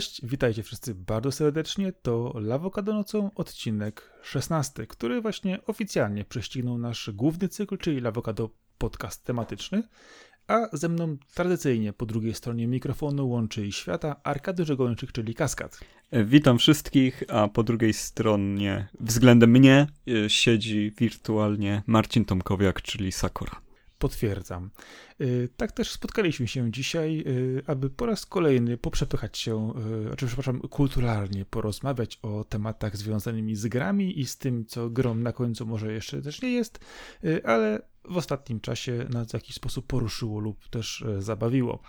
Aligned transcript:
Cześć, 0.00 0.20
witajcie 0.26 0.62
wszyscy 0.62 0.94
bardzo 0.94 1.32
serdecznie. 1.32 1.92
To 1.92 2.32
Lawokado 2.34 2.94
nocą 2.94 3.30
odcinek 3.34 4.12
16, 4.22 4.86
który 4.86 5.20
właśnie 5.20 5.58
oficjalnie 5.66 6.24
prześcignął 6.24 6.78
nasz 6.78 7.10
główny 7.14 7.48
cykl, 7.48 7.78
czyli 7.78 8.00
Lawokado 8.00 8.50
podcast 8.78 9.24
tematyczny. 9.24 9.82
A 10.46 10.68
ze 10.72 10.88
mną 10.88 11.16
tradycyjnie 11.34 11.92
po 11.92 12.06
drugiej 12.06 12.34
stronie 12.34 12.66
mikrofonu 12.66 13.28
łączy 13.28 13.66
i 13.66 13.72
świata 13.72 14.16
Arkady 14.24 14.64
Żegończyk, 14.64 15.12
czyli 15.12 15.34
Kaskad. 15.34 15.80
Witam 16.12 16.58
wszystkich, 16.58 17.22
a 17.28 17.48
po 17.48 17.62
drugiej 17.62 17.92
stronie 17.92 18.88
względem 19.00 19.50
mnie 19.50 19.86
e, 20.24 20.30
siedzi 20.30 20.92
wirtualnie 20.98 21.82
Marcin 21.86 22.24
Tomkowiak, 22.24 22.82
czyli 22.82 23.12
Sakura. 23.12 23.69
Potwierdzam. 24.00 24.70
Y, 25.20 25.48
tak 25.56 25.72
też 25.72 25.90
spotkaliśmy 25.90 26.48
się 26.48 26.72
dzisiaj, 26.72 27.24
y, 27.26 27.62
aby 27.66 27.90
po 27.90 28.06
raz 28.06 28.26
kolejny 28.26 28.76
poprzepychać 28.76 29.38
się, 29.38 29.72
y, 30.12 30.16
przepraszam, 30.16 30.60
kulturalnie 30.60 31.44
porozmawiać 31.44 32.18
o 32.22 32.44
tematach 32.44 32.96
związanymi 32.96 33.56
z 33.56 33.66
grami 33.66 34.20
i 34.20 34.26
z 34.26 34.38
tym, 34.38 34.66
co 34.66 34.90
grom 34.90 35.22
na 35.22 35.32
końcu 35.32 35.66
może 35.66 35.92
jeszcze 35.92 36.22
też 36.22 36.42
nie 36.42 36.50
jest, 36.50 36.80
ale 37.44 37.89
w 38.04 38.16
ostatnim 38.16 38.60
czasie 38.60 39.06
nas 39.10 39.30
w 39.30 39.34
jakiś 39.34 39.54
sposób 39.56 39.86
poruszyło 39.86 40.40
lub 40.40 40.68
też 40.68 41.02
e, 41.02 41.22
zabawiło. 41.22 41.82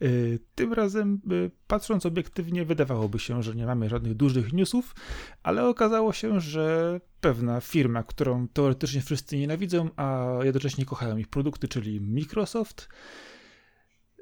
E, 0.00 0.06
tym 0.54 0.72
razem, 0.72 1.20
e, 1.26 1.50
patrząc 1.66 2.06
obiektywnie, 2.06 2.64
wydawałoby 2.64 3.18
się, 3.18 3.42
że 3.42 3.54
nie 3.54 3.66
mamy 3.66 3.88
żadnych 3.88 4.14
dużych 4.14 4.52
newsów, 4.52 4.94
ale 5.42 5.68
okazało 5.68 6.12
się, 6.12 6.40
że 6.40 7.00
pewna 7.20 7.60
firma, 7.60 8.02
którą 8.02 8.48
teoretycznie 8.48 9.00
wszyscy 9.00 9.38
nienawidzą, 9.38 9.90
a 9.96 10.28
jednocześnie 10.42 10.84
kochają 10.84 11.16
ich 11.16 11.28
produkty, 11.28 11.68
czyli 11.68 12.00
Microsoft, 12.00 12.88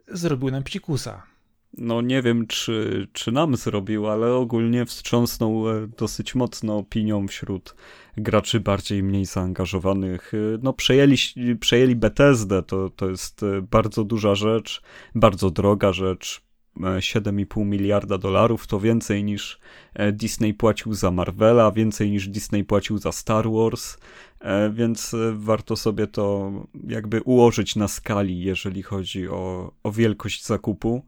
zrobił 0.09 0.51
nam 0.51 0.63
psikusa 0.63 1.30
no 1.79 2.01
nie 2.01 2.23
wiem, 2.23 2.47
czy, 2.47 3.07
czy 3.13 3.33
nam 3.33 3.57
zrobił, 3.57 4.07
ale 4.09 4.35
ogólnie 4.35 4.87
wstrząsnął 4.87 5.71
e, 5.71 5.87
dosyć 5.87 6.35
mocno 6.35 6.79
opinią 6.79 7.29
wśród 7.29 7.75
graczy 8.17 8.61
bardziej 8.61 9.03
mniej 9.03 9.25
zaangażowanych. 9.25 10.33
E, 10.35 10.59
no 10.63 10.73
przejęli, 10.73 11.17
przejęli 11.61 11.97
Bethesdę, 11.97 12.63
to, 12.63 12.91
to 12.91 13.11
jest 13.11 13.43
e, 13.43 13.63
bardzo 13.63 14.05
duża 14.05 14.35
rzecz, 14.35 14.83
bardzo 15.15 15.51
droga 15.51 15.93
rzecz. 15.93 16.43
7,5 16.77 17.65
miliarda 17.67 18.19
dolarów 18.19 18.67
to 18.67 18.81
więcej 18.81 19.25
niż 19.25 19.61
Disney 20.13 20.55
płacił 20.55 20.95
za 20.95 21.11
Marvela, 21.11 21.73
więcej 21.73 22.11
niż 22.11 22.29
Disney 22.29 22.65
płacił 22.65 22.99
za 22.99 23.13
Star 23.13 23.51
Wars, 23.51 23.97
więc 24.73 25.17
warto 25.33 25.77
sobie 25.77 26.07
to 26.07 26.53
jakby 26.89 27.23
ułożyć 27.23 27.77
na 27.77 27.89
skali, 27.89 28.41
jeżeli 28.41 28.83
chodzi 28.83 29.29
o, 29.29 29.73
o 29.83 29.93
wielkość 29.93 30.47
zakupu. 30.47 31.03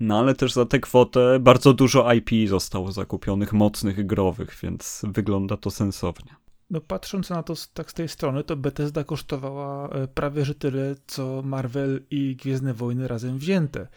No 0.00 0.18
ale 0.18 0.34
też 0.34 0.52
za 0.52 0.66
tę 0.66 0.80
kwotę 0.80 1.38
bardzo 1.40 1.72
dużo 1.72 2.12
IP 2.12 2.30
zostało 2.48 2.92
zakupionych, 2.92 3.52
mocnych, 3.52 4.06
growych, 4.06 4.58
więc 4.62 5.02
wygląda 5.12 5.56
to 5.56 5.70
sensownie. 5.70 6.34
No 6.70 6.80
patrząc 6.80 7.30
na 7.30 7.42
to 7.42 7.54
tak 7.74 7.90
z 7.90 7.94
tej 7.94 8.08
strony, 8.08 8.44
to 8.44 8.56
Bethesda 8.56 9.04
kosztowała 9.04 9.88
e, 9.88 10.08
prawie 10.08 10.44
że 10.44 10.54
tyle, 10.54 10.94
co 11.06 11.42
Marvel 11.44 12.02
i 12.10 12.36
Gwiezdne 12.36 12.74
Wojny 12.74 13.08
razem 13.08 13.38
wzięte. 13.38 13.88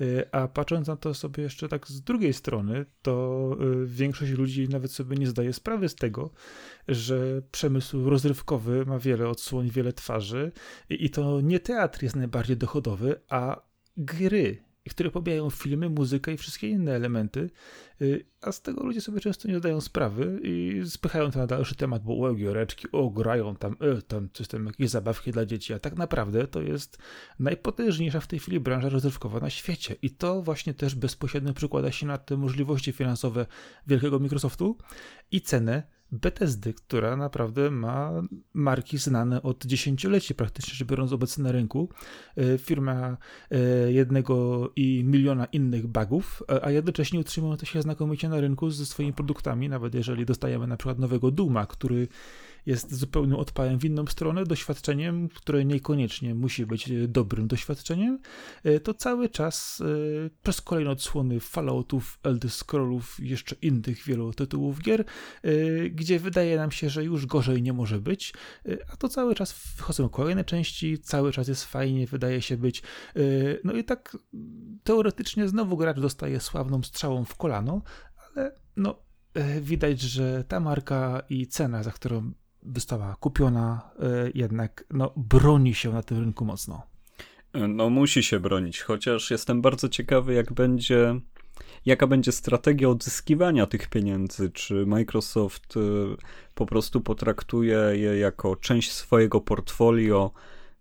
E, 0.00 0.34
a 0.34 0.48
patrząc 0.48 0.86
na 0.86 0.96
to 0.96 1.14
sobie 1.14 1.42
jeszcze 1.42 1.68
tak 1.68 1.88
z 1.88 2.02
drugiej 2.02 2.32
strony, 2.32 2.86
to 3.02 3.56
e, 3.60 3.86
większość 3.86 4.32
ludzi 4.32 4.68
nawet 4.68 4.92
sobie 4.92 5.16
nie 5.16 5.26
zdaje 5.26 5.52
sprawy 5.52 5.88
z 5.88 5.94
tego, 5.94 6.30
że 6.88 7.42
przemysł 7.50 8.10
rozrywkowy 8.10 8.86
ma 8.86 8.98
wiele 8.98 9.28
odsłon, 9.28 9.68
wiele 9.68 9.92
twarzy 9.92 10.52
i 10.90 11.10
to 11.10 11.40
nie 11.40 11.60
teatr 11.60 12.02
jest 12.02 12.16
najbardziej 12.16 12.56
dochodowy, 12.56 13.20
a 13.28 13.62
gry 13.96 14.71
które 14.90 15.10
pobijają 15.10 15.50
filmy, 15.50 15.88
muzykę 15.88 16.32
i 16.32 16.36
wszystkie 16.36 16.68
inne 16.68 16.92
elementy, 16.92 17.50
y, 18.02 18.26
a 18.40 18.52
z 18.52 18.62
tego 18.62 18.84
ludzie 18.84 19.00
sobie 19.00 19.20
często 19.20 19.48
nie 19.48 19.58
zdają 19.58 19.80
sprawy 19.80 20.40
i 20.42 20.82
spychają 20.86 21.30
to 21.30 21.38
na 21.38 21.46
dalszy 21.46 21.74
temat, 21.74 22.02
bo 22.02 22.18
o, 22.18 22.34
gioreczki, 22.34 22.88
o, 22.92 23.10
grają 23.10 23.56
tam, 23.56 23.76
e, 23.80 24.02
tam 24.02 24.28
coś 24.32 24.48
tam, 24.48 24.66
jakieś 24.66 24.90
zabawki 24.90 25.32
dla 25.32 25.46
dzieci, 25.46 25.74
a 25.74 25.78
tak 25.78 25.96
naprawdę 25.96 26.46
to 26.46 26.62
jest 26.62 26.98
najpotężniejsza 27.38 28.20
w 28.20 28.26
tej 28.26 28.38
chwili 28.38 28.60
branża 28.60 28.88
rozrywkowa 28.88 29.40
na 29.40 29.50
świecie. 29.50 29.96
I 30.02 30.10
to 30.10 30.42
właśnie 30.42 30.74
też 30.74 30.94
bezpośrednio 30.94 31.54
przykłada 31.54 31.90
się 31.92 32.06
na 32.06 32.18
te 32.18 32.36
możliwości 32.36 32.92
finansowe 32.92 33.46
wielkiego 33.86 34.18
Microsoftu 34.18 34.78
i 35.30 35.40
cenę 35.40 35.82
Bethesdy, 36.12 36.74
która 36.74 37.16
naprawdę 37.16 37.70
ma 37.70 38.22
marki 38.54 38.98
znane 38.98 39.42
od 39.42 39.64
dziesięcioleci 39.64 40.34
praktycznie, 40.34 40.74
że 40.74 40.84
biorąc 40.84 41.12
obecnie 41.12 41.44
na 41.44 41.52
rynku. 41.52 41.88
E, 42.36 42.58
firma 42.58 43.16
e, 43.50 43.58
jednego 43.92 44.70
i 44.76 45.04
miliona 45.04 45.44
innych 45.44 45.86
bugów, 45.86 46.42
e, 46.50 46.64
a 46.64 46.70
jednocześnie 46.70 47.20
utrzymująca 47.20 47.66
się 47.66 47.82
znakomicie 47.82 48.28
na 48.28 48.40
rynku 48.40 48.70
ze 48.70 48.86
swoimi 48.86 49.12
produktami, 49.12 49.68
nawet 49.68 49.94
jeżeli 49.94 50.26
dostajemy 50.26 50.66
na 50.66 50.76
przykład 50.76 50.98
nowego 50.98 51.30
Duma, 51.30 51.66
który 51.66 52.08
jest 52.66 52.94
zupełnym 52.94 53.38
odpałem 53.38 53.78
w 53.78 53.84
inną 53.84 54.06
stronę, 54.06 54.44
doświadczeniem, 54.44 55.28
które 55.28 55.64
niekoniecznie 55.64 56.34
musi 56.34 56.66
być 56.66 56.90
dobrym 57.08 57.48
doświadczeniem, 57.48 58.18
e, 58.64 58.80
to 58.80 58.94
cały 58.94 59.28
czas 59.28 59.80
e, 59.80 60.30
przez 60.42 60.60
kolejne 60.60 60.90
odsłony 60.90 61.40
Falloutów, 61.40 62.18
Elder 62.22 62.50
Scrollów 62.50 63.16
jeszcze 63.20 63.56
innych 63.62 64.04
wielu 64.04 64.32
tytułów 64.32 64.82
gier, 64.82 65.04
e, 65.42 65.50
gdzie 65.90 66.18
wydaje 66.18 66.56
nam 66.56 66.70
się, 66.70 66.90
że 66.90 67.04
już 67.04 67.26
gorzej 67.26 67.62
nie 67.62 67.72
może 67.72 68.00
być, 68.00 68.34
a 68.92 68.96
to 68.96 69.08
cały 69.08 69.34
czas 69.34 69.52
wchodzą 69.52 70.08
kolejne 70.08 70.44
części, 70.44 70.98
cały 70.98 71.32
czas 71.32 71.48
jest 71.48 71.64
fajnie, 71.64 72.06
wydaje 72.06 72.42
się 72.42 72.56
być. 72.56 72.82
No 73.64 73.72
i 73.72 73.84
tak 73.84 74.16
teoretycznie 74.84 75.48
znowu 75.48 75.76
gracz 75.76 76.00
dostaje 76.00 76.40
sławną 76.40 76.82
strzałą 76.82 77.24
w 77.24 77.36
kolano, 77.36 77.82
ale 78.16 78.54
no 78.76 79.02
widać, 79.60 80.00
że 80.00 80.44
ta 80.44 80.60
marka 80.60 81.22
i 81.28 81.46
cena, 81.46 81.82
za 81.82 81.90
którą 81.90 82.32
została 82.76 83.16
kupiona, 83.20 83.90
e, 83.98 84.30
jednak 84.34 84.84
no, 84.90 85.12
broni 85.16 85.74
się 85.74 85.92
na 85.92 86.02
tym 86.02 86.18
rynku 86.18 86.44
mocno. 86.44 86.82
No 87.54 87.90
musi 87.90 88.22
się 88.22 88.40
bronić, 88.40 88.82
chociaż 88.82 89.30
jestem 89.30 89.62
bardzo 89.62 89.88
ciekawy, 89.88 90.34
jak 90.34 90.52
będzie, 90.52 91.20
jaka 91.86 92.06
będzie 92.06 92.32
strategia 92.32 92.88
odzyskiwania 92.88 93.66
tych 93.66 93.88
pieniędzy. 93.88 94.50
Czy 94.50 94.86
Microsoft 94.86 95.76
e, 95.76 95.80
po 96.54 96.66
prostu 96.66 97.00
potraktuje 97.00 97.78
je 97.92 98.18
jako 98.18 98.56
część 98.56 98.92
swojego 98.92 99.40
portfolio, 99.40 100.30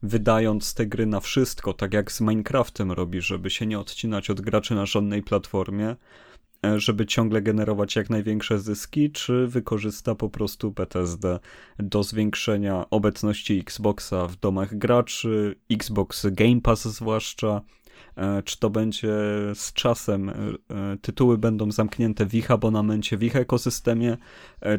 wydając 0.03 0.74
te 0.74 0.86
gry 0.86 1.06
na 1.06 1.19
wszystko, 1.19 1.74
tak 1.74 1.94
jak 1.94 2.12
z 2.12 2.22
Minecraftem 2.22 2.92
robi, 2.92 3.22
żeby 3.22 3.50
się 3.50 3.66
nie 3.66 3.80
odcinać 3.80 4.30
od 4.30 4.42
graczy 4.42 4.75
na 4.75 4.86
żadnej 4.86 5.24
platformie, 5.24 5.96
żeby 6.77 7.05
ciągle 7.05 7.41
generować 7.41 7.95
jak 7.95 8.09
największe 8.09 8.59
zyski, 8.59 9.11
czy 9.11 9.47
wykorzysta 9.47 10.16
po 10.16 10.29
prostu 10.29 10.72
BTSD 10.72 11.39
do 11.79 12.03
zwiększenia 12.03 12.89
obecności 12.89 13.59
Xboxa 13.59 14.27
w 14.27 14.35
domach 14.35 14.77
graczy, 14.77 15.55
Xbox 15.71 16.27
Game 16.31 16.61
Pass 16.61 16.88
zwłaszcza, 16.88 17.61
e, 18.16 18.44
czy 18.44 18.59
to 18.59 18.69
będzie 18.69 19.13
z 19.53 19.73
czasem, 19.73 20.29
e, 20.29 20.33
tytuły 21.01 21.38
będą 21.38 21.71
zamknięte 21.71 22.25
w 22.25 22.33
ich 22.33 22.51
abonamencie, 22.51 23.17
w 23.17 23.23
ich 23.23 23.35
ekosystemie, 23.35 24.17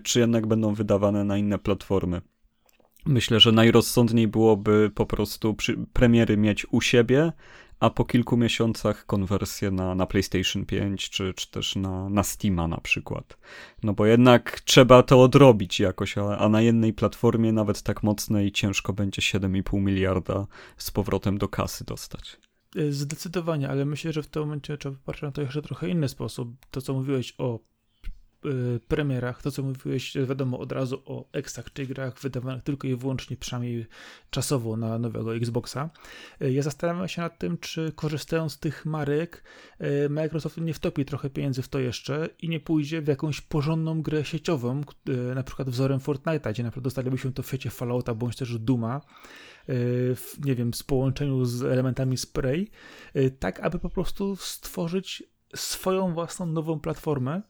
czy 0.03 0.21
jednak 0.21 0.47
będą 0.47 0.75
wydawane 0.75 1.25
na 1.25 1.38
inne 1.38 1.59
platformy. 1.59 2.21
Myślę, 3.06 3.41
że 3.41 3.53
najrozsądniej 3.53 4.28
byłoby 4.28 4.91
po 4.94 5.06
prostu 5.06 5.56
premiery 5.92 6.37
mieć 6.37 6.66
u 6.71 6.81
siebie, 6.81 7.32
a 7.82 7.91
po 7.91 8.04
kilku 8.04 8.36
miesiącach 8.36 9.07
konwersję 9.07 9.71
na, 9.71 9.95
na 9.95 10.07
PlayStation 10.07 10.66
5 10.66 11.10
czy, 11.10 11.34
czy 11.34 11.51
też 11.51 11.77
na, 11.77 12.09
na 12.09 12.22
Steama 12.22 12.68
na 12.68 12.80
przykład. 12.80 13.36
No 13.83 13.92
bo 13.92 14.07
jednak 14.07 14.60
trzeba 14.60 15.03
to 15.03 15.22
odrobić 15.22 15.80
jakoś, 15.80 16.18
a, 16.18 16.39
a 16.39 16.48
na 16.48 16.62
jednej 16.62 16.92
platformie 16.92 17.53
nawet 17.53 17.83
tak 17.83 18.03
mocnej 18.03 18.53
ciężko 18.53 18.92
będzie 18.92 19.22
7,5 19.22 19.80
miliarda 19.80 20.47
z 20.77 20.91
powrotem 20.91 21.39
do 21.39 21.48
kasy 21.48 21.84
dostać. 21.84 22.36
Zdecydowanie, 22.91 23.68
ale 23.68 23.84
myślę, 23.84 24.12
że 24.12 24.22
w 24.22 24.27
tym 24.27 24.42
momencie 24.42 24.78
trzeba 24.78 24.97
popatrzeć 24.97 25.22
na 25.22 25.33
to 25.33 25.42
jeszcze 25.42 25.62
trochę 25.62 25.89
inny 25.89 26.09
sposób. 26.09 26.66
To, 26.71 26.80
co 26.80 26.95
mówiłeś 26.95 27.34
o 27.39 27.59
premierach, 28.89 29.42
to 29.42 29.50
co 29.50 29.62
mówiłeś, 29.62 30.16
wiadomo 30.28 30.59
od 30.59 30.72
razu 30.72 31.03
o 31.06 31.28
eksach, 31.33 31.72
czy 31.72 31.86
grach 31.86 32.21
wydawanych 32.21 32.62
tylko 32.62 32.89
i 32.89 32.97
wyłącznie, 32.97 33.36
przynajmniej 33.36 33.86
czasowo 34.30 34.77
na 34.77 34.98
nowego 34.98 35.36
Xboxa. 35.36 35.91
Y, 36.42 36.53
ja 36.53 36.62
zastanawiam 36.62 37.09
się 37.09 37.22
nad 37.22 37.39
tym, 37.39 37.59
czy 37.59 37.92
korzystając 37.97 38.53
z 38.53 38.59
tych 38.59 38.86
marek, 38.86 39.44
y, 39.80 40.09
Microsoft 40.09 40.56
nie 40.56 40.74
wtopi 40.74 41.04
trochę 41.04 41.30
pieniędzy 41.30 41.62
w 41.62 41.68
to 41.68 41.78
jeszcze 41.78 42.28
i 42.39 42.48
nie 42.48 42.60
pójdzie 42.60 43.03
w 43.03 43.06
jakąś 43.06 43.41
porządną 43.41 44.03
grę 44.03 44.24
sieciową, 44.24 44.80
na 45.34 45.42
przykład 45.42 45.71
wzorem 45.71 45.98
Fortnite'a, 45.98 46.50
gdzie 46.53 46.62
naprawdę 46.62 46.84
dostalibyśmy 46.84 47.33
to 47.33 47.42
w 47.42 47.47
świecie 47.47 47.71
Fallouta 47.71 48.15
bądź 48.15 48.36
też 48.36 48.59
Duma, 48.59 49.00
nie 50.45 50.54
wiem, 50.54 50.74
z 50.74 50.83
połączeniu 50.83 51.45
z 51.45 51.62
elementami 51.62 52.16
Spray, 52.16 52.71
tak 53.38 53.60
aby 53.60 53.78
po 53.78 53.91
prostu 53.91 54.36
stworzyć 54.36 55.22
swoją 55.54 56.15
własną 56.15 56.47
nową 56.47 56.80
platformę, 56.80 57.42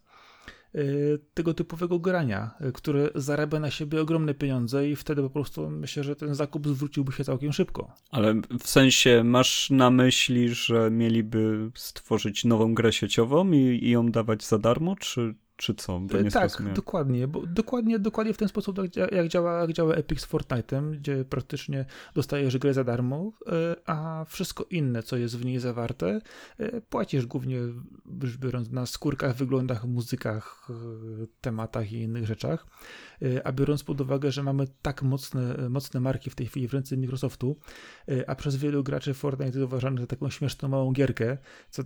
tego 1.34 1.54
typowego 1.54 1.98
grania, 1.98 2.50
które 2.74 3.10
zarabia 3.14 3.60
na 3.60 3.70
siebie 3.70 4.00
ogromne 4.00 4.34
pieniądze 4.34 4.88
i 4.88 4.96
wtedy 4.96 5.22
po 5.22 5.30
prostu 5.30 5.70
myślę, 5.70 6.04
że 6.04 6.16
ten 6.16 6.34
zakup 6.34 6.69
zwróciłby 6.69 7.12
się 7.12 7.24
całkiem 7.24 7.52
szybko. 7.52 7.94
Ale 8.10 8.34
w 8.60 8.69
sensie 8.69 9.22
masz 9.24 9.70
na 9.70 9.90
myśli, 9.90 10.48
że 10.48 10.90
mieliby 10.90 11.70
stworzyć 11.74 12.44
nową 12.44 12.74
grę 12.74 12.92
sieciową 12.92 13.52
i, 13.52 13.58
i 13.58 13.90
ją 13.90 14.10
dawać 14.10 14.44
za 14.44 14.58
darmo, 14.58 14.96
czy, 14.96 15.34
czy 15.62 15.74
co? 15.74 16.00
Bo 16.00 16.20
nie 16.20 16.30
tak, 16.30 16.62
dokładnie, 16.74 17.28
bo 17.28 17.46
dokładnie, 17.46 17.98
dokładnie 17.98 18.34
w 18.34 18.38
ten 18.38 18.48
sposób, 18.48 18.78
jak 19.12 19.28
działa, 19.28 19.60
jak 19.60 19.72
działa 19.72 19.94
Epic 19.94 20.20
z 20.20 20.28
Fortnite'em, 20.28 20.90
gdzie 20.90 21.24
praktycznie 21.24 21.84
dostajesz 22.14 22.58
grę 22.58 22.74
za 22.74 22.84
darmo, 22.84 23.32
e, 23.46 23.76
a 23.86 24.24
wszystko 24.28 24.66
inne, 24.70 25.02
co 25.02 25.16
jest 25.16 25.38
w 25.38 25.44
niej 25.44 25.58
zawarte, 25.58 26.20
e, 26.58 26.80
płacisz 26.80 27.26
głównie, 27.26 27.58
biorąc, 28.40 28.70
na 28.70 28.86
skórkach, 28.86 29.36
wyglądach, 29.36 29.84
muzykach, 29.84 30.68
e, 30.70 31.26
tematach 31.40 31.92
i 31.92 31.96
innych 31.96 32.26
rzeczach. 32.26 32.66
A 33.44 33.52
biorąc 33.52 33.84
pod 33.84 34.00
uwagę, 34.00 34.32
że 34.32 34.42
mamy 34.42 34.66
tak 34.82 35.02
mocne, 35.02 35.68
mocne 35.68 36.00
marki 36.00 36.30
w 36.30 36.34
tej 36.34 36.46
chwili 36.46 36.68
w 36.68 36.74
ręce 36.74 36.96
Microsoftu, 36.96 37.56
a 38.26 38.34
przez 38.34 38.56
wielu 38.56 38.84
graczy 38.84 39.14
Fortnite 39.14 39.58
jest 39.58 39.72
uważany 39.72 40.00
za 40.00 40.06
taką 40.06 40.30
śmieszną 40.30 40.68
małą 40.68 40.92
gierkę, 40.92 41.38
co 41.70 41.82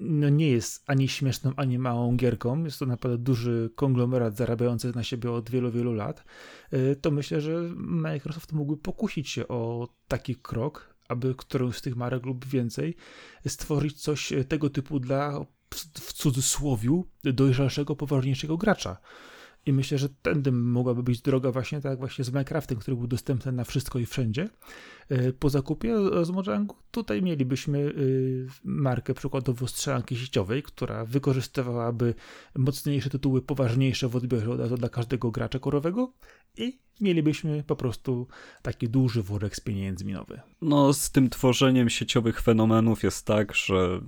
no 0.00 0.28
nie 0.28 0.48
jest 0.50 0.84
ani 0.86 1.08
śmieszną, 1.08 1.52
ani 1.56 1.78
małą 1.78 2.16
gierką. 2.16 2.64
Jest 2.64 2.78
to 2.78 2.86
naprawdę 2.86 3.18
duży 3.18 3.70
konglomerat 3.74 4.36
zarabiający 4.36 4.92
na 4.94 5.02
siebie 5.02 5.30
od 5.30 5.50
wielu, 5.50 5.70
wielu 5.70 5.92
lat. 5.92 6.24
Y, 6.72 6.96
to 6.96 7.10
myślę, 7.10 7.40
że 7.40 7.70
Microsoft 7.76 8.52
mógłby 8.52 8.82
pokusić 8.82 9.28
się 9.28 9.48
o 9.48 9.88
taki 10.08 10.36
krok, 10.36 10.94
aby 11.08 11.34
którąś 11.34 11.76
z 11.76 11.82
tych 11.82 11.96
marek 11.96 12.26
lub 12.26 12.46
więcej 12.46 12.96
stworzyć 13.46 14.00
coś 14.00 14.32
tego 14.48 14.70
typu 14.70 15.00
dla 15.00 15.44
w 15.94 16.12
cudzysłowiu 16.12 17.06
dojrzalszego, 17.24 17.96
poważniejszego 17.96 18.56
gracza. 18.56 18.96
I 19.66 19.72
myślę, 19.72 19.98
że 19.98 20.08
tędy 20.08 20.52
mogłaby 20.52 21.02
być 21.02 21.20
droga 21.22 21.50
właśnie 21.50 21.80
tak 21.80 21.98
właśnie 21.98 22.24
z 22.24 22.28
Minecraftem, 22.28 22.78
który 22.78 22.96
był 22.96 23.06
dostępny 23.06 23.52
na 23.52 23.64
wszystko 23.64 23.98
i 23.98 24.06
wszędzie. 24.06 24.48
E, 25.08 25.32
po 25.32 25.50
zakupie 25.50 25.94
z 26.22 26.30
Mojangu 26.30 26.76
tutaj 26.90 27.22
mielibyśmy 27.22 27.78
e, 27.78 27.92
markę 28.64 29.14
przykładowo 29.14 29.66
strzelanki 29.66 30.16
sieciowej, 30.16 30.62
która 30.62 31.04
wykorzystywałaby 31.04 32.14
mocniejsze 32.56 33.10
tytuły, 33.10 33.42
poważniejsze 33.42 34.08
w 34.08 34.16
odbiorze 34.16 34.76
dla 34.76 34.88
każdego 34.88 35.30
gracza 35.30 35.58
korowego 35.58 36.12
i 36.58 36.78
mielibyśmy 37.00 37.64
po 37.66 37.76
prostu 37.76 38.26
taki 38.62 38.88
duży 38.88 39.22
worek 39.22 39.56
z 39.56 39.60
pieniędzmi 39.60 40.12
nowy. 40.12 40.40
No, 40.62 40.92
z 40.92 41.10
tym 41.10 41.30
tworzeniem 41.30 41.90
sieciowych 41.90 42.40
fenomenów 42.40 43.02
jest 43.02 43.26
tak, 43.26 43.54
że 43.54 44.00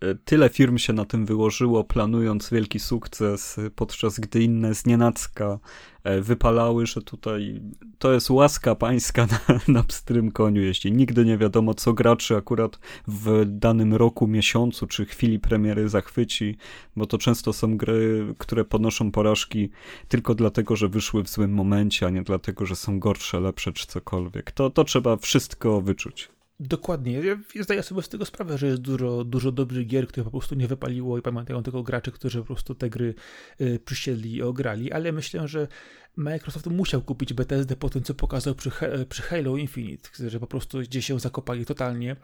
e, 0.00 0.14
tyle 0.14 0.48
firm 0.48 0.78
się 0.78 0.92
na 0.92 1.04
tym 1.04 1.26
wyłożyło, 1.26 1.84
planując 1.84 2.50
wielki 2.50 2.78
sukces, 2.78 3.56
podczas 3.76 4.20
gdy 4.20 4.42
inne 4.42 4.74
z 4.74 4.86
nienacka 4.86 5.58
E, 5.97 5.97
wypalały, 6.20 6.86
że 6.86 7.02
tutaj 7.02 7.60
to 7.98 8.12
jest 8.12 8.30
łaska 8.30 8.74
pańska 8.74 9.26
na, 9.48 9.60
na 9.68 9.82
pstrym 9.82 10.32
koniu, 10.32 10.62
jeśli 10.62 10.92
nigdy 10.92 11.24
nie 11.24 11.38
wiadomo, 11.38 11.74
co 11.74 11.92
graczy 11.92 12.36
akurat 12.36 12.78
w 13.08 13.44
danym 13.46 13.94
roku, 13.94 14.26
miesiącu 14.26 14.86
czy 14.86 15.06
chwili 15.06 15.38
premiery 15.38 15.88
zachwyci, 15.88 16.56
bo 16.96 17.06
to 17.06 17.18
często 17.18 17.52
są 17.52 17.76
gry, 17.76 18.34
które 18.38 18.64
ponoszą 18.64 19.10
porażki 19.10 19.70
tylko 20.08 20.34
dlatego, 20.34 20.76
że 20.76 20.88
wyszły 20.88 21.24
w 21.24 21.28
złym 21.28 21.52
momencie, 21.52 22.06
a 22.06 22.10
nie 22.10 22.22
dlatego, 22.22 22.66
że 22.66 22.76
są 22.76 23.00
gorsze, 23.00 23.40
lepsze 23.40 23.72
czy 23.72 23.86
cokolwiek. 23.86 24.52
To, 24.52 24.70
to 24.70 24.84
trzeba 24.84 25.16
wszystko 25.16 25.80
wyczuć. 25.80 26.37
Dokładnie. 26.60 27.22
Ja 27.54 27.62
zdaję 27.62 27.82
sobie 27.82 28.02
z 28.02 28.08
tego 28.08 28.24
sprawę, 28.24 28.58
że 28.58 28.66
jest 28.66 28.80
dużo, 28.80 29.24
dużo 29.24 29.52
dobrych 29.52 29.86
gier, 29.86 30.08
które 30.08 30.24
po 30.24 30.30
prostu 30.30 30.54
nie 30.54 30.68
wypaliło 30.68 31.18
i 31.18 31.22
pamiętają 31.22 31.62
tylko 31.62 31.82
graczy, 31.82 32.12
którzy 32.12 32.38
po 32.38 32.44
prostu 32.44 32.74
te 32.74 32.90
gry 32.90 33.14
y, 33.60 33.80
przysiedli 33.84 34.34
i 34.34 34.42
ograli, 34.42 34.92
ale 34.92 35.12
myślę, 35.12 35.48
że 35.48 35.68
Microsoft 36.16 36.66
musiał 36.66 37.02
kupić 37.02 37.34
Bethesdę 37.34 37.76
po 37.76 37.90
tym, 37.90 38.02
co 38.02 38.14
pokazał 38.14 38.54
przy, 38.54 38.70
przy 39.08 39.22
Halo 39.22 39.56
Infinite, 39.56 40.08
że 40.28 40.40
po 40.40 40.46
prostu 40.46 40.78
gdzieś 40.78 41.06
się 41.06 41.20
zakopali 41.20 41.66
totalnie 41.66 42.16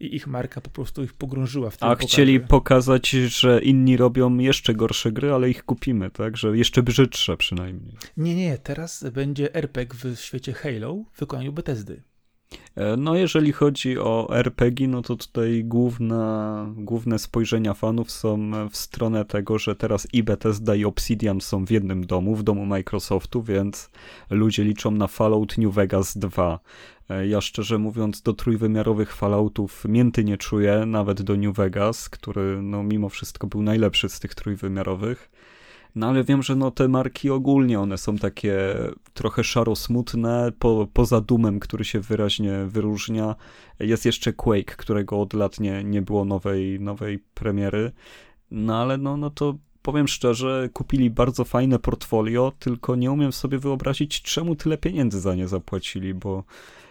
i 0.00 0.16
ich 0.16 0.26
marka 0.26 0.60
po 0.60 0.70
prostu 0.70 1.02
ich 1.02 1.12
pogrążyła 1.12 1.70
w 1.70 1.76
tym. 1.76 1.88
A 1.88 1.90
pokazie. 1.90 2.08
chcieli 2.08 2.40
pokazać, 2.40 3.10
że 3.10 3.62
inni 3.62 3.96
robią 3.96 4.38
jeszcze 4.38 4.74
gorsze 4.74 5.12
gry, 5.12 5.32
ale 5.32 5.50
ich 5.50 5.64
kupimy, 5.64 6.10
tak? 6.10 6.36
Że 6.36 6.56
jeszcze 6.56 6.82
brzydsze 6.82 7.36
przynajmniej. 7.36 7.96
Nie, 8.16 8.34
nie, 8.34 8.58
teraz 8.58 9.04
będzie 9.12 9.54
RPG 9.54 10.14
w 10.14 10.20
świecie 10.20 10.52
Halo 10.52 11.04
w 11.12 11.20
wykonaniu 11.20 11.52
Bethesdy. 11.52 12.02
E, 12.76 12.96
no, 12.96 13.16
jeżeli 13.16 13.52
chodzi 13.52 13.98
o 13.98 14.28
RPG, 14.30 14.88
no 14.88 15.02
to 15.02 15.16
tutaj 15.16 15.64
główna, 15.64 16.66
główne 16.76 17.18
spojrzenia 17.18 17.74
fanów 17.74 18.10
są 18.10 18.50
w 18.70 18.76
stronę 18.76 19.24
tego, 19.24 19.58
że 19.58 19.76
teraz 19.76 20.08
i 20.12 20.22
Bethesda 20.22 20.74
i 20.74 20.84
Obsidian 20.84 21.40
są 21.40 21.64
w 21.64 21.70
jednym 21.70 22.06
domu, 22.06 22.36
w 22.36 22.42
domu 22.42 22.66
Microsoftu, 22.66 23.42
więc 23.42 23.90
ludzie 24.30 24.64
liczą 24.64 24.90
na 24.90 25.06
Fallout 25.06 25.58
New 25.58 25.74
Vegas 25.74 26.18
2. 26.18 26.60
E, 27.10 27.26
ja 27.26 27.40
szczerze 27.40 27.78
mówiąc 27.78 28.22
do 28.22 28.32
trójwymiarowych 28.32 29.14
Falloutów 29.14 29.84
mięty 29.88 30.24
nie 30.24 30.36
czuję, 30.36 30.86
nawet 30.86 31.22
do 31.22 31.36
New 31.36 31.56
Vegas, 31.56 32.08
który 32.08 32.62
no 32.62 32.82
mimo 32.82 33.08
wszystko 33.08 33.46
był 33.46 33.62
najlepszy 33.62 34.08
z 34.08 34.20
tych 34.20 34.34
trójwymiarowych. 34.34 35.30
No 35.94 36.08
ale 36.08 36.24
wiem, 36.24 36.42
że 36.42 36.56
no 36.56 36.70
te 36.70 36.88
marki 36.88 37.30
ogólnie 37.30 37.80
one 37.80 37.98
są 37.98 38.16
takie 38.16 38.74
trochę 39.14 39.44
szaro-smutne, 39.44 40.52
po, 40.58 40.88
poza 40.92 41.20
Dumem, 41.20 41.60
który 41.60 41.84
się 41.84 42.00
wyraźnie 42.00 42.52
wyróżnia. 42.66 43.34
Jest 43.80 44.06
jeszcze 44.06 44.32
Quake, 44.32 44.76
którego 44.76 45.20
od 45.20 45.32
lat 45.34 45.60
nie, 45.60 45.84
nie 45.84 46.02
było 46.02 46.24
nowej, 46.24 46.80
nowej 46.80 47.18
premiery. 47.34 47.92
No 48.50 48.76
ale 48.76 48.98
no, 48.98 49.16
no 49.16 49.30
to 49.30 49.54
powiem 49.82 50.08
szczerze, 50.08 50.68
kupili 50.72 51.10
bardzo 51.10 51.44
fajne 51.44 51.78
portfolio, 51.78 52.52
tylko 52.58 52.96
nie 52.96 53.10
umiem 53.10 53.32
sobie 53.32 53.58
wyobrazić, 53.58 54.22
czemu 54.22 54.56
tyle 54.56 54.78
pieniędzy 54.78 55.20
za 55.20 55.34
nie 55.34 55.48
zapłacili, 55.48 56.14
bo 56.14 56.44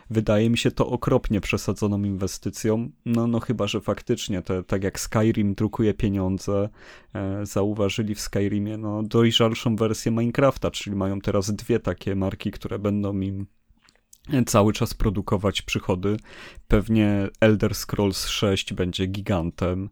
Wydaje 0.10 0.50
mi 0.50 0.58
się 0.58 0.72
to 0.72 0.88
okropnie 0.88 1.42
przesadzoną 1.42 2.04
inwestycją, 2.04 2.90
no, 3.06 3.28
no 3.28 3.40
chyba, 3.40 3.68
że 3.68 3.82
faktycznie, 3.82 4.42
te, 4.42 4.64
tak 4.64 4.84
jak 4.84 5.00
Skyrim 5.00 5.56
drukuje 5.56 5.94
pieniądze, 5.94 6.70
e, 7.14 7.46
zauważyli 7.46 8.16
w 8.16 8.20
Skyrimie 8.20 8.78
no, 8.78 9.04
dojrzalszą 9.04 9.76
wersję 9.76 10.12
Minecrafta, 10.12 10.72
czyli 10.72 10.96
mają 10.96 11.22
teraz 11.22 11.52
dwie 11.52 11.80
takie 11.80 12.16
marki, 12.16 12.52
które 12.52 12.80
będą 12.80 13.20
im 13.20 13.46
cały 14.46 14.74
czas 14.74 14.94
produkować 14.94 15.62
przychody. 15.62 16.18
Pewnie 16.68 17.28
Elder 17.42 17.76
Scrolls 17.76 18.28
6 18.28 18.74
będzie 18.74 19.06
gigantem. 19.06 19.90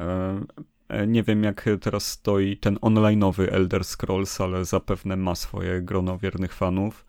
E, 0.00 0.40
e, 0.88 1.06
nie 1.06 1.22
wiem, 1.22 1.42
jak 1.42 1.64
teraz 1.80 2.06
stoi 2.06 2.56
ten 2.56 2.76
online'owy 2.76 3.52
Elder 3.52 3.84
Scrolls, 3.84 4.40
ale 4.40 4.64
zapewne 4.64 5.16
ma 5.16 5.34
swoje 5.34 5.82
grono 5.82 6.18
wiernych 6.18 6.54
fanów. 6.54 7.07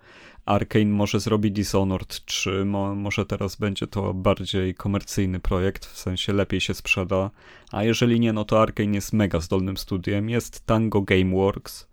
Arkane 0.50 0.86
może 0.86 1.20
zrobi 1.20 1.52
Dishonored 1.52 2.26
3, 2.26 2.66
mo, 2.66 2.96
może 2.96 3.26
teraz 3.26 3.56
będzie 3.56 3.88
to 3.88 4.14
bardziej 4.14 4.76
komercyjny 4.76 5.40
projekt, 5.40 5.86
w 5.86 5.98
sensie 5.98 6.34
lepiej 6.34 6.62
się 6.62 6.74
sprzeda, 6.74 7.32
a 7.72 7.84
jeżeli 7.84 8.20
nie, 8.20 8.34
no 8.34 8.46
to 8.46 8.62
Arkane 8.62 8.96
jest 8.96 9.14
mega 9.14 9.40
zdolnym 9.40 9.78
studiem. 9.78 10.30
Jest 10.30 10.66
Tango 10.66 11.02
Gameworks, 11.02 11.88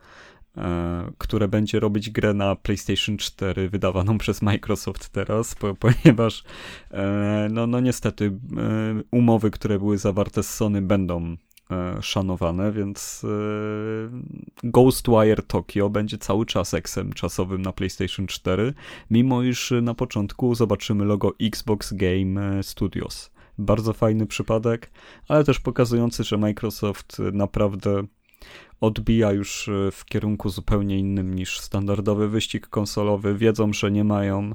e, 0.56 1.12
które 1.18 1.48
będzie 1.48 1.80
robić 1.80 2.10
grę 2.10 2.34
na 2.34 2.56
PlayStation 2.56 3.16
4 3.16 3.68
wydawaną 3.68 4.18
przez 4.24 4.42
Microsoft 4.42 5.08
teraz, 5.08 5.54
po, 5.54 5.74
ponieważ 5.74 6.44
e, 6.90 7.48
no, 7.50 7.66
no 7.66 7.80
niestety 7.80 8.24
e, 8.24 9.02
umowy, 9.10 9.50
które 9.50 9.78
były 9.78 9.98
zawarte 9.98 10.42
z 10.42 10.54
Sony 10.54 10.82
będą 10.82 11.36
szanowane, 12.00 12.72
więc 12.72 13.22
e, 13.24 13.28
Ghostwire 14.64 15.42
Tokyo 15.46 15.90
będzie 15.90 16.18
cały 16.18 16.46
czas 16.46 16.74
eksem 16.74 17.12
czasowym 17.12 17.62
na 17.62 17.72
PlayStation 17.72 18.26
4, 18.26 18.74
mimo 19.10 19.42
iż 19.42 19.72
na 19.82 19.94
początku 19.94 20.54
zobaczymy 20.54 21.04
logo 21.04 21.32
Xbox 21.40 21.92
Game 21.92 22.62
Studios. 22.62 23.30
Bardzo 23.58 23.92
fajny 23.92 24.26
przypadek, 24.26 24.90
ale 25.28 25.44
też 25.44 25.60
pokazujący, 25.60 26.24
że 26.24 26.38
Microsoft 26.38 27.18
naprawdę 27.32 28.06
odbija 28.80 29.32
już 29.32 29.70
w 29.92 30.04
kierunku 30.04 30.48
zupełnie 30.48 30.98
innym 30.98 31.34
niż 31.34 31.60
standardowy 31.60 32.28
wyścig 32.28 32.66
konsolowy. 32.66 33.34
Wiedzą, 33.34 33.72
że 33.72 33.90
nie 33.90 34.04
mają 34.04 34.54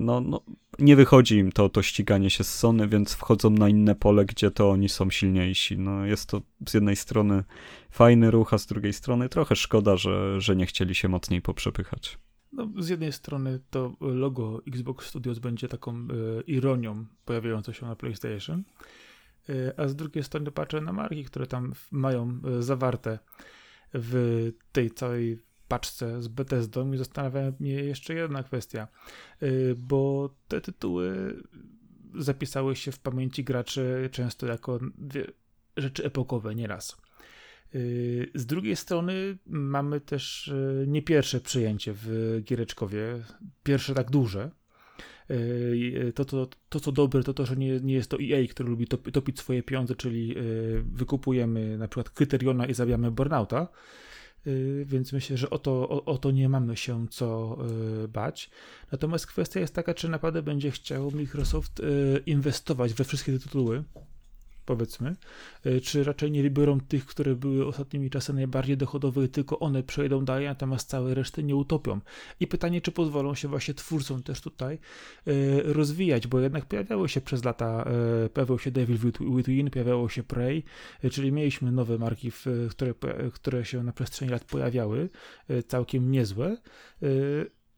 no, 0.00 0.20
no, 0.20 0.40
nie 0.78 0.96
wychodzi 0.96 1.36
im 1.36 1.52
to, 1.52 1.68
to 1.68 1.82
ściganie 1.82 2.30
się 2.30 2.44
z 2.44 2.54
Sony, 2.54 2.88
więc 2.88 3.14
wchodzą 3.14 3.50
na 3.50 3.68
inne 3.68 3.94
pole, 3.94 4.24
gdzie 4.24 4.50
to 4.50 4.70
oni 4.70 4.88
są 4.88 5.10
silniejsi. 5.10 5.78
No, 5.78 6.06
jest 6.06 6.28
to 6.28 6.42
z 6.68 6.74
jednej 6.74 6.96
strony 6.96 7.44
fajny 7.90 8.30
ruch, 8.30 8.54
a 8.54 8.58
z 8.58 8.66
drugiej 8.66 8.92
strony 8.92 9.28
trochę 9.28 9.56
szkoda, 9.56 9.96
że, 9.96 10.40
że 10.40 10.56
nie 10.56 10.66
chcieli 10.66 10.94
się 10.94 11.08
mocniej 11.08 11.42
poprzepychać. 11.42 12.18
No, 12.52 12.68
z 12.78 12.88
jednej 12.88 13.12
strony 13.12 13.60
to 13.70 13.96
logo 14.00 14.62
Xbox 14.66 15.06
Studios 15.06 15.38
będzie 15.38 15.68
taką 15.68 15.92
e, 15.92 16.06
ironią 16.46 17.06
pojawiającą 17.24 17.72
się 17.72 17.86
na 17.86 17.96
PlayStation, 17.96 18.64
e, 19.48 19.80
a 19.80 19.88
z 19.88 19.96
drugiej 19.96 20.24
strony 20.24 20.50
patrzę 20.50 20.80
na 20.80 20.92
marki, 20.92 21.24
które 21.24 21.46
tam 21.46 21.72
mają 21.90 22.40
e, 22.58 22.62
zawarte 22.62 23.18
w 23.94 24.52
tej 24.72 24.90
całej 24.90 25.38
paczce 25.68 26.22
z 26.22 26.28
Bethesdą 26.28 26.92
i 26.92 26.98
zastanawia 26.98 27.52
mnie 27.60 27.74
jeszcze 27.74 28.14
jedna 28.14 28.42
kwestia, 28.42 28.88
y, 29.42 29.76
bo 29.78 30.30
te 30.48 30.60
tytuły 30.60 31.36
zapisały 32.14 32.76
się 32.76 32.92
w 32.92 32.98
pamięci 32.98 33.44
graczy 33.44 34.08
często 34.12 34.46
jako 34.46 34.80
rzeczy 35.76 36.04
epokowe, 36.04 36.54
nieraz. 36.54 36.96
Z 38.34 38.46
drugiej 38.46 38.76
strony 38.76 39.38
mamy 39.46 40.00
też 40.00 40.52
nie 40.86 41.02
pierwsze 41.02 41.40
przyjęcie 41.40 41.92
w 41.96 42.38
Giereczkowie, 42.44 43.24
pierwsze 43.62 43.94
tak 43.94 44.10
duże. 44.10 44.50
To, 46.14 46.24
to, 46.24 46.48
to 46.68 46.80
co 46.80 46.92
dobre, 46.92 47.22
to 47.22 47.34
to, 47.34 47.46
że 47.46 47.56
nie, 47.56 47.80
nie 47.80 47.94
jest 47.94 48.10
to 48.10 48.16
EA, 48.20 48.48
który 48.50 48.68
lubi 48.68 48.86
topić 48.86 49.38
swoje 49.38 49.62
pieniądze, 49.62 49.94
czyli 49.94 50.34
wykupujemy 50.82 51.78
na 51.78 51.88
przykład 51.88 52.10
Kryteriona 52.10 52.66
i 52.66 52.74
zabijamy 52.74 53.10
Burnouta, 53.10 53.68
Y, 53.68 54.27
więc 54.84 55.12
myślę, 55.12 55.36
że 55.36 55.50
o 55.50 55.58
to, 55.58 55.88
o, 55.88 56.04
o, 56.04 56.18
to 56.18 56.30
nie 56.30 56.48
mamy 56.48 56.76
się 56.76 57.08
co 57.08 57.58
y, 58.04 58.08
bać. 58.08 58.50
Natomiast 58.92 59.26
kwestia 59.26 59.60
jest 59.60 59.74
taka, 59.74 59.94
czy 59.94 60.08
naprawdę 60.08 60.42
będzie 60.42 60.70
chciał 60.70 61.10
Microsoft 61.10 61.80
y, 61.80 62.22
inwestować 62.26 62.94
we 62.94 63.04
wszystkie 63.04 63.32
te 63.32 63.38
tytuły, 63.38 63.84
powiedzmy, 64.68 65.16
e, 65.64 65.80
czy 65.80 66.04
raczej 66.04 66.30
nie 66.30 66.42
wybiorą 66.42 66.80
tych, 66.80 67.06
które 67.06 67.34
były 67.34 67.66
ostatnimi 67.66 68.10
czasy 68.10 68.32
najbardziej 68.32 68.76
dochodowe, 68.76 69.28
tylko 69.28 69.58
one 69.58 69.82
przejdą 69.82 70.24
dalej, 70.24 70.46
natomiast 70.46 70.88
całe 70.88 71.14
reszty 71.14 71.42
nie 71.42 71.56
utopią. 71.56 72.00
I 72.40 72.46
pytanie, 72.46 72.80
czy 72.80 72.92
pozwolą 72.92 73.34
się 73.34 73.48
właśnie 73.48 73.74
twórcom 73.74 74.22
też 74.22 74.40
tutaj 74.40 74.78
e, 75.26 75.32
rozwijać, 75.62 76.26
bo 76.26 76.40
jednak 76.40 76.66
pojawiały 76.66 77.08
się 77.08 77.20
przez 77.20 77.44
lata, 77.44 77.84
e, 78.24 78.28
pojawiał 78.28 78.58
się 78.58 78.70
Devil 78.70 78.98
Within, 79.36 79.70
pojawiało 79.70 80.08
się 80.08 80.22
Prey, 80.22 80.62
czyli 81.10 81.32
mieliśmy 81.32 81.72
nowe 81.72 81.98
marki, 81.98 82.32
które, 82.70 82.94
które 83.32 83.64
się 83.64 83.82
na 83.82 83.92
przestrzeni 83.92 84.30
lat 84.30 84.44
pojawiały, 84.44 85.08
całkiem 85.68 86.10
niezłe 86.10 86.56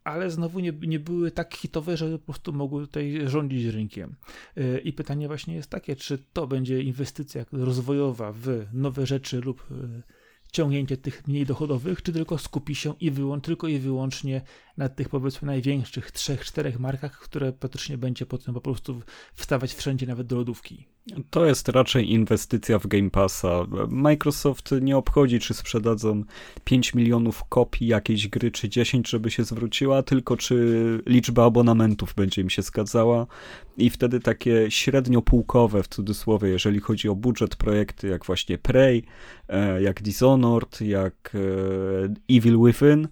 ale 0.05 0.31
znowu 0.31 0.61
nie, 0.61 0.73
nie 0.73 1.01
były 1.01 1.31
tak 1.31 1.55
hitowe, 1.55 1.97
że 1.97 2.19
po 2.19 2.25
prostu 2.25 2.53
mogły 2.53 2.87
tutaj 2.87 3.21
rządzić 3.27 3.65
rynkiem. 3.65 4.17
E, 4.57 4.79
I 4.79 4.93
pytanie 4.93 5.29
właśnie 5.29 5.55
jest 5.55 5.71
takie, 5.71 5.97
czy 5.97 6.19
to 6.33 6.47
będzie 6.47 6.83
inwestycja 6.83 7.45
rozwojowa 7.53 8.33
w 8.33 8.67
nowe 8.73 9.07
rzeczy 9.07 9.41
lub 9.41 9.67
e, 9.71 10.03
ciągnięcie 10.53 10.97
tych 10.97 11.29
mniej 11.29 11.47
dochodowych, 11.47 12.03
czy 12.03 12.13
tylko 12.13 12.39
skupi 12.39 12.75
się 12.75 12.95
i 13.01 13.13
tylko 13.43 13.69
i 13.69 13.79
wyłącznie 13.79 14.43
na 14.77 14.89
tych 14.89 15.09
powiedzmy 15.09 15.47
największych 15.47 16.11
trzech, 16.11 16.45
czterech 16.45 16.81
markach, 16.81 17.19
które 17.19 17.53
praktycznie 17.53 17.99
będzie 17.99 18.27
potem 18.27 18.55
po 18.55 18.61
prostu 18.61 19.03
wstawać 19.35 19.75
wszędzie, 19.75 20.07
nawet 20.07 20.27
do 20.27 20.37
lodówki. 20.37 20.89
To 21.31 21.47
jest 21.47 21.69
raczej 21.69 22.13
inwestycja 22.13 22.79
w 22.79 22.87
Game 22.87 23.11
Passa. 23.11 23.67
Microsoft 23.89 24.71
nie 24.81 24.97
obchodzi, 24.97 25.41
czy 25.41 25.55
sprzedadzą 25.55 26.25
5 26.65 26.95
milionów 26.95 27.45
kopii 27.49 27.87
jakiejś 27.87 28.29
gry, 28.29 28.51
czy 28.51 28.69
10, 28.69 29.09
żeby 29.09 29.31
się 29.31 29.45
zwróciła, 29.45 30.03
tylko 30.03 30.37
czy 30.37 31.03
liczba 31.07 31.45
abonamentów 31.45 32.15
będzie 32.15 32.43
im 32.43 32.51
się 32.51 32.63
zgadzała. 32.63 33.27
I 33.77 33.91
wtedy 33.91 34.21
takie 34.21 34.71
średnio 34.71 35.23
półkowe, 35.23 35.83
w 35.83 35.89
cudzysłowie, 35.89 36.49
jeżeli 36.49 36.81
chodzi 36.81 37.09
o 37.09 37.15
budżet 37.15 37.57
projekty, 37.57 38.09
jak 38.09 38.25
właśnie 38.25 38.59
Prey, 38.59 39.03
e, 39.49 39.83
jak 39.83 40.03
Dishonored, 40.03 40.81
jak 40.81 41.33
e, 41.35 42.37
Evil 42.37 42.59
Within, 42.65 43.09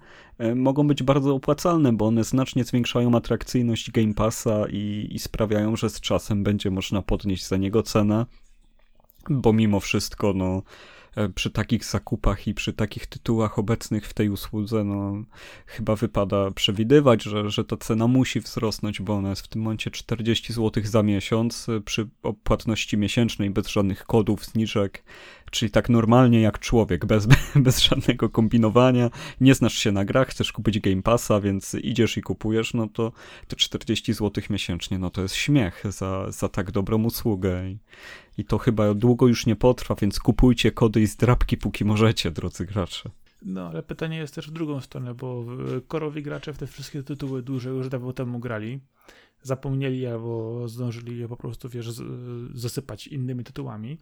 mogą 0.55 0.87
być 0.87 1.03
bardzo 1.03 1.35
opłacalne, 1.35 1.93
bo 1.93 2.07
one 2.07 2.25
znacznie 2.25 2.65
zwiększają 2.65 3.17
atrakcyjność 3.17 3.91
Game 3.91 4.15
Passa 4.15 4.65
i, 4.71 5.09
i 5.11 5.19
sprawiają, 5.19 5.77
że 5.77 5.91
z 5.91 6.01
czasem 6.01 6.43
będzie 6.43 6.71
można 6.71 7.03
podnieść 7.03 7.47
za 7.47 7.57
niego 7.57 7.83
cenę, 7.83 8.27
bo 9.31 9.53
mimo 9.53 9.81
wszystko, 9.81 10.33
no, 10.33 10.63
e, 11.17 11.29
przy 11.29 11.51
takich 11.51 11.85
zakupach 11.85 12.47
i 12.47 12.55
przy 12.55 12.73
takich 12.73 13.07
tytułach 13.07 13.59
obecnych 13.59 14.07
w 14.07 14.15
tej 14.15 14.29
usłudze, 14.29 14.85
no, 14.85 15.23
chyba 15.67 15.97
wypada 15.97 16.51
przewidywać, 16.51 17.23
że, 17.23 17.51
że 17.51 17.65
ta 17.65 17.77
cena 17.77 18.07
musi 18.07 18.41
wzrosnąć, 18.41 19.03
bo 19.03 19.15
ona 19.15 19.31
jest 19.31 19.43
w 19.43 19.49
tym 19.49 19.63
momencie 19.63 19.91
40 19.91 20.53
zł 20.53 20.83
za 20.87 21.03
miesiąc 21.03 21.69
e, 21.69 21.81
przy 21.81 22.09
płatności 22.45 22.97
miesięcznej, 22.97 23.51
bez 23.51 23.69
żadnych 23.69 24.05
kodów, 24.05 24.45
zniżek 24.45 25.05
czyli 25.51 25.71
tak 25.71 25.89
normalnie 25.89 26.41
jak 26.41 26.59
człowiek, 26.59 27.07
bez, 27.07 27.29
bez 27.67 27.83
żadnego 27.83 28.29
kombinowania, 28.29 29.11
nie 29.41 29.55
znasz 29.55 29.75
się 29.75 29.93
na 29.93 30.05
grach, 30.05 30.29
chcesz 30.29 30.53
kupić 30.53 30.81
Game 30.81 31.03
Passa, 31.03 31.41
więc 31.41 31.75
idziesz 31.75 32.17
i 32.17 32.23
kupujesz, 32.23 32.75
no 32.75 32.89
to 32.93 33.13
te 33.49 33.57
40 33.57 34.13
zł 34.13 34.45
miesięcznie, 34.51 34.99
no 34.99 35.11
to 35.11 35.23
jest 35.23 35.35
śmiech 35.35 35.83
za, 35.89 36.31
za 36.31 36.49
tak 36.49 36.71
dobrą 36.71 37.05
usługę 37.05 37.71
i, 37.71 37.79
i 38.39 38.45
to 38.45 38.59
chyba 38.59 38.95
długo 38.95 39.27
już 39.27 39.47
nie 39.47 39.57
potrwa, 39.57 39.95
więc 39.95 40.21
kupujcie 40.21 40.73
kody 40.73 41.01
i 41.01 41.07
zdrabki 41.07 41.57
póki 41.57 41.85
możecie, 41.85 42.31
drodzy 42.31 42.67
gracze. 42.67 43.11
No, 43.43 43.69
ale 43.69 43.83
pytanie 43.83 44.19
jest 44.19 44.35
też 44.35 44.51
w 44.51 44.53
drugą 44.53 44.81
stronę, 44.81 45.15
bo 45.15 45.45
korowi 45.89 46.23
gracze 46.23 46.53
w 46.53 46.59
te 46.59 46.67
wszystkie 46.67 47.03
tytuły 47.03 47.43
duże 47.43 47.71
już 47.71 47.89
dawno 47.89 48.13
temu 48.13 48.39
grali, 48.39 48.81
zapomnieli 49.43 50.07
albo 50.07 50.69
zdążyli 50.69 51.19
je 51.19 51.29
po 51.29 51.37
prostu, 51.37 51.69
wiesz, 51.69 51.91
zasypać 52.55 53.07
innymi 53.07 53.45
tytułami. 53.45 53.99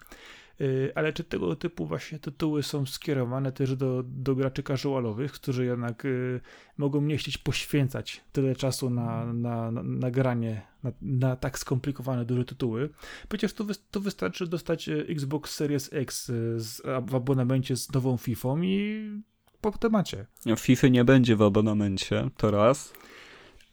Y, 0.61 0.93
ale 0.95 1.13
czy 1.13 1.25
tego 1.25 1.57
typu 1.57 1.87
właśnie 1.87 2.19
tytuły 2.19 2.63
są 2.63 2.87
skierowane 2.87 3.53
też 3.53 3.77
do, 3.77 4.03
do 4.07 4.35
graczy 4.35 4.63
casualowych, 4.63 5.33
którzy 5.33 5.65
jednak 5.65 6.05
y, 6.05 6.41
mogą 6.77 7.01
nie 7.01 7.17
chcieć 7.17 7.39
poświęcać 7.39 8.25
tyle 8.33 8.57
czasu 8.57 8.91
na, 8.91 9.33
na, 9.33 9.71
na, 9.71 9.83
na 9.83 10.11
granie 10.11 10.63
na, 10.83 10.93
na, 11.03 11.37
tak 11.37 11.59
skomplikowane 11.59 12.25
duże 12.25 12.45
tytuły. 12.45 12.91
Przecież 13.29 13.53
tu, 13.53 13.65
wy, 13.65 13.75
tu 13.91 14.01
wystarczy 14.01 14.47
dostać 14.47 14.89
y, 14.89 15.07
Xbox 15.09 15.55
Series 15.55 15.93
X 15.93 16.27
z, 16.57 16.83
w 17.07 17.15
abonamencie 17.15 17.77
z 17.77 17.93
nową 17.93 18.17
FIFA 18.17 18.55
i 18.63 19.11
po 19.61 19.73
temacie. 19.73 20.27
FIFA 20.59 20.89
nie 20.89 21.05
będzie 21.05 21.37
w 21.37 21.43
abonamencie, 21.43 22.31
to 22.37 22.51
raz. 22.51 22.93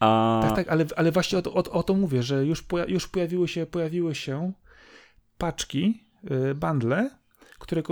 A... 0.00 0.40
Tak, 0.42 0.56
tak, 0.56 0.68
ale, 0.68 0.86
ale 0.96 1.12
właśnie 1.12 1.38
o 1.38 1.42
to, 1.42 1.54
o, 1.54 1.72
o 1.72 1.82
to 1.82 1.94
mówię, 1.94 2.22
że 2.22 2.46
już, 2.46 2.62
poja, 2.62 2.84
już 2.84 3.08
pojawiły 3.08 3.48
się, 3.48 3.66
pojawiły 3.66 4.14
się 4.14 4.52
paczki 5.38 6.03
bundle, 6.54 7.10
które, 7.58 7.82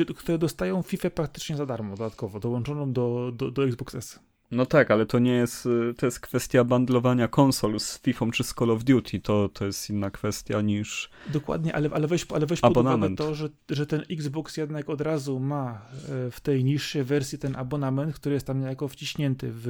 y, 0.00 0.14
które 0.14 0.38
dostają 0.38 0.82
FIFA 0.82 1.10
praktycznie 1.10 1.56
za 1.56 1.66
darmo 1.66 1.96
dodatkowo, 1.96 2.40
dołączoną 2.40 2.92
do, 2.92 3.32
do, 3.36 3.50
do 3.50 3.64
Xbox 3.64 3.94
S. 3.94 4.20
No 4.50 4.66
tak, 4.66 4.90
ale 4.90 5.06
to 5.06 5.18
nie 5.18 5.32
jest, 5.32 5.66
y, 5.66 5.94
to 5.96 6.06
jest 6.06 6.20
kwestia 6.20 6.64
bundlowania 6.64 7.28
konsol 7.28 7.80
z 7.80 8.02
FIFA 8.02 8.26
czy 8.32 8.44
z 8.44 8.54
Call 8.54 8.70
of 8.70 8.84
Duty, 8.84 9.20
to, 9.20 9.48
to 9.48 9.66
jest 9.66 9.90
inna 9.90 10.10
kwestia 10.10 10.60
niż 10.60 11.10
Dokładnie, 11.32 11.74
ale, 11.74 11.90
ale 11.92 12.06
weź, 12.06 12.26
ale 12.34 12.46
weź 12.46 12.60
pod 12.60 12.76
uwagę 12.76 13.16
to, 13.16 13.34
że, 13.34 13.48
że 13.70 13.86
ten 13.86 14.02
Xbox 14.10 14.56
jednak 14.56 14.90
od 14.90 15.00
razu 15.00 15.40
ma 15.40 15.82
w 16.30 16.40
tej 16.42 16.64
niższej 16.64 17.04
wersji 17.04 17.38
ten 17.38 17.56
abonament, 17.56 18.14
który 18.14 18.34
jest 18.34 18.46
tam 18.46 18.60
niejako 18.60 18.88
wciśnięty 18.88 19.50
w, 19.52 19.66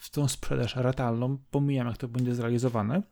w 0.00 0.10
tą 0.10 0.28
sprzedaż 0.28 0.76
ratalną, 0.76 1.38
pomijam 1.50 1.86
jak 1.86 1.96
to 1.96 2.08
będzie 2.08 2.34
zrealizowane. 2.34 3.02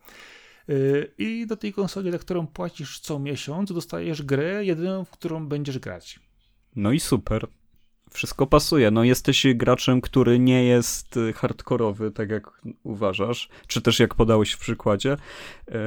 Y, 0.69 1.15
I 1.19 1.47
do 1.47 1.57
tej 1.57 1.73
konsoli, 1.73 2.13
za 2.13 2.19
którą 2.19 2.47
płacisz 2.47 3.01
co 3.01 3.19
miesiąc, 3.19 3.73
dostajesz 3.73 4.23
grę 4.23 4.65
jedyną, 4.65 5.05
w 5.05 5.11
którą 5.11 5.47
będziesz 5.47 5.79
grać. 5.79 6.21
No 6.77 6.93
i 6.93 7.01
super 7.01 7.47
wszystko 8.13 8.47
pasuje. 8.47 8.91
No 8.91 9.05
jesteś 9.05 9.47
graczem, 9.55 10.01
który 10.01 10.39
nie 10.39 10.65
jest 10.65 11.17
y, 11.17 11.33
hardkorowy, 11.33 12.11
tak 12.11 12.31
jak 12.31 12.63
uważasz, 12.83 13.49
czy 13.67 13.83
też 13.83 13.99
jak 13.99 14.15
podałeś 14.15 14.53
w 14.53 14.59
przykładzie. 14.59 15.13
E, 15.13 15.79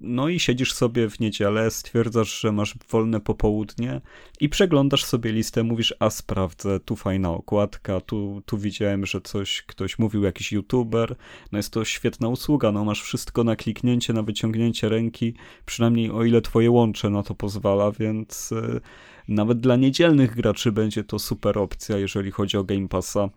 no 0.00 0.28
i 0.28 0.40
siedzisz 0.40 0.72
sobie 0.72 1.10
w 1.10 1.20
niedzielę, 1.20 1.70
stwierdzasz, 1.70 2.40
że 2.40 2.52
masz 2.52 2.74
wolne 2.90 3.20
popołudnie 3.20 4.00
i 4.40 4.48
przeglądasz 4.48 5.04
sobie 5.04 5.32
listę, 5.32 5.62
mówisz, 5.62 5.94
a 5.98 6.10
sprawdzę, 6.10 6.80
tu 6.80 6.96
fajna 6.96 7.30
okładka, 7.30 8.00
tu, 8.00 8.42
tu 8.46 8.58
widziałem, 8.58 9.06
że 9.06 9.20
coś 9.20 9.62
ktoś 9.62 9.98
mówił, 9.98 10.22
jakiś 10.22 10.52
youtuber. 10.52 11.16
No 11.52 11.58
jest 11.58 11.72
to 11.72 11.84
świetna 11.84 12.28
usługa, 12.28 12.72
no 12.72 12.84
masz 12.84 13.02
wszystko 13.02 13.44
na 13.44 13.56
kliknięcie, 13.56 14.12
na 14.12 14.22
wyciągnięcie 14.22 14.88
ręki, 14.88 15.34
przynajmniej 15.66 16.10
o 16.10 16.24
ile 16.24 16.40
twoje 16.40 16.70
łącze 16.70 17.10
na 17.10 17.22
to 17.22 17.34
pozwala, 17.34 17.92
więc 17.92 18.52
y, 18.52 18.80
nawet 19.28 19.60
dla 19.60 19.76
niedzielnych 19.76 20.34
graczy 20.34 20.72
będzie 20.72 21.04
to 21.04 21.18
super 21.18 21.58
opcja, 21.58 21.98
jeżeli 21.98 22.30
chodzi 22.30 22.56
o 22.56 22.64
Game 22.64 22.88
Passa. 22.88 23.28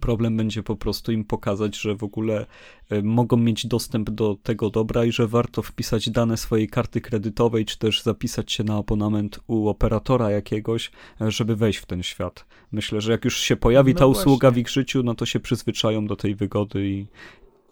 Problem 0.00 0.36
będzie 0.36 0.62
po 0.62 0.76
prostu 0.76 1.12
im 1.12 1.24
pokazać, 1.24 1.76
że 1.80 1.94
w 1.94 2.04
ogóle 2.04 2.46
e, 2.90 3.02
mogą 3.02 3.36
mieć 3.36 3.66
dostęp 3.66 4.10
do 4.10 4.36
tego 4.42 4.70
dobra 4.70 5.04
i 5.04 5.12
że 5.12 5.26
warto 5.26 5.62
wpisać 5.62 6.10
dane 6.10 6.36
swojej 6.36 6.68
karty 6.68 7.00
kredytowej, 7.00 7.64
czy 7.64 7.78
też 7.78 8.02
zapisać 8.02 8.52
się 8.52 8.64
na 8.64 8.76
abonament 8.76 9.40
u 9.46 9.68
operatora 9.68 10.30
jakiegoś, 10.30 10.90
e, 11.20 11.30
żeby 11.30 11.56
wejść 11.56 11.78
w 11.78 11.86
ten 11.86 12.02
świat. 12.02 12.46
Myślę, 12.72 13.00
że 13.00 13.12
jak 13.12 13.24
już 13.24 13.40
się 13.40 13.56
pojawi 13.56 13.92
no 13.92 13.98
ta 13.98 14.06
właśnie. 14.06 14.20
usługa 14.22 14.50
w 14.50 14.56
ich 14.58 14.68
życiu, 14.68 15.02
no 15.02 15.14
to 15.14 15.26
się 15.26 15.40
przyzwyczają 15.40 16.06
do 16.06 16.16
tej 16.16 16.34
wygody 16.34 16.88
i, 16.88 17.06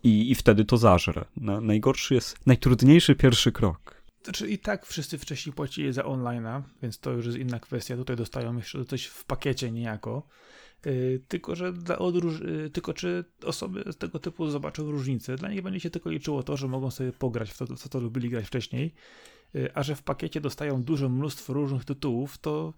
i, 0.02 0.30
i 0.30 0.34
wtedy 0.34 0.64
to 0.64 0.76
zażre. 0.76 1.24
najgorszy 1.60 2.14
jest, 2.14 2.46
najtrudniejszy 2.46 3.14
pierwszy 3.14 3.52
krok. 3.52 3.97
Znaczy 4.28 4.48
i 4.48 4.58
tak 4.58 4.86
wszyscy 4.86 5.18
wcześniej 5.18 5.52
płacili 5.52 5.92
za 5.92 6.02
online'a, 6.02 6.62
więc 6.82 6.98
to 6.98 7.10
już 7.10 7.26
jest 7.26 7.38
inna 7.38 7.60
kwestia. 7.60 7.96
Tutaj 7.96 8.16
dostają 8.16 8.56
jeszcze 8.56 8.84
coś 8.84 9.06
w 9.06 9.24
pakiecie 9.24 9.70
niejako. 9.72 10.28
Yy, 10.86 11.20
tylko, 11.28 11.56
że 11.56 11.72
dla 11.72 11.98
odróż... 11.98 12.40
Yy, 12.40 12.70
tylko 12.70 12.94
czy 12.94 13.24
osoby 13.44 13.84
z 13.92 13.96
tego 13.96 14.18
typu 14.18 14.50
zobaczą 14.50 14.90
różnicę, 14.90 15.36
dla 15.36 15.48
nich 15.48 15.62
będzie 15.62 15.80
się 15.80 15.90
tylko 15.90 16.10
liczyło 16.10 16.42
to, 16.42 16.56
że 16.56 16.68
mogą 16.68 16.90
sobie 16.90 17.12
pograć 17.12 17.50
w 17.50 17.58
to, 17.58 17.76
co 17.76 17.88
to 17.88 18.00
lubili 18.00 18.30
grać 18.30 18.46
wcześniej, 18.46 18.94
yy, 19.54 19.70
a 19.74 19.82
że 19.82 19.94
w 19.94 20.02
pakiecie 20.02 20.40
dostają 20.40 20.82
duże 20.82 21.08
mnóstwo 21.08 21.52
różnych 21.52 21.84
tytułów, 21.84 22.38
to 22.38 22.74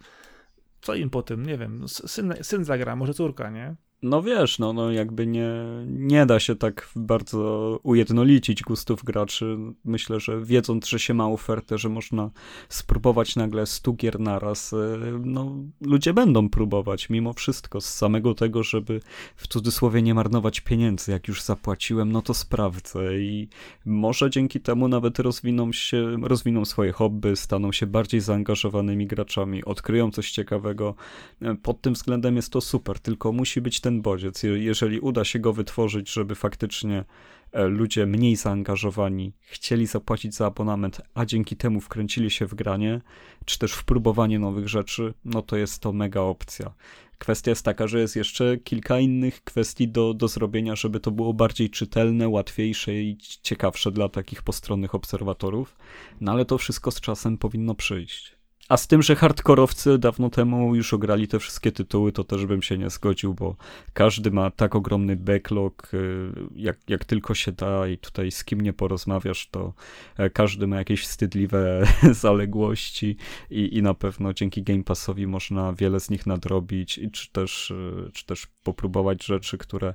co 0.81 0.95
im 0.95 1.09
po 1.09 1.23
tym, 1.23 1.45
nie 1.45 1.57
wiem, 1.57 1.87
syn, 1.87 2.33
syn 2.41 2.63
zagra, 2.63 2.95
może 2.95 3.13
córka, 3.13 3.49
nie? 3.49 3.75
No 4.03 4.21
wiesz, 4.21 4.59
no, 4.59 4.73
no 4.73 4.91
jakby 4.91 5.27
nie, 5.27 5.49
nie 5.87 6.25
da 6.25 6.39
się 6.39 6.55
tak 6.55 6.89
bardzo 6.95 7.79
ujednolicić 7.83 8.63
gustów 8.63 9.03
graczy. 9.03 9.57
Myślę, 9.85 10.19
że 10.19 10.45
wiedząc, 10.45 10.87
że 10.87 10.99
się 10.99 11.13
ma 11.13 11.27
ofertę, 11.27 11.77
że 11.77 11.89
można 11.89 12.31
spróbować 12.69 13.35
nagle 13.35 13.65
100 13.65 13.93
gier 13.93 14.19
naraz, 14.19 14.73
e, 14.73 14.77
no 15.23 15.55
ludzie 15.81 16.13
będą 16.13 16.49
próbować 16.49 17.09
mimo 17.09 17.33
wszystko 17.33 17.81
z 17.81 17.85
samego 17.85 18.35
tego, 18.35 18.63
żeby 18.63 19.01
w 19.35 19.47
cudzysłowie 19.47 20.01
nie 20.01 20.13
marnować 20.13 20.59
pieniędzy. 20.59 21.11
Jak 21.11 21.27
już 21.27 21.41
zapłaciłem, 21.41 22.11
no 22.11 22.21
to 22.21 22.33
sprawdzę 22.33 23.19
i 23.19 23.47
może 23.85 24.29
dzięki 24.29 24.59
temu 24.59 24.87
nawet 24.87 25.19
rozwiną 25.19 25.71
się, 25.71 26.17
rozwiną 26.21 26.65
swoje 26.65 26.91
hobby, 26.91 27.35
staną 27.35 27.71
się 27.71 27.87
bardziej 27.87 28.21
zaangażowanymi 28.21 29.07
graczami, 29.07 29.65
odkryją 29.65 30.11
coś 30.11 30.31
ciekawego. 30.31 30.95
E, 31.41 31.55
pod 31.55 31.81
tym 31.81 31.93
względem 31.93 32.35
jest 32.35 32.51
to 32.51 32.61
super, 32.61 32.99
tylko 32.99 33.31
musi 33.31 33.61
być 33.61 33.81
ten 33.81 33.90
ten 33.91 34.01
bodziec, 34.01 34.43
jeżeli 34.43 34.99
uda 34.99 35.23
się 35.25 35.39
go 35.39 35.53
wytworzyć, 35.53 36.13
żeby 36.13 36.35
faktycznie 36.35 37.05
e, 37.51 37.67
ludzie 37.67 38.05
mniej 38.05 38.35
zaangażowani 38.35 39.33
chcieli 39.41 39.85
zapłacić 39.85 40.35
za 40.35 40.45
abonament, 40.45 41.01
a 41.13 41.25
dzięki 41.25 41.55
temu 41.55 41.81
wkręcili 41.81 42.29
się 42.29 42.45
w 42.45 42.55
granie, 42.55 43.01
czy 43.45 43.59
też 43.59 43.73
w 43.73 43.83
próbowanie 43.83 44.39
nowych 44.39 44.69
rzeczy, 44.69 45.13
no 45.25 45.41
to 45.41 45.57
jest 45.57 45.79
to 45.81 45.93
mega 45.93 46.21
opcja. 46.21 46.73
Kwestia 47.17 47.51
jest 47.51 47.65
taka, 47.65 47.87
że 47.87 47.99
jest 47.99 48.15
jeszcze 48.15 48.57
kilka 48.57 48.99
innych 48.99 49.43
kwestii 49.43 49.87
do, 49.87 50.13
do 50.13 50.27
zrobienia, 50.27 50.75
żeby 50.75 50.99
to 50.99 51.11
było 51.11 51.33
bardziej 51.33 51.69
czytelne, 51.69 52.27
łatwiejsze 52.29 52.93
i 52.93 53.17
ciekawsze 53.41 53.91
dla 53.91 54.09
takich 54.09 54.43
postronnych 54.43 54.95
obserwatorów, 54.95 55.77
no 56.21 56.31
ale 56.31 56.45
to 56.45 56.57
wszystko 56.57 56.91
z 56.91 57.01
czasem 57.01 57.37
powinno 57.37 57.75
przyjść. 57.75 58.40
A 58.71 58.77
z 58.77 58.87
tym, 58.87 59.01
że 59.01 59.15
hardkorowcy 59.15 59.97
dawno 59.97 60.29
temu 60.29 60.75
już 60.75 60.93
ograli 60.93 61.27
te 61.27 61.39
wszystkie 61.39 61.71
tytuły, 61.71 62.11
to 62.11 62.23
też 62.23 62.45
bym 62.45 62.61
się 62.61 62.77
nie 62.77 62.89
zgodził, 62.89 63.33
bo 63.33 63.55
każdy 63.93 64.31
ma 64.31 64.51
tak 64.51 64.75
ogromny 64.75 65.15
backlog, 65.15 65.93
y, 65.93 66.31
jak, 66.55 66.77
jak 66.87 67.05
tylko 67.05 67.33
się 67.33 67.51
da 67.51 67.87
i 67.87 67.97
tutaj 67.97 68.31
z 68.31 68.43
kim 68.43 68.61
nie 68.61 68.73
porozmawiasz, 68.73 69.49
to 69.49 69.73
e, 70.17 70.29
każdy 70.29 70.67
ma 70.67 70.77
jakieś 70.77 71.03
wstydliwe 71.03 71.83
zaległości 72.11 73.17
i, 73.49 73.77
i 73.77 73.81
na 73.81 73.93
pewno 73.93 74.33
dzięki 74.33 74.63
Game 74.63 74.83
Passowi 74.83 75.27
można 75.27 75.73
wiele 75.73 75.99
z 75.99 76.09
nich 76.09 76.25
nadrobić, 76.25 76.99
czy 77.11 77.31
też, 77.31 77.71
y, 77.71 78.11
czy 78.13 78.25
też 78.25 78.47
popróbować 78.63 79.25
rzeczy, 79.25 79.57
które 79.57 79.93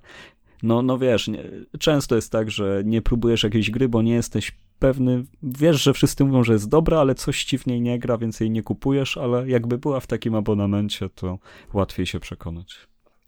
no, 0.62 0.83
no 0.83 0.99
wiesz, 0.99 1.28
nie, 1.28 1.45
często 1.78 2.14
jest 2.16 2.33
tak, 2.33 2.50
że 2.50 2.83
nie 2.85 3.02
próbujesz 3.02 3.42
jakiejś 3.42 3.71
gry, 3.71 3.88
bo 3.88 4.02
nie 4.02 4.14
jesteś 4.14 4.52
pewny, 4.78 5.25
wiesz, 5.42 5.83
że 5.83 5.92
wszyscy 5.92 6.25
mówią, 6.25 6.45
że 6.45 6.52
jest 6.52 6.68
dobra, 6.68 6.99
ale 7.00 7.14
coś 7.14 7.45
ci 7.45 7.59
w 7.59 7.66
niej 7.66 7.80
nie 7.80 7.99
gra, 7.99 8.18
więc 8.18 8.40
jej 8.40 8.50
nie 8.50 8.62
kupujesz, 8.62 9.16
ale 9.16 9.49
jakby 9.49 9.78
była 9.78 10.00
w 10.00 10.06
takim 10.06 10.35
abonamencie, 10.35 11.09
to 11.09 11.38
łatwiej 11.73 12.06
się 12.06 12.21
przekonać. 12.21 12.87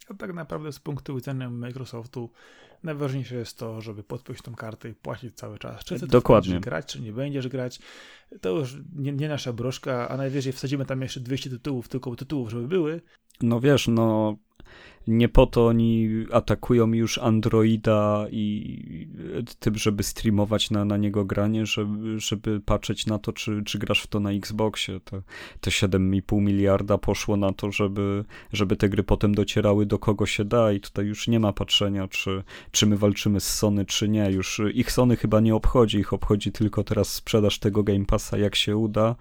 A 0.08 0.14
tak 0.14 0.34
naprawdę 0.34 0.72
z 0.72 0.78
punktu 0.78 1.14
widzenia 1.14 1.50
Microsoftu 1.50 2.30
najważniejsze 2.82 3.34
jest 3.34 3.58
to, 3.58 3.80
żeby 3.80 4.02
podpiąć 4.02 4.42
tą 4.42 4.54
kartę 4.54 4.88
i 4.88 4.94
płacić 4.94 5.34
cały 5.34 5.58
czas. 5.58 5.84
Czy 5.84 6.00
ty 6.00 6.06
Dokładnie. 6.06 6.60
grać, 6.60 6.86
czy 6.86 7.00
nie 7.00 7.12
będziesz 7.12 7.48
grać. 7.48 7.78
To 8.40 8.50
już 8.50 8.76
nie, 8.96 9.12
nie 9.12 9.28
nasza 9.28 9.52
broszka, 9.52 10.08
a 10.08 10.16
najwyżej 10.16 10.52
wsadzimy 10.52 10.86
tam 10.86 11.02
jeszcze 11.02 11.20
200 11.20 11.50
tytułów, 11.50 11.88
tylko 11.88 12.16
tytułów, 12.16 12.50
żeby 12.50 12.68
były. 12.68 13.00
No 13.42 13.60
wiesz, 13.60 13.88
no 13.88 14.36
nie 15.08 15.28
po 15.28 15.46
to 15.46 15.66
oni 15.66 16.08
atakują 16.32 16.92
już 16.92 17.18
Androida 17.18 18.26
i 18.30 19.08
tym, 19.58 19.78
żeby 19.78 20.02
streamować 20.02 20.70
na, 20.70 20.84
na 20.84 20.96
niego 20.96 21.24
granie, 21.24 21.66
żeby, 21.66 22.20
żeby 22.20 22.60
patrzeć 22.60 23.06
na 23.06 23.18
to, 23.18 23.32
czy, 23.32 23.62
czy 23.64 23.78
grasz 23.78 24.02
w 24.02 24.06
to 24.06 24.20
na 24.20 24.30
Xboxie. 24.30 25.00
Te, 25.00 25.22
te 25.60 25.70
7,5 25.70 26.42
miliarda 26.42 26.98
poszło 26.98 27.36
na 27.36 27.52
to, 27.52 27.72
żeby, 27.72 28.24
żeby 28.52 28.76
te 28.76 28.88
gry 28.88 29.02
potem 29.02 29.34
docierały 29.34 29.86
do 29.86 29.98
kogo 29.98 30.26
się 30.26 30.44
da 30.44 30.72
i 30.72 30.80
tutaj 30.80 31.06
już 31.06 31.28
nie 31.28 31.40
ma 31.40 31.52
patrzenia, 31.52 32.08
czy, 32.08 32.42
czy 32.70 32.86
my 32.86 32.96
walczymy 32.96 33.40
z 33.40 33.54
Sony, 33.54 33.86
czy 33.86 34.08
nie. 34.08 34.30
Już 34.30 34.60
ich 34.74 34.92
Sony 34.92 35.16
chyba 35.16 35.40
nie 35.40 35.54
obchodzi, 35.54 35.98
ich 35.98 36.12
obchodzi 36.12 36.52
tylko 36.52 36.84
teraz 36.84 37.12
sprzedaż 37.12 37.58
tego 37.58 37.82
Game 37.82 38.04
Passa, 38.04 38.38
jak 38.38 38.56
się 38.56 38.76
uda, 38.76 39.16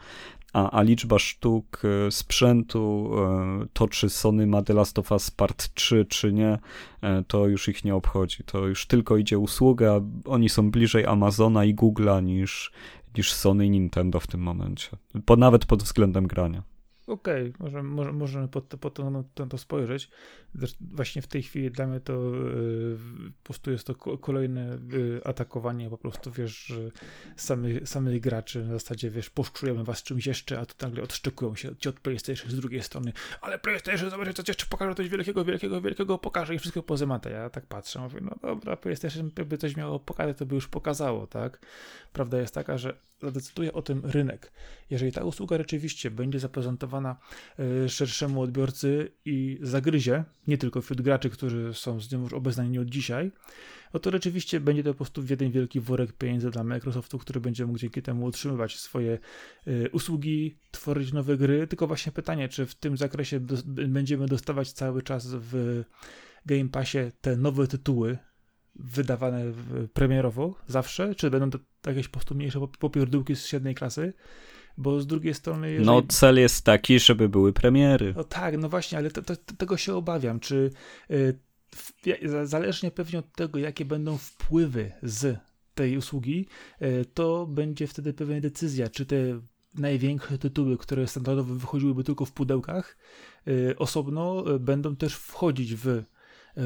a, 0.54 0.72
a 0.72 0.82
liczba 0.82 1.20
sztuk 1.20 1.82
e, 1.84 2.12
sprzętu, 2.12 3.12
e, 3.18 3.66
to 3.74 3.88
czy 3.88 4.10
Sony 4.10 4.48
ma 4.48 4.62
The 4.62 4.74
Last 4.74 5.00
of 5.00 5.12
Us 5.12 5.32
Part 5.32 5.74
3 5.74 6.06
czy 6.10 6.34
nie, 6.34 6.60
e, 7.02 7.24
to 7.28 7.48
już 7.48 7.68
ich 7.68 7.86
nie 7.86 7.96
obchodzi. 7.96 8.44
To 8.46 8.68
już 8.68 8.86
tylko 8.86 9.18
idzie 9.18 9.40
usługa, 9.40 10.02
oni 10.26 10.50
są 10.50 10.72
bliżej 10.72 11.06
Amazona 11.06 11.66
i 11.66 11.76
Google'a 11.76 12.24
niż, 12.24 12.72
niż 13.18 13.34
Sony 13.34 13.66
i 13.66 13.70
Nintendo 13.70 14.20
w 14.20 14.28
tym 14.28 14.42
momencie. 14.42 14.90
Bo 15.26 15.36
nawet 15.36 15.66
pod 15.66 15.84
względem 15.84 16.28
grania. 16.28 16.64
Okej, 17.08 17.50
okay, 17.50 17.54
możemy, 17.60 17.90
może, 17.90 18.14
możemy 18.14 18.48
po, 18.48 18.62
to, 18.62 18.78
to, 19.34 19.46
to 19.46 19.58
spojrzeć. 19.58 20.10
Właśnie 20.82 21.22
w 21.22 21.28
tej 21.28 21.44
chwili 21.44 21.72
dla 21.72 21.88
mnie 21.88 22.00
to 22.00 22.14
yy, 22.14 22.98
po 23.44 23.44
prostu 23.44 23.72
jest 23.72 23.88
to 23.88 23.96
kolejne 23.96 24.78
yy, 24.92 25.22
atakowanie 25.24 25.90
po 25.90 25.98
prostu, 25.98 26.32
wiesz, 26.32 26.74
samych, 27.36 27.90
samych 27.90 28.22
graczy. 28.22 28.66
Na 28.66 28.74
zasadzie, 28.74 29.10
wiesz, 29.10 29.30
poszczujemy 29.30 29.84
was 29.84 30.04
czymś 30.04 30.28
jeszcze, 30.28 30.60
a 30.60 30.66
tu 30.66 30.86
nagle 30.86 31.04
odszczekują 31.04 31.56
się 31.56 31.76
ci 31.76 31.90
od 31.90 32.00
PlayStation 32.00 32.52
z 32.52 32.56
drugiej 32.56 32.84
strony. 32.84 33.14
Ale 33.42 33.60
PlayStation, 33.60 34.10
zobacz, 34.10 34.36
co 34.36 34.44
jeszcze 34.48 34.66
pokaże 34.66 34.96
coś 34.96 35.10
wielkiego, 35.10 35.46
wielkiego, 35.46 35.82
wielkiego, 35.82 36.18
pokaże 36.18 36.56
i 36.56 36.60
wszystko 36.60 36.84
pozamata. 36.84 37.30
Ja 37.30 37.50
tak 37.50 37.66
patrzę, 37.66 38.00
mówię, 38.00 38.20
no 38.22 38.36
dobra, 38.42 38.78
PlayStation 38.78 39.32
by 39.46 39.58
coś 39.58 39.76
miało 39.76 40.00
pokazać, 40.00 40.38
to 40.38 40.46
by 40.46 40.56
już 40.56 40.68
pokazało, 40.68 41.28
tak? 41.28 41.66
Prawda 42.14 42.40
jest 42.40 42.54
taka, 42.54 42.78
że 42.78 43.08
zadecyduje 43.22 43.74
o 43.74 43.82
tym 43.82 44.02
rynek. 44.06 44.52
Jeżeli 44.90 45.12
ta 45.12 45.24
usługa 45.24 45.58
rzeczywiście 45.58 46.12
będzie 46.12 46.40
zaprezentowana 46.40 47.18
e, 47.60 47.90
szerszemu 47.90 48.42
odbiorcy 48.42 49.12
i 49.26 49.60
zagryzie, 49.62 50.24
nie 50.48 50.58
tylko 50.58 50.82
wśród 50.82 51.02
graczy, 51.02 51.30
którzy 51.30 51.74
są 51.74 52.00
z 52.00 52.12
nią 52.12 52.22
już 52.22 52.34
obeznani 52.34 52.80
od 52.80 52.90
dzisiaj, 52.90 53.32
no 53.94 54.00
to 54.00 54.12
rzeczywiście 54.12 54.60
będzie 54.60 54.84
to 54.84 54.94
po 54.94 54.98
prostu 54.98 55.24
jeden 55.30 55.52
wielki 55.52 55.80
worek 55.80 56.14
pieniędzy 56.14 56.52
dla 56.52 56.64
Microsoftu, 56.64 57.18
który 57.18 57.42
będzie 57.42 57.66
mógł 57.66 57.80
dzięki 57.80 58.02
temu 58.02 58.26
utrzymywać 58.26 58.80
swoje 58.80 59.20
e, 59.68 59.90
usługi, 59.90 60.58
tworzyć 60.72 61.14
nowe 61.14 61.38
gry. 61.38 61.68
Tylko 61.68 61.88
właśnie 61.88 62.12
pytanie, 62.12 62.50
czy 62.50 62.66
w 62.66 62.76
tym 62.76 62.98
zakresie 62.98 63.40
będziemy 63.88 64.26
dostawać 64.26 64.72
cały 64.72 65.02
czas 65.02 65.28
w 65.28 65.84
Game 66.46 66.70
Passie 66.70 66.98
te 67.22 67.38
nowe 67.38 67.68
tytuły, 67.68 68.18
wydawane 68.80 69.44
premierowo 69.94 70.56
zawsze, 70.68 71.16
czy 71.16 71.30
będą 71.30 71.50
to 71.50 71.60
jakieś 71.90 72.08
po 72.08 72.14
prostu 72.14 72.36
mniejsze 72.36 72.60
popierdółki 72.80 73.36
z 73.36 73.46
średniej 73.46 73.76
klasy? 73.76 74.14
Bo 74.78 75.02
z 75.02 75.08
drugiej 75.08 75.34
strony. 75.34 75.72
Jeżeli... 75.72 75.86
No, 75.86 76.02
cel 76.08 76.40
jest 76.40 76.66
taki, 76.66 77.00
żeby 77.00 77.30
były 77.30 77.54
premiery. 77.54 78.14
No 78.18 78.24
tak, 78.24 78.58
no 78.58 78.70
właśnie, 78.70 78.98
ale 78.98 79.12
to, 79.12 79.22
to, 79.22 79.36
tego 79.58 79.78
się 79.78 79.96
obawiam. 79.96 80.40
Czy 80.40 80.72
y, 81.12 81.40
w, 81.76 81.92
zależnie 82.44 82.92
pewnie 82.92 83.20
od 83.20 83.34
tego, 83.34 83.60
jakie 83.60 83.86
będą 83.86 84.18
wpływy 84.18 84.92
z 85.04 85.40
tej 85.76 85.98
usługi, 85.98 86.48
y, 86.82 87.06
to 87.14 87.46
będzie 87.46 87.88
wtedy 87.88 88.14
pewna 88.14 88.40
decyzja, 88.40 88.90
czy 88.90 89.06
te 89.06 89.16
największe 89.74 90.38
tytuły, 90.38 90.78
które 90.78 91.08
standardowo 91.08 91.54
wychodziłyby 91.54 92.04
tylko 92.04 92.26
w 92.26 92.32
pudełkach, 92.32 92.98
y, 93.48 93.76
osobno 93.78 94.56
y, 94.56 94.60
będą 94.60 94.96
też 94.96 95.16
wchodzić 95.16 95.76
w 95.76 96.04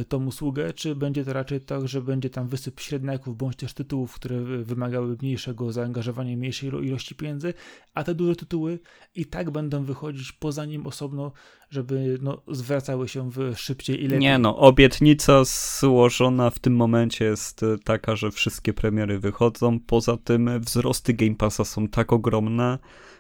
tą 0.08 0.26
usługę, 0.26 0.74
czy 0.74 0.96
będzie 0.96 1.26
to 1.26 1.34
raczej 1.34 1.62
tak, 1.62 1.88
że 1.88 2.02
będzie 2.02 2.30
tam 2.30 2.48
wysyp 2.48 2.80
średniaków, 2.80 3.38
bądź 3.38 3.56
też 3.56 3.74
tytułów, 3.74 4.14
które 4.14 4.42
wymagały 4.42 5.18
mniejszego 5.22 5.72
zaangażowania, 5.72 6.38
mniejszej 6.38 6.70
ilości 6.70 7.16
pieniędzy, 7.16 7.54
a 7.94 8.04
te 8.04 8.16
duże 8.16 8.36
tytuły 8.36 8.80
i 9.16 9.26
tak 9.26 9.52
będą 9.52 9.84
wychodzić 9.84 10.32
poza 10.32 10.66
nim 10.66 10.88
osobno, 10.88 11.32
żeby 11.70 12.18
no, 12.22 12.42
zwracały 12.48 13.08
się 13.08 13.32
w 13.32 13.54
szybciej 13.56 14.00
i 14.00 14.04
lepiej. 14.04 14.20
Nie 14.20 14.38
no, 14.38 14.58
obietnica 14.58 15.44
złożona 15.80 16.50
w 16.50 16.60
tym 16.60 16.76
momencie 16.76 17.26
jest 17.26 17.64
e, 17.64 17.78
taka, 17.84 18.16
że 18.16 18.32
wszystkie 18.32 18.74
premiery 18.74 19.20
wychodzą, 19.20 19.80
poza 19.80 20.18
tym 20.18 20.60
wzrosty 20.60 21.14
Game 21.14 21.36
Passa 21.36 21.66
są 21.66 21.88
tak 21.88 22.14
ogromne, 22.14 22.78
E, 22.82 23.11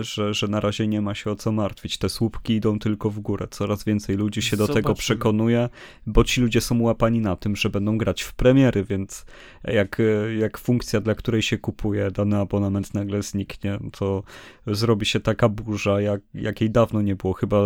że, 0.00 0.34
że 0.34 0.48
na 0.48 0.60
razie 0.60 0.86
nie 0.86 1.00
ma 1.00 1.14
się 1.14 1.30
o 1.30 1.36
co 1.36 1.52
martwić. 1.52 1.98
Te 1.98 2.08
słupki 2.08 2.54
idą 2.54 2.78
tylko 2.78 3.10
w 3.10 3.20
górę. 3.20 3.46
Coraz 3.50 3.84
więcej 3.84 4.16
ludzi 4.16 4.42
się 4.42 4.56
do 4.56 4.68
tego 4.68 4.94
przekonuje, 4.94 5.68
bo 6.06 6.24
ci 6.24 6.40
ludzie 6.40 6.60
są 6.60 6.82
łapani 6.82 7.20
na 7.20 7.36
tym, 7.36 7.56
że 7.56 7.70
będą 7.70 7.98
grać 7.98 8.22
w 8.22 8.34
premiery, 8.34 8.84
więc 8.84 9.26
jak, 9.64 10.02
jak 10.38 10.58
funkcja, 10.58 11.00
dla 11.00 11.14
której 11.14 11.42
się 11.42 11.58
kupuje 11.58 12.10
dany 12.10 12.36
abonament 12.36 12.94
nagle 12.94 13.22
zniknie, 13.22 13.78
to 13.92 14.22
zrobi 14.66 15.06
się 15.06 15.20
taka 15.20 15.48
burza, 15.48 16.00
jak, 16.00 16.20
jakiej 16.34 16.70
dawno 16.70 17.02
nie 17.02 17.16
było. 17.16 17.32
Chyba 17.32 17.58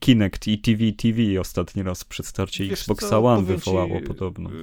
Kinect 0.00 0.46
i 0.48 0.58
TV 0.58 0.92
TV 0.92 1.40
ostatni 1.40 1.82
raz 1.82 2.04
przy 2.04 2.22
starcie 2.22 2.64
wiesz 2.64 2.80
Xboxa 2.80 3.08
co, 3.08 3.24
One 3.24 3.42
wywołało 3.42 4.00
ci, 4.00 4.06
podobno. 4.06 4.50
Y, 4.50 4.54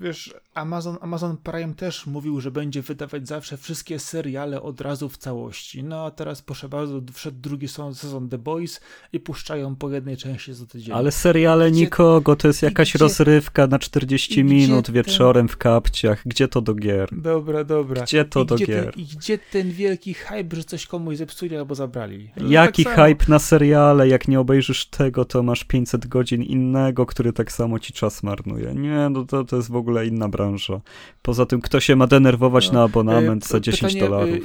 wiesz, 0.00 0.34
Amazon, 0.54 0.96
Amazon 1.00 1.36
Prime 1.36 1.74
też 1.74 2.06
mówił, 2.06 2.40
że 2.40 2.50
będzie 2.50 2.82
wydawać 2.82 3.28
zawsze 3.28 3.56
wszystkie 3.56 3.98
seriale 3.98 4.62
od 4.62 4.80
razu 4.80 5.08
w 5.08 5.18
całości. 5.18 5.84
No 5.84 6.06
a 6.06 6.10
teraz 6.10 6.42
proszę 6.42 6.68
bardzo, 6.68 7.00
wszedł 7.12 7.38
drugi 7.40 7.68
sezon 7.68 8.28
The 8.28 8.38
Boys 8.38 8.80
i 9.12 9.20
puszczają 9.20 9.76
po 9.76 9.90
jednej 9.90 10.16
części 10.16 10.54
za 10.54 10.66
tydzień. 10.66 10.94
Ale 10.94 11.12
seriale 11.12 11.70
gdzie, 11.70 11.80
nikogo, 11.80 12.36
to 12.36 12.48
jest 12.48 12.62
jakaś 12.62 12.90
gdzie, 12.90 12.98
rozrywka 12.98 13.66
na 13.66 13.78
40 13.78 14.44
minut 14.44 14.90
wieczorem 14.90 15.46
ten... 15.46 15.54
w 15.54 15.56
kapciach. 15.56 16.22
Gdzie 16.26 16.48
to 16.48 16.60
do 16.60 16.74
gier? 16.74 17.08
Dobra, 17.12 17.64
dobra. 17.64 18.02
Gdzie 18.02 18.24
to 18.24 18.42
I 18.42 18.46
do 18.46 18.54
gdzie 18.54 18.66
gier? 18.66 18.92
Ten, 18.94 19.02
I 19.02 19.06
gdzie 19.06 19.38
ten 19.38 19.70
wielki 19.70 20.14
hype, 20.14 20.56
że 20.56 20.64
coś 20.64 20.86
komuś 20.86 21.16
zepsuli 21.16 21.56
albo 21.56 21.74
zabrali? 21.74 22.30
No, 22.36 22.50
Jaki 22.50 22.84
tak 22.84 22.94
hype 22.94 23.24
na 23.28 23.38
seriale, 23.38 24.08
jak 24.08 24.28
nie 24.28 24.40
obejrzysz 24.40 24.73
kończysz 24.74 24.86
tego, 24.86 25.24
to 25.24 25.42
masz 25.42 25.64
500 25.64 26.06
godzin 26.06 26.42
innego, 26.42 27.06
który 27.06 27.32
tak 27.32 27.52
samo 27.52 27.78
ci 27.78 27.92
czas 27.92 28.22
marnuje. 28.22 28.74
Nie, 28.74 29.08
no 29.10 29.24
to, 29.24 29.44
to 29.44 29.56
jest 29.56 29.70
w 29.70 29.76
ogóle 29.76 30.06
inna 30.06 30.28
branża. 30.28 30.80
Poza 31.22 31.46
tym, 31.46 31.60
kto 31.60 31.80
się 31.80 31.96
ma 31.96 32.06
denerwować 32.06 32.66
no, 32.66 32.78
na 32.78 32.84
abonament 32.84 33.44
e, 33.44 33.48
za 33.48 33.60
10 33.60 33.92
pytanie, 33.92 34.10
dolarów? 34.10 34.34
E, 34.34 34.40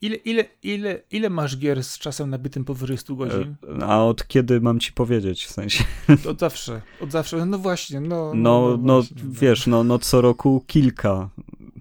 ile, 0.00 0.16
ile, 0.16 0.44
ile, 0.62 1.00
ile 1.10 1.30
masz 1.30 1.58
gier 1.58 1.84
z 1.84 1.98
czasem 1.98 2.30
nabytym 2.30 2.64
powyżej 2.64 2.98
100 2.98 3.14
godzin? 3.14 3.54
A 3.86 4.04
od 4.04 4.26
kiedy 4.26 4.60
mam 4.60 4.80
ci 4.80 4.92
powiedzieć, 4.92 5.44
w 5.44 5.50
sensie? 5.50 5.84
Od 6.30 6.40
zawsze, 6.40 6.80
od 7.00 7.10
zawsze, 7.10 7.46
no 7.46 7.58
właśnie, 7.58 8.00
no. 8.00 8.08
No, 8.08 8.32
no, 8.34 8.70
no, 8.70 8.78
no 8.82 8.94
właśnie, 8.94 9.16
wiesz, 9.30 9.66
no, 9.66 9.84
no 9.84 9.98
co 9.98 10.20
roku 10.20 10.64
kilka 10.66 11.30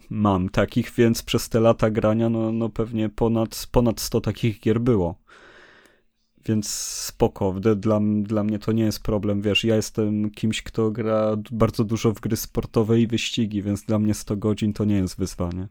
mam 0.09 0.49
takich, 0.49 0.91
więc 0.97 1.23
przez 1.23 1.49
te 1.49 1.59
lata 1.59 1.89
grania, 1.89 2.29
no, 2.29 2.51
no 2.51 2.69
pewnie 2.69 3.09
ponad, 3.09 3.67
ponad 3.71 4.01
100 4.01 4.21
takich 4.21 4.59
gier 4.59 4.81
było. 4.81 5.20
Więc 6.45 6.69
spoko, 6.69 7.53
dla, 7.75 7.99
dla 8.23 8.43
mnie 8.43 8.59
to 8.59 8.71
nie 8.71 8.83
jest 8.83 9.03
problem, 9.03 9.41
wiesz, 9.41 9.63
ja 9.63 9.75
jestem 9.75 10.31
kimś, 10.31 10.61
kto 10.61 10.91
gra 10.91 11.37
bardzo 11.51 11.83
dużo 11.83 12.13
w 12.13 12.19
gry 12.19 12.37
sportowe 12.37 12.99
i 12.99 13.07
wyścigi, 13.07 13.61
więc 13.61 13.83
dla 13.83 13.99
mnie 13.99 14.13
100 14.13 14.37
godzin 14.37 14.73
to 14.73 14.85
nie 14.85 14.95
jest 14.95 15.17
wyzwanie. 15.17 15.67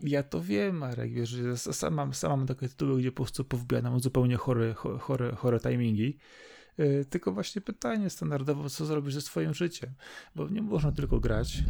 Ja 0.00 0.22
to 0.22 0.40
wiem, 0.40 0.76
Marek, 0.76 1.12
wiesz, 1.12 1.28
że 1.28 1.56
sam 1.56 1.94
mam, 1.94 2.14
sam 2.14 2.30
mam 2.30 2.46
takie 2.46 2.68
tytuły, 2.68 3.00
gdzie 3.00 3.12
po 3.12 3.22
prostu 3.22 3.44
powbijam 3.44 4.00
zupełnie 4.00 4.36
chore, 4.36 4.74
chore, 4.74 5.32
chore 5.36 5.60
timingi. 5.60 6.18
Yy, 6.78 7.04
tylko 7.04 7.32
właśnie 7.32 7.62
pytanie 7.62 8.10
standardowo, 8.10 8.70
co 8.70 8.86
zrobisz 8.86 9.14
ze 9.14 9.20
swoim 9.20 9.54
życiem? 9.54 9.90
Bo 10.34 10.48
nie 10.48 10.62
można 10.62 10.92
tylko 10.92 11.20
grać, 11.20 11.64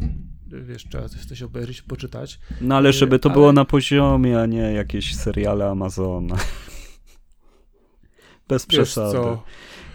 wiesz, 0.47 0.87
trzeba 0.89 1.09
coś, 1.09 1.41
obejrzeć, 1.41 1.81
poczytać. 1.81 2.39
No 2.61 2.75
ale 2.75 2.93
żeby 2.93 3.19
to 3.19 3.29
yy, 3.29 3.33
było 3.33 3.53
na 3.53 3.65
poziomie, 3.65 4.41
a 4.41 4.45
nie 4.45 4.73
jakieś 4.73 5.15
seriale 5.15 5.69
Amazona. 5.69 6.35
Bez 8.47 8.65
przesady. 8.65 9.37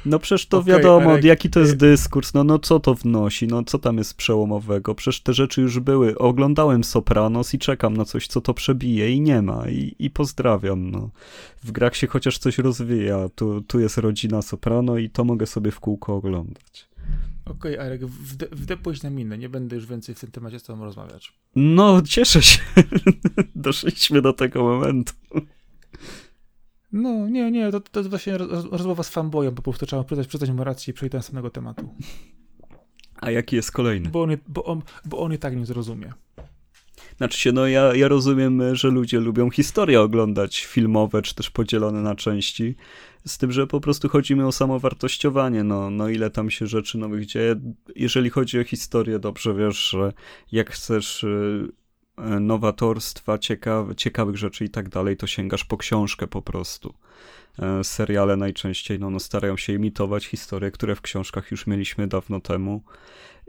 No 0.04 0.18
przecież 0.18 0.46
to 0.46 0.58
okay, 0.58 0.74
wiadomo, 0.74 1.10
ale... 1.10 1.20
jaki 1.20 1.50
to 1.50 1.60
jest 1.60 1.76
dyskurs, 1.76 2.34
no, 2.34 2.44
no 2.44 2.58
co 2.58 2.80
to 2.80 2.94
wnosi, 2.94 3.46
no 3.46 3.64
co 3.64 3.78
tam 3.78 3.98
jest 3.98 4.14
przełomowego, 4.14 4.94
przecież 4.94 5.20
te 5.20 5.34
rzeczy 5.34 5.60
już 5.60 5.80
były, 5.80 6.18
oglądałem 6.18 6.84
Sopranos 6.84 7.54
i 7.54 7.58
czekam 7.58 7.96
na 7.96 8.04
coś, 8.04 8.26
co 8.26 8.40
to 8.40 8.54
przebije 8.54 9.12
i 9.12 9.20
nie 9.20 9.42
ma 9.42 9.68
i, 9.68 9.94
i 9.98 10.10
pozdrawiam, 10.10 10.90
no. 10.90 11.10
W 11.64 11.72
grach 11.72 11.96
się 11.96 12.06
chociaż 12.06 12.38
coś 12.38 12.58
rozwija, 12.58 13.28
tu, 13.34 13.60
tu 13.60 13.80
jest 13.80 13.98
rodzina 13.98 14.42
Soprano 14.42 14.98
i 14.98 15.10
to 15.10 15.24
mogę 15.24 15.46
sobie 15.46 15.70
w 15.70 15.80
kółko 15.80 16.16
oglądać. 16.16 16.88
Okej, 17.44 17.74
okay, 17.74 17.86
Arek, 17.86 18.06
wdepłeś 18.52 19.02
na 19.02 19.10
minę, 19.10 19.38
nie 19.38 19.48
będę 19.48 19.76
już 19.76 19.86
więcej 19.86 20.14
w 20.14 20.20
tym 20.20 20.30
temacie 20.30 20.58
z 20.58 20.62
tobą 20.62 20.84
rozmawiać. 20.84 21.32
No, 21.56 22.02
cieszę 22.02 22.42
się, 22.42 22.60
doszliśmy 23.54 24.22
do 24.22 24.32
tego 24.32 24.62
momentu. 24.62 25.12
No, 26.92 27.28
nie, 27.28 27.50
nie, 27.50 27.70
to, 27.70 27.80
to 27.80 28.00
jest 28.00 28.10
właśnie 28.10 28.38
rozmowa 28.70 29.02
z 29.02 29.08
fanboyem, 29.08 29.54
po 29.54 29.62
prostu 29.62 29.86
trzeba 29.86 30.04
przyznać, 30.04 30.26
przyznać 30.26 30.50
mu 30.50 30.64
rację 30.64 30.90
i 30.90 30.94
przejść 30.94 31.12
do 31.12 31.18
następnego 31.18 31.50
tematu. 31.50 31.94
A 33.16 33.30
jaki 33.30 33.56
jest 33.56 33.72
kolejny? 33.72 34.08
Bo 34.08 34.22
on, 34.22 34.36
bo 34.48 34.64
on, 34.64 34.82
bo 35.04 35.18
on 35.18 35.32
i 35.32 35.38
tak 35.38 35.56
nie 35.56 35.66
zrozumie. 35.66 36.12
Znaczy 37.16 37.40
się, 37.40 37.52
no 37.52 37.66
ja, 37.66 37.94
ja 37.94 38.08
rozumiem, 38.08 38.74
że 38.74 38.88
ludzie 38.88 39.20
lubią 39.20 39.50
historie 39.50 40.00
oglądać 40.00 40.64
filmowe, 40.64 41.22
czy 41.22 41.34
też 41.34 41.50
podzielone 41.50 42.02
na 42.02 42.14
części, 42.14 42.76
z 43.26 43.38
tym, 43.38 43.52
że 43.52 43.66
po 43.66 43.80
prostu 43.80 44.08
chodzi 44.08 44.36
mi 44.36 44.42
o 44.42 44.52
samowartościowanie, 44.52 45.64
no, 45.64 45.90
no 45.90 46.08
ile 46.08 46.30
tam 46.30 46.50
się 46.50 46.66
rzeczy 46.66 46.98
nowych 46.98 47.26
dzieje. 47.26 47.54
Jeżeli 47.96 48.30
chodzi 48.30 48.60
o 48.60 48.64
historię, 48.64 49.18
dobrze 49.18 49.54
wiesz, 49.54 49.88
że 49.90 50.12
jak 50.52 50.70
chcesz 50.70 51.24
y, 51.24 51.68
nowatorstwa, 52.40 53.38
ciekaw, 53.38 53.94
ciekawych 53.96 54.36
rzeczy 54.36 54.64
i 54.64 54.70
tak 54.70 54.88
dalej, 54.88 55.16
to 55.16 55.26
sięgasz 55.26 55.64
po 55.64 55.76
książkę 55.76 56.26
po 56.26 56.42
prostu. 56.42 56.94
E, 57.58 57.84
seriale 57.84 58.36
najczęściej 58.36 58.98
no, 58.98 59.10
no, 59.10 59.20
starają 59.20 59.56
się 59.56 59.72
imitować 59.72 60.26
historie, 60.26 60.70
które 60.70 60.94
w 60.94 61.00
książkach 61.00 61.50
już 61.50 61.66
mieliśmy 61.66 62.06
dawno 62.06 62.40
temu. 62.40 62.82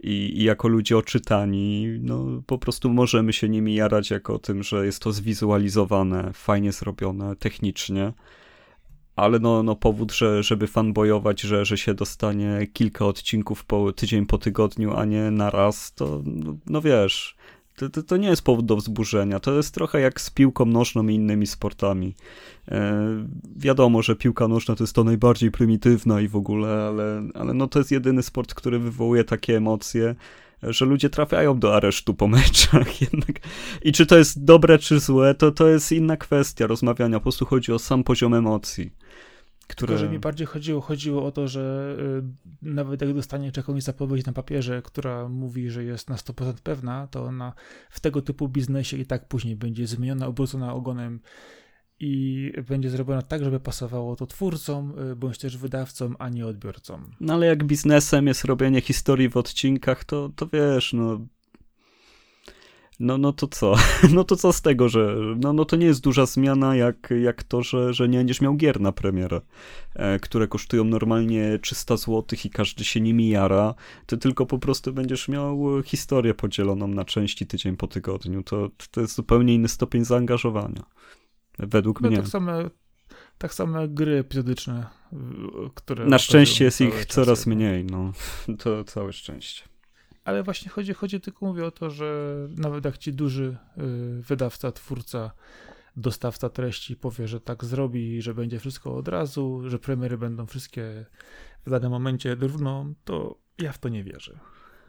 I, 0.04 0.12
I, 0.12 0.44
jako 0.44 0.68
ludzie 0.68 0.98
oczytani, 0.98 1.88
no 2.02 2.42
po 2.48 2.58
prostu 2.58 2.90
możemy 2.90 3.34
się 3.34 3.50
nimi 3.50 3.76
jarać 3.76 4.10
jako 4.12 4.40
tym, 4.40 4.64
że 4.64 4.86
jest 4.86 5.02
to 5.02 5.12
zwizualizowane, 5.12 6.32
fajnie 6.34 6.72
zrobione, 6.72 7.36
technicznie. 7.36 8.14
Ale 9.16 9.40
no, 9.40 9.64
no 9.64 9.76
powód, 9.76 10.12
że, 10.12 10.44
żeby 10.44 10.68
fanboyować, 10.68 11.42
że, 11.42 11.66
że 11.66 11.78
się 11.78 11.94
dostanie 11.94 12.68
kilka 12.74 13.06
odcinków 13.06 13.66
po 13.66 13.94
tydzień 13.94 14.26
po 14.26 14.38
tygodniu, 14.38 14.94
a 14.96 15.06
nie 15.06 15.32
na 15.32 15.50
raz, 15.50 15.94
to 15.94 16.22
no, 16.26 16.58
no 16.66 16.82
wiesz, 16.82 17.36
to, 17.80 17.90
to, 17.90 18.04
to, 18.04 18.18
nie 18.18 18.28
jest 18.28 18.42
powód 18.42 18.66
do 18.66 18.76
wzburzenia. 18.76 19.40
To 19.40 19.56
jest 19.56 19.74
trochę 19.74 20.00
jak 20.00 20.22
z 20.22 20.30
piłką 20.30 20.66
nożną 20.66 21.08
i 21.08 21.16
innymi 21.16 21.48
sportami. 21.48 22.16
E, 22.68 23.06
wiadomo, 23.56 24.02
że 24.02 24.16
piłka 24.16 24.48
nożna 24.48 24.76
to 24.76 24.84
jest 24.84 24.96
to 24.96 25.04
najbardziej 25.04 25.52
prymitywna 25.52 26.22
i 26.22 26.28
w 26.28 26.36
ogóle, 26.36 26.68
ale, 26.68 27.24
ale 27.34 27.54
no 27.54 27.68
to 27.68 27.80
jest 27.80 27.92
jedyny 27.92 28.24
sport, 28.24 28.54
który 28.54 28.80
wywołuje 28.80 29.24
takie 29.24 29.58
emocje, 29.58 30.16
że 30.64 30.86
ludzie 30.86 31.10
trafiają 31.10 31.60
do 31.60 31.76
aresztu 31.76 32.14
po 32.14 32.28
meczach 32.38 33.02
jednak. 33.02 33.40
I 33.82 33.92
czy 33.92 34.06
to 34.06 34.18
jest 34.18 34.44
dobre, 34.44 34.80
czy 34.80 35.00
złe, 35.00 35.36
to, 35.36 35.52
to 35.52 35.68
jest 35.68 35.92
inna 35.92 36.18
kwestia 36.18 36.68
rozmawiania. 36.68 37.20
Po 37.20 37.24
prostu 37.24 37.46
chodzi 37.46 37.72
o 37.72 37.80
sam 37.80 38.04
poziom 38.04 38.34
emocji. 38.34 38.92
Które... 39.70 39.88
Tylko, 39.88 40.06
że 40.06 40.10
mi 40.12 40.20
bardziej 40.20 40.48
chodziło, 40.48 40.82
chodziło 40.82 41.26
o 41.26 41.32
to, 41.32 41.48
że 41.48 41.96
y, 42.64 42.70
nawet 42.70 43.02
jak 43.02 43.14
dostanie 43.14 43.52
jakąś 43.58 43.84
zapowiedź 43.84 44.26
na 44.26 44.34
papierze, 44.34 44.82
która 44.82 45.30
mówi, 45.30 45.70
że 45.70 45.84
jest 45.84 46.10
na 46.10 46.16
100% 46.16 46.54
pewna, 46.54 47.08
to 47.08 47.26
ona 47.26 47.54
w 47.90 48.00
tego 48.00 48.22
typu 48.22 48.48
biznesie 48.48 48.98
i 48.98 49.06
tak 49.06 49.28
później 49.28 49.56
będzie 49.56 49.88
zmieniona, 49.88 50.28
obrócona 50.28 50.74
ogonem 50.74 51.20
i 52.00 52.52
będzie 52.70 52.90
zrobiona 52.90 53.22
tak, 53.22 53.44
żeby 53.44 53.60
pasowało 53.60 54.16
to 54.16 54.28
twórcom, 54.28 55.00
y, 55.12 55.16
bądź 55.16 55.38
też 55.38 55.58
wydawcom, 55.58 56.16
a 56.20 56.30
nie 56.30 56.48
odbiorcom. 56.48 57.12
No 57.20 57.34
ale 57.34 57.46
jak 57.46 57.64
biznesem 57.64 58.28
jest 58.28 58.46
robienie 58.46 58.82
historii 58.82 59.30
w 59.30 59.38
odcinkach, 59.38 60.04
to, 60.04 60.30
to 60.36 60.48
wiesz, 60.48 60.94
no 60.94 61.20
no, 63.00 63.18
no 63.18 63.34
to 63.34 63.48
co? 63.48 63.76
No 64.16 64.24
to 64.24 64.36
co 64.36 64.54
z 64.54 64.62
tego, 64.62 64.90
że 64.90 65.16
no, 65.38 65.54
no 65.54 65.66
to 65.66 65.76
nie 65.76 65.86
jest 65.86 66.02
duża 66.02 66.26
zmiana, 66.26 66.76
jak, 66.76 67.14
jak 67.22 67.44
to, 67.44 67.64
że, 67.64 67.94
że 67.94 68.10
nie 68.10 68.18
będziesz 68.18 68.42
miał 68.42 68.56
gier 68.56 68.82
na 68.82 68.92
premierę, 68.92 69.42
e, 69.96 70.20
które 70.20 70.48
kosztują 70.48 70.84
normalnie 70.84 71.60
300 71.62 71.98
zł 71.98 72.24
i 72.46 72.50
każdy 72.50 72.84
się 72.84 73.02
nimi 73.02 73.30
jara. 73.30 73.74
Ty 74.06 74.18
tylko 74.18 74.46
po 74.46 74.60
prostu 74.60 74.94
będziesz 74.94 75.28
miał 75.28 75.82
historię 75.86 76.34
podzieloną 76.34 76.88
na 76.88 77.06
części 77.06 77.48
tydzień 77.48 77.78
po 77.78 77.88
tygodniu. 77.88 78.44
To, 78.44 78.70
to 78.92 79.02
jest 79.02 79.16
zupełnie 79.16 79.54
inny 79.56 79.68
stopień 79.68 80.06
zaangażowania. 80.06 80.84
Według 81.60 82.02
no, 82.02 82.08
mnie. 82.08 82.18
Tak 82.18 82.28
samo, 82.28 82.52
tak 83.38 83.54
samo 83.54 83.88
gry 83.88 84.18
epizodyczne, 84.18 84.86
które. 85.76 86.06
Na 86.06 86.20
szczęście 86.20 86.66
jest 86.66 86.82
ich 86.82 87.06
coraz 87.06 87.48
mniej, 87.48 87.86
no. 87.86 88.12
To 88.64 88.84
całe 88.84 89.14
szczęście. 89.14 89.64
Ale 90.30 90.44
właśnie 90.44 90.72
chodzi, 90.72 90.94
chodzi 90.94 91.22
tylko 91.22 91.46
mówię 91.46 91.66
o 91.66 91.72
to, 91.72 91.90
że 91.90 92.36
nawet 92.58 92.86
jak 92.86 92.98
ci 92.98 93.14
duży 93.14 93.58
y, 93.78 94.22
wydawca, 94.22 94.72
twórca, 94.72 95.32
dostawca 95.96 96.50
treści 96.50 96.96
powie, 96.96 97.28
że 97.28 97.42
tak 97.42 97.66
zrobi, 97.66 98.22
że 98.22 98.34
będzie 98.34 98.60
wszystko 98.60 98.96
od 98.96 99.08
razu, 99.08 99.62
że 99.66 99.80
premiery 99.80 100.18
będą 100.18 100.46
wszystkie 100.46 101.06
w 101.66 101.70
danym 101.70 101.92
momencie 101.92 102.36
równo, 102.36 102.86
to 103.06 103.36
ja 103.58 103.72
w 103.72 103.78
to 103.78 103.90
nie 103.90 104.04
wierzę. 104.04 104.40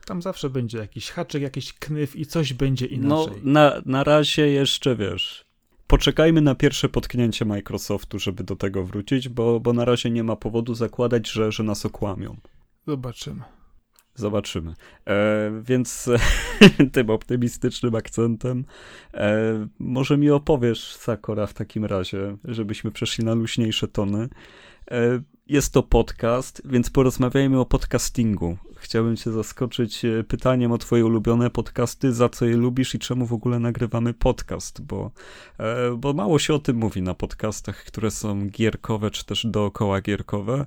Tam 0.07 0.23
zawsze 0.23 0.51
będzie 0.51 0.79
jakiś 0.79 1.11
haczyk, 1.11 1.43
jakiś 1.43 1.73
knyf 1.73 2.17
i 2.17 2.27
coś 2.27 2.53
będzie 2.53 2.87
no, 2.87 2.93
inaczej. 2.93 3.43
No, 3.45 3.53
na, 3.53 3.83
na 3.87 4.05
razie 4.05 4.49
jeszcze 4.49 4.97
wiesz. 4.97 5.45
Poczekajmy 5.87 6.41
na 6.41 6.55
pierwsze 6.55 6.89
potknięcie 6.89 7.45
Microsoftu, 7.45 8.19
żeby 8.19 8.45
do 8.45 8.57
tego 8.57 8.85
wrócić, 8.85 9.29
bo, 9.29 9.61
bo 9.61 9.73
na 9.73 9.85
razie 9.85 10.11
nie 10.11 10.25
ma 10.25 10.37
powodu 10.37 10.75
zakładać, 10.75 11.31
że, 11.31 11.53
że 11.53 11.63
nas 11.63 11.87
okłamią. 11.87 12.37
Zobaczymy. 12.87 13.60
Zobaczymy. 14.15 14.75
E, 15.07 15.51
więc 15.63 16.11
tym 16.93 17.11
optymistycznym 17.11 17.95
akcentem 17.95 18.65
e, 19.15 19.67
może 19.79 20.19
mi 20.19 20.31
opowiesz, 20.31 20.95
Sakora, 20.97 21.47
w 21.47 21.55
takim 21.55 21.85
razie, 21.85 22.37
żebyśmy 22.45 22.91
przeszli 22.91 23.25
na 23.25 23.35
luźniejsze 23.35 23.89
tony. 23.89 24.29
E, 24.91 25.21
jest 25.51 25.73
to 25.73 25.83
podcast, 25.83 26.63
więc 26.65 26.91
porozmawiajmy 26.91 27.61
o 27.61 27.65
podcastingu. 27.65 28.57
Chciałbym 28.77 29.17
cię 29.17 29.33
zaskoczyć 29.33 30.05
e, 30.05 30.25
pytaniem 30.25 30.73
o 30.73 30.79
twoje 30.79 31.07
ulubione 31.07 31.51
podcasty, 31.51 32.13
za 32.13 32.29
co 32.29 32.47
je 32.47 32.57
lubisz 32.57 32.95
i 32.95 32.99
czemu 32.99 33.27
w 33.27 33.33
ogóle 33.33 33.59
nagrywamy 33.59 34.15
podcast, 34.15 34.83
bo, 34.83 35.11
e, 35.59 35.97
bo 35.97 36.13
mało 36.13 36.39
się 36.39 36.55
o 36.55 36.59
tym 36.59 36.77
mówi 36.77 37.03
na 37.03 37.15
podcastach, 37.15 37.85
które 37.85 38.11
są 38.11 38.49
gierkowe 38.49 39.11
czy 39.11 39.25
też 39.25 39.47
dookoła 39.47 40.01
gierkowe 40.01 40.67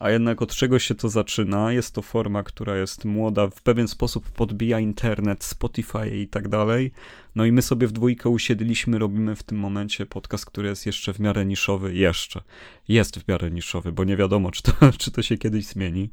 a 0.00 0.10
jednak 0.10 0.42
od 0.42 0.54
czego 0.54 0.78
się 0.78 0.94
to 0.94 1.08
zaczyna? 1.08 1.72
Jest 1.72 1.94
to 1.94 2.02
forma, 2.02 2.42
która 2.42 2.76
jest 2.76 3.04
młoda, 3.04 3.50
w 3.50 3.62
pewien 3.62 3.88
sposób 3.88 4.30
podbija 4.30 4.80
internet, 4.80 5.44
Spotify 5.44 6.10
i 6.10 6.28
tak 6.28 6.48
dalej. 6.48 6.92
No 7.34 7.44
i 7.44 7.52
my 7.52 7.62
sobie 7.62 7.86
w 7.86 7.92
dwójkę 7.92 8.28
usiedliśmy, 8.28 8.98
robimy 8.98 9.36
w 9.36 9.42
tym 9.42 9.58
momencie 9.58 10.06
podcast, 10.06 10.46
który 10.46 10.68
jest 10.68 10.86
jeszcze 10.86 11.14
w 11.14 11.20
miarę 11.20 11.46
niszowy, 11.46 11.94
jeszcze. 11.94 12.42
Jest 12.88 13.18
w 13.18 13.28
miarę 13.28 13.50
niszowy, 13.50 13.92
bo 13.92 14.04
nie 14.04 14.16
wiadomo, 14.16 14.50
czy 14.50 14.62
to, 14.62 14.72
czy 14.98 15.10
to 15.10 15.22
się 15.22 15.38
kiedyś 15.38 15.66
zmieni. 15.66 16.10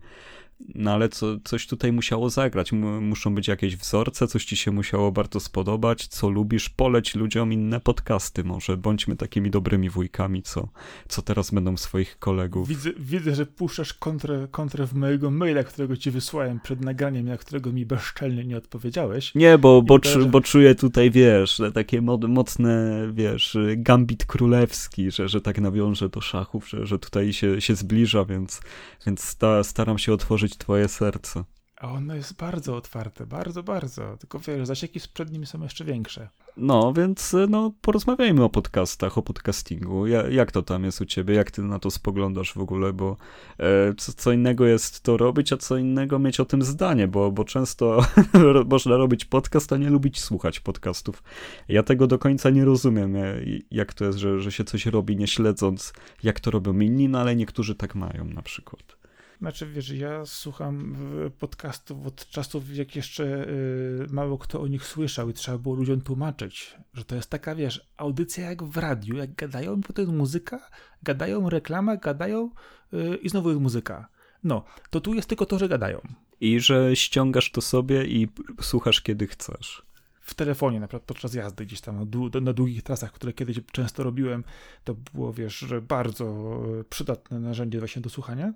No 0.75 0.91
ale 0.91 1.09
co, 1.09 1.27
coś 1.43 1.67
tutaj 1.67 1.91
musiało 1.91 2.29
zagrać. 2.29 2.71
Muszą 3.01 3.35
być 3.35 3.47
jakieś 3.47 3.77
wzorce, 3.77 4.27
coś 4.27 4.45
ci 4.45 4.57
się 4.57 4.71
musiało 4.71 5.11
bardzo 5.11 5.39
spodobać, 5.39 6.07
co 6.07 6.29
lubisz, 6.29 6.69
poleć 6.69 7.15
ludziom 7.15 7.53
inne 7.53 7.79
podcasty 7.79 8.43
może. 8.43 8.77
Bądźmy 8.77 9.15
takimi 9.15 9.51
dobrymi 9.51 9.89
wujkami, 9.89 10.43
co, 10.43 10.67
co 11.07 11.21
teraz 11.21 11.51
będą 11.51 11.77
swoich 11.77 12.19
kolegów. 12.19 12.67
Widzę, 12.67 12.89
widzę 12.99 13.35
że 13.35 13.45
puszczasz 13.45 13.93
kontrę, 13.93 14.47
kontrę 14.51 14.87
w 14.87 14.93
mojego 14.93 15.31
maila, 15.31 15.63
którego 15.63 15.97
ci 15.97 16.11
wysłałem 16.11 16.59
przed 16.59 16.81
nagraniem, 16.81 17.25
na 17.25 17.37
którego 17.37 17.71
mi 17.71 17.85
bezczelnie 17.85 18.45
nie 18.45 18.57
odpowiedziałeś. 18.57 19.35
Nie, 19.35 19.57
bo, 19.57 19.81
bo, 19.81 19.99
czu, 19.99 20.27
bo 20.27 20.41
czuję 20.41 20.75
tutaj, 20.75 21.11
wiesz, 21.11 21.61
takie 21.73 22.01
mocne, 22.01 23.07
wiesz, 23.13 23.57
gambit 23.77 24.25
królewski, 24.25 25.11
że, 25.11 25.29
że 25.29 25.41
tak 25.41 25.61
nawiążę 25.61 26.09
do 26.09 26.21
szachów, 26.21 26.69
że, 26.69 26.85
że 26.85 26.99
tutaj 26.99 27.33
się, 27.33 27.61
się 27.61 27.75
zbliża, 27.75 28.25
więc, 28.25 28.61
więc 29.05 29.23
sta, 29.23 29.63
staram 29.63 29.97
się 29.97 30.13
otworzyć 30.13 30.46
twoje 30.55 30.87
serce. 30.87 31.43
A 31.77 31.91
ono 31.91 32.15
jest 32.15 32.35
bardzo 32.35 32.75
otwarte, 32.75 33.25
bardzo, 33.25 33.63
bardzo. 33.63 34.17
Tylko 34.17 34.39
wiesz, 34.39 34.67
zasieki 34.67 34.99
przed 35.13 35.31
nim 35.31 35.45
są 35.45 35.63
jeszcze 35.63 35.85
większe. 35.85 36.29
No, 36.57 36.93
więc 36.93 37.35
no, 37.49 37.71
porozmawiajmy 37.81 38.43
o 38.43 38.49
podcastach, 38.49 39.17
o 39.17 39.21
podcastingu. 39.21 40.07
Ja, 40.07 40.27
jak 40.27 40.51
to 40.51 40.61
tam 40.61 40.83
jest 40.83 41.01
u 41.01 41.05
ciebie? 41.05 41.35
Jak 41.35 41.51
ty 41.51 41.61
na 41.61 41.79
to 41.79 41.91
spoglądasz 41.91 42.53
w 42.53 42.57
ogóle? 42.57 42.93
Bo 42.93 43.17
e, 43.59 43.93
co, 43.97 44.13
co, 44.13 44.31
innego 44.31 44.65
jest 44.65 45.01
to 45.01 45.17
robić, 45.17 45.53
a 45.53 45.57
co 45.57 45.77
innego 45.77 46.19
mieć 46.19 46.39
o 46.39 46.45
tym 46.45 46.61
zdanie, 46.61 47.07
bo, 47.07 47.31
bo 47.31 47.43
często 47.43 48.05
można 48.71 48.97
robić 48.97 49.25
podcast, 49.25 49.73
a 49.73 49.77
nie 49.77 49.89
lubić 49.89 50.19
słuchać 50.19 50.59
podcastów. 50.59 51.23
Ja 51.67 51.83
tego 51.83 52.07
do 52.07 52.19
końca 52.19 52.49
nie 52.49 52.65
rozumiem, 52.65 53.15
e, 53.15 53.35
jak 53.71 53.93
to 53.93 54.05
jest, 54.05 54.17
że, 54.17 54.39
że 54.41 54.51
się 54.51 54.63
coś 54.63 54.85
robi 54.85 55.17
nie 55.17 55.27
śledząc, 55.27 55.93
jak 56.23 56.39
to 56.39 56.51
robią 56.51 56.79
inni, 56.79 57.09
no 57.09 57.19
ale 57.19 57.35
niektórzy 57.35 57.75
tak 57.75 57.95
mają 57.95 58.25
na 58.25 58.41
przykład. 58.41 58.96
Znaczy, 59.39 59.65
wiesz, 59.65 59.89
ja 59.89 60.25
słucham 60.25 60.95
podcastów 61.39 62.07
od 62.07 62.29
czasów, 62.29 62.75
jak 62.75 62.95
jeszcze 62.95 63.23
y, 63.23 64.07
mało 64.09 64.37
kto 64.37 64.61
o 64.61 64.67
nich 64.67 64.85
słyszał 64.85 65.29
i 65.29 65.33
trzeba 65.33 65.57
było 65.57 65.75
ludziom 65.75 66.01
tłumaczyć, 66.01 66.77
że 66.93 67.05
to 67.05 67.15
jest 67.15 67.29
taka, 67.29 67.55
wiesz, 67.55 67.87
audycja 67.97 68.49
jak 68.49 68.63
w 68.63 68.77
radiu, 68.77 69.15
jak 69.15 69.35
gadają, 69.35 69.81
potem 69.81 70.17
muzyka, 70.17 70.69
gadają 71.03 71.49
reklama, 71.49 71.97
gadają 71.97 72.49
y, 72.93 73.15
i 73.15 73.29
znowu 73.29 73.49
jest 73.49 73.61
muzyka. 73.61 74.09
No, 74.43 74.63
to 74.89 75.01
tu 75.01 75.13
jest 75.13 75.29
tylko 75.29 75.45
to, 75.45 75.59
że 75.59 75.69
gadają. 75.69 76.01
I 76.41 76.59
że 76.59 76.95
ściągasz 76.95 77.51
to 77.51 77.61
sobie 77.61 78.05
i 78.05 78.27
słuchasz 78.61 79.01
kiedy 79.01 79.27
chcesz 79.27 79.87
w 80.27 80.33
telefonie, 80.33 80.79
na 80.79 80.87
przykład 80.87 81.03
podczas 81.03 81.33
jazdy 81.33 81.65
gdzieś 81.65 81.81
tam 81.81 82.09
na 82.41 82.53
długich 82.53 82.83
trasach, 82.83 83.11
które 83.11 83.33
kiedyś 83.33 83.59
często 83.71 84.03
robiłem, 84.03 84.43
to 84.83 84.95
było, 85.13 85.33
wiesz, 85.33 85.65
bardzo 85.81 86.59
przydatne 86.89 87.39
narzędzie 87.39 87.79
właśnie 87.79 88.01
do 88.01 88.09
słuchania. 88.09 88.53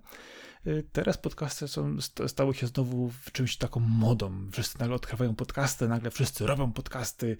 Y, 0.68 0.84
teraz 0.92 1.18
podcasty 1.18 1.68
są, 1.68 1.98
stały 2.28 2.54
się 2.54 2.68
znowu 2.68 3.12
czymś 3.32 3.58
taką 3.58 3.80
modą. 3.80 4.32
Wszyscy 4.52 4.80
nagle 4.80 4.96
odkrywają 4.96 5.36
podcasty, 5.36 5.88
nagle 5.88 6.12
wszyscy 6.12 6.48
robią 6.48 6.72
podcasty. 6.72 7.38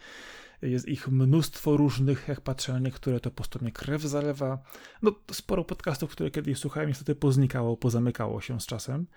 Jest 0.62 0.88
ich 0.88 1.08
mnóstwo 1.08 1.78
różnych, 1.78 2.28
jak 2.28 2.42
patrzę 2.42 2.74
na 2.74 2.80
niektóre, 2.80 3.20
to 3.20 3.30
po 3.30 3.36
prostu 3.36 3.60
mnie 3.62 3.72
krew 3.72 4.02
zalewa. 4.02 4.60
No, 5.02 5.12
sporo 5.32 5.64
podcastów, 5.64 6.12
które 6.12 6.32
kiedyś 6.32 6.58
słuchałem, 6.58 6.90
niestety 6.90 7.16
poznikało, 7.16 7.78
pozamykało 7.78 8.42
się 8.42 8.60
z 8.60 8.66
czasem. 8.66 9.08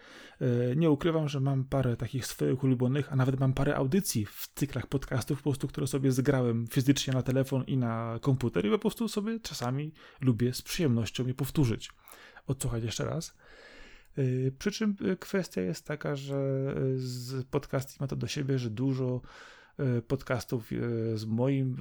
Y, 0.42 0.74
nie 0.76 0.90
ukrywam, 0.90 1.28
że 1.28 1.40
mam 1.40 1.64
parę 1.64 1.96
takich 1.96 2.26
swoich 2.26 2.64
ulubionych, 2.64 3.12
a 3.12 3.16
nawet 3.16 3.40
mam 3.40 3.52
parę 3.52 3.76
audycji 3.76 4.26
w 4.26 4.48
cyklach 4.54 4.86
podcastów, 4.86 5.38
po 5.38 5.50
prostu, 5.50 5.68
które 5.68 5.86
sobie 5.86 6.12
zgrałem 6.12 6.66
fizycznie 6.66 7.12
na 7.12 7.22
telefon 7.22 7.64
i 7.64 7.76
na 7.76 8.18
komputer 8.20 8.66
i 8.66 8.70
po 8.70 8.78
prostu 8.78 9.08
sobie 9.08 9.40
czasami 9.40 9.92
lubię 10.20 10.54
z 10.54 10.62
przyjemnością 10.62 11.26
je 11.26 11.34
powtórzyć. 11.34 11.90
Odsłuchać 12.46 12.84
jeszcze 12.84 13.04
raz. 13.04 13.34
Y, 14.18 14.53
przy 14.59 14.72
czym 14.72 14.96
y, 15.12 15.16
kwestia 15.16 15.61
jest 15.61 15.87
taka, 15.87 16.16
że 16.16 16.37
y, 16.79 16.98
z 16.98 17.44
podcasting 17.44 18.00
ma 18.00 18.07
to 18.07 18.16
do 18.16 18.27
siebie, 18.27 18.59
że 18.59 18.70
dużo 18.70 19.20
podcastów 20.09 20.70
z 21.14 21.24
moim 21.24 21.77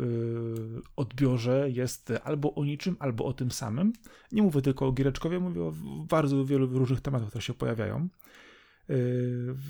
odbiorze 0.96 1.70
jest 1.70 2.14
albo 2.24 2.56
o 2.56 2.66
niczym, 2.66 2.96
albo 3.00 3.26
o 3.26 3.34
tym 3.34 3.52
samym. 3.52 3.94
Nie 4.32 4.42
mówię 4.42 4.62
tylko 4.62 4.88
o 4.88 4.92
Giereczkowie, 4.92 5.40
mówię 5.40 5.64
o 5.64 5.74
bardzo 6.10 6.46
wielu 6.46 6.80
różnych 6.80 7.02
tematach, 7.02 7.30
które 7.30 7.42
się 7.42 7.54
pojawiają. 7.54 8.10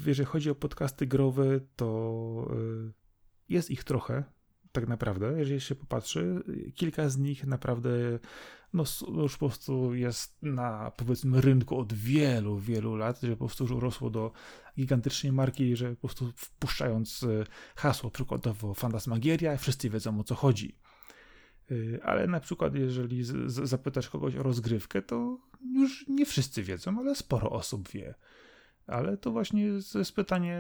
Jeżeli 0.06 0.26
chodzi 0.26 0.50
o 0.50 0.56
podcasty 0.56 1.08
growe, 1.08 1.60
to 1.76 2.52
jest 3.50 3.72
ich 3.72 3.84
trochę, 3.84 4.24
tak 4.72 4.88
naprawdę, 4.88 5.34
jeżeli 5.38 5.62
się 5.62 5.76
popatrzy. 5.76 6.44
Kilka 6.76 7.10
z 7.10 7.18
nich 7.18 7.46
naprawdę 7.46 7.90
no, 8.74 8.84
już 9.22 9.38
po 9.38 9.48
prostu 9.48 9.96
jest 9.96 10.38
na 10.42 10.92
powiedzmy 10.98 11.42
rynku 11.42 11.80
od 11.80 11.94
wielu, 11.94 12.60
wielu 12.60 12.96
lat, 12.96 13.22
że 13.22 13.32
po 13.32 13.46
prostu 13.46 13.64
już 13.64 13.72
urosło 13.72 14.10
do 14.10 14.32
gigantycznej 14.78 15.32
marki, 15.32 15.76
że 15.76 15.90
po 15.90 16.08
prostu 16.08 16.32
wpuszczając 16.36 17.24
e, 17.24 17.46
hasło 17.76 18.12
przykładowo 18.12 18.74
Fantasmagieria, 18.74 19.58
wszyscy 19.58 19.90
wiedzą 19.90 20.20
o 20.20 20.24
co 20.24 20.36
chodzi. 20.36 20.76
E, 21.72 22.06
ale 22.06 22.28
na 22.28 22.40
przykład, 22.40 22.76
jeżeli 22.76 23.24
zapytasz 23.48 24.10
kogoś 24.10 24.36
o 24.36 24.44
rozgrywkę, 24.44 25.02
to 25.02 25.38
już 25.74 26.08
nie 26.08 26.26
wszyscy 26.26 26.64
wiedzą, 26.64 27.00
ale 27.00 27.16
sporo 27.16 27.50
osób 27.50 27.90
wie. 27.90 28.16
Ale 28.88 29.18
to 29.18 29.32
właśnie 29.32 29.64
jest 29.96 30.16
pytanie, 30.16 30.56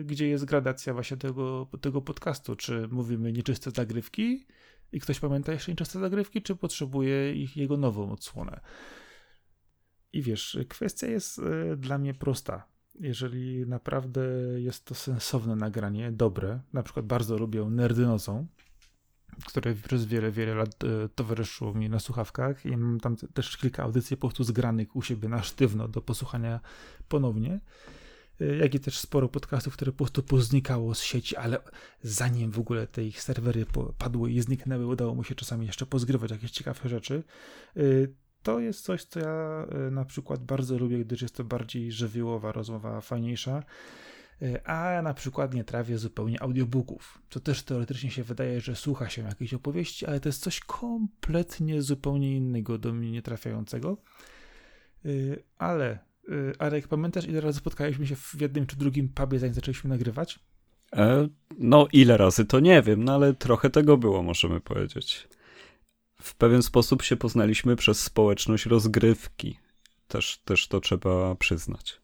e, 0.00 0.04
gdzie 0.04 0.28
jest 0.28 0.44
gradacja 0.44 0.94
właśnie 0.94 1.16
tego, 1.16 1.68
tego 1.80 2.02
podcastu. 2.02 2.56
Czy 2.56 2.88
mówimy 2.90 3.32
nieczyste 3.32 3.70
zagrywki, 3.70 4.46
i 4.92 5.00
ktoś 5.00 5.20
pamięta 5.20 5.52
jeszcze 5.52 5.70
inczyste 5.70 6.00
zagrywki, 6.00 6.42
czy 6.42 6.56
potrzebuje 6.56 7.34
ich 7.34 7.56
jego 7.56 7.76
nową 7.76 8.12
odsłonę. 8.12 8.60
I 10.12 10.22
wiesz, 10.22 10.58
kwestia 10.68 11.06
jest 11.06 11.38
e, 11.38 11.76
dla 11.76 11.98
mnie 11.98 12.14
prosta. 12.14 12.66
Jeżeli 12.94 13.66
naprawdę 13.66 14.20
jest 14.56 14.84
to 14.84 14.94
sensowne 14.94 15.56
nagranie, 15.56 16.12
dobre, 16.12 16.60
na 16.72 16.82
przykład 16.82 17.06
bardzo 17.06 17.38
lubię 17.38 17.64
Nerdy 17.64 18.06
Nocą, 18.06 18.46
które 19.46 19.74
przez 19.74 20.04
wiele, 20.04 20.32
wiele 20.32 20.54
lat 20.54 20.84
e, 20.84 21.08
towarzyszyło 21.08 21.74
mi 21.74 21.90
na 21.90 21.98
słuchawkach 21.98 22.66
i 22.66 22.76
mam 22.76 23.00
tam 23.00 23.16
też 23.16 23.56
kilka 23.56 23.82
audycji 23.82 24.16
po 24.16 24.28
prostu 24.28 24.44
zgranych 24.44 24.96
u 24.96 25.02
siebie 25.02 25.28
na 25.28 25.42
sztywno 25.42 25.88
do 25.88 26.02
posłuchania 26.02 26.60
ponownie. 27.08 27.60
Y, 28.42 28.56
jak 28.56 28.74
i 28.74 28.80
też 28.80 28.98
sporo 28.98 29.28
podcastów, 29.28 29.74
które 29.74 29.92
po 29.92 29.98
prostu 29.98 30.22
poznikało 30.22 30.94
z 30.94 31.02
sieci, 31.02 31.36
ale 31.36 31.58
zanim 32.02 32.50
w 32.50 32.58
ogóle 32.58 32.86
te 32.86 33.04
ich 33.04 33.22
serwery 33.22 33.66
padły 33.98 34.30
i 34.30 34.40
zniknęły, 34.40 34.86
udało 34.86 35.14
mu 35.14 35.24
się 35.24 35.34
czasami 35.34 35.66
jeszcze 35.66 35.86
pozgrywać 35.86 36.30
jakieś 36.30 36.50
ciekawe 36.50 36.88
rzeczy. 36.88 37.22
Y, 37.76 38.14
to 38.42 38.60
jest 38.60 38.84
coś, 38.84 39.04
co 39.04 39.20
ja 39.20 39.66
y, 39.88 39.90
na 39.90 40.04
przykład 40.04 40.44
bardzo 40.44 40.78
lubię, 40.78 41.04
gdyż 41.04 41.22
jest 41.22 41.36
to 41.36 41.44
bardziej 41.44 41.92
żywiołowa 41.92 42.52
rozmowa, 42.52 43.00
fajniejsza. 43.00 43.62
A 44.64 45.00
na 45.02 45.14
przykład 45.14 45.54
nie 45.54 45.64
trawię 45.64 45.98
zupełnie 45.98 46.42
audiobooków. 46.42 47.22
To 47.28 47.40
też 47.40 47.62
teoretycznie 47.62 48.10
się 48.10 48.22
wydaje, 48.22 48.60
że 48.60 48.76
słucha 48.76 49.08
się 49.08 49.22
jakiejś 49.22 49.54
opowieści, 49.54 50.06
ale 50.06 50.20
to 50.20 50.28
jest 50.28 50.42
coś 50.42 50.60
kompletnie 50.60 51.82
zupełnie 51.82 52.36
innego 52.36 52.78
do 52.78 52.92
mnie 52.92 53.10
nie 53.10 53.22
trafiającego. 53.22 53.96
Ale 55.58 55.98
Arek, 56.58 56.88
pamiętasz 56.88 57.24
ile 57.24 57.40
razy 57.40 57.58
spotkaliśmy 57.58 58.06
się 58.06 58.16
w 58.16 58.40
jednym 58.40 58.66
czy 58.66 58.76
drugim 58.76 59.08
pubie, 59.08 59.38
zanim 59.38 59.54
zaczęliśmy 59.54 59.90
nagrywać? 59.90 60.38
E, 60.96 61.28
no, 61.58 61.86
ile 61.92 62.16
razy 62.16 62.44
to 62.44 62.60
nie 62.60 62.82
wiem, 62.82 63.04
no 63.04 63.14
ale 63.14 63.34
trochę 63.34 63.70
tego 63.70 63.96
było, 63.96 64.22
możemy 64.22 64.60
powiedzieć. 64.60 65.28
W 66.22 66.34
pewien 66.34 66.62
sposób 66.62 67.02
się 67.02 67.16
poznaliśmy 67.16 67.76
przez 67.76 68.00
społeczność 68.00 68.66
rozgrywki. 68.66 69.58
Też, 70.08 70.38
też 70.44 70.68
to 70.68 70.80
trzeba 70.80 71.34
przyznać. 71.34 72.00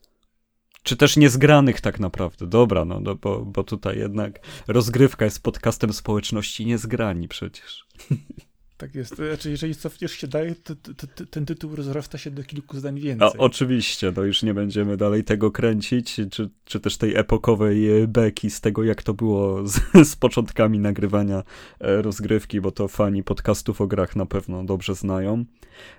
Czy 0.83 0.97
też 0.97 1.17
niezgranych 1.17 1.81
tak 1.81 2.01
naprawdę. 2.01 2.47
Dobra, 2.47 2.85
no, 2.85 3.01
no 3.01 3.15
bo, 3.15 3.45
bo 3.45 3.65
tutaj 3.65 3.99
jednak 3.99 4.41
rozgrywka 4.67 5.25
jest 5.25 5.43
podcastem 5.43 5.93
społeczności 5.93 6.67
niezgrani 6.67 7.29
przecież. 7.29 7.87
Tak 8.79 8.95
jest. 8.95 9.17
Znaczy, 9.17 9.51
jeżeli 9.51 9.75
cofniesz 9.75 10.13
się 10.13 10.27
dalej, 10.27 10.55
to, 10.65 10.75
to, 10.77 11.07
to, 11.07 11.27
ten 11.27 11.47
tytuł 11.47 11.77
rozrasta 11.77 12.19
się 12.19 12.31
do 12.31 12.43
kilku 12.43 12.79
zdań 12.79 13.01
więcej. 13.01 13.29
A, 13.29 13.39
oczywiście, 13.39 14.13
no 14.17 14.23
już 14.23 14.43
nie 14.43 14.55
będziemy 14.55 14.97
dalej 14.97 15.25
tego 15.25 15.51
kręcić, 15.51 16.21
czy, 16.31 16.51
czy 16.65 16.81
też 16.81 16.97
tej 16.97 17.17
epokowej 17.17 18.03
e, 18.03 18.09
beki 18.09 18.51
z 18.51 18.61
tego, 18.61 18.85
jak 18.85 19.03
to 19.03 19.15
było 19.15 19.67
z, 19.67 19.81
z 20.13 20.17
początkami 20.17 20.79
nagrywania 20.79 21.43
e, 21.81 22.03
rozgrywki, 22.03 22.61
bo 22.61 22.71
to 22.71 22.89
fani 22.89 23.23
podcastów 23.23 23.81
o 23.81 23.87
grach 23.87 24.17
na 24.17 24.27
pewno 24.27 24.65
dobrze 24.65 24.95
znają. 24.95 25.45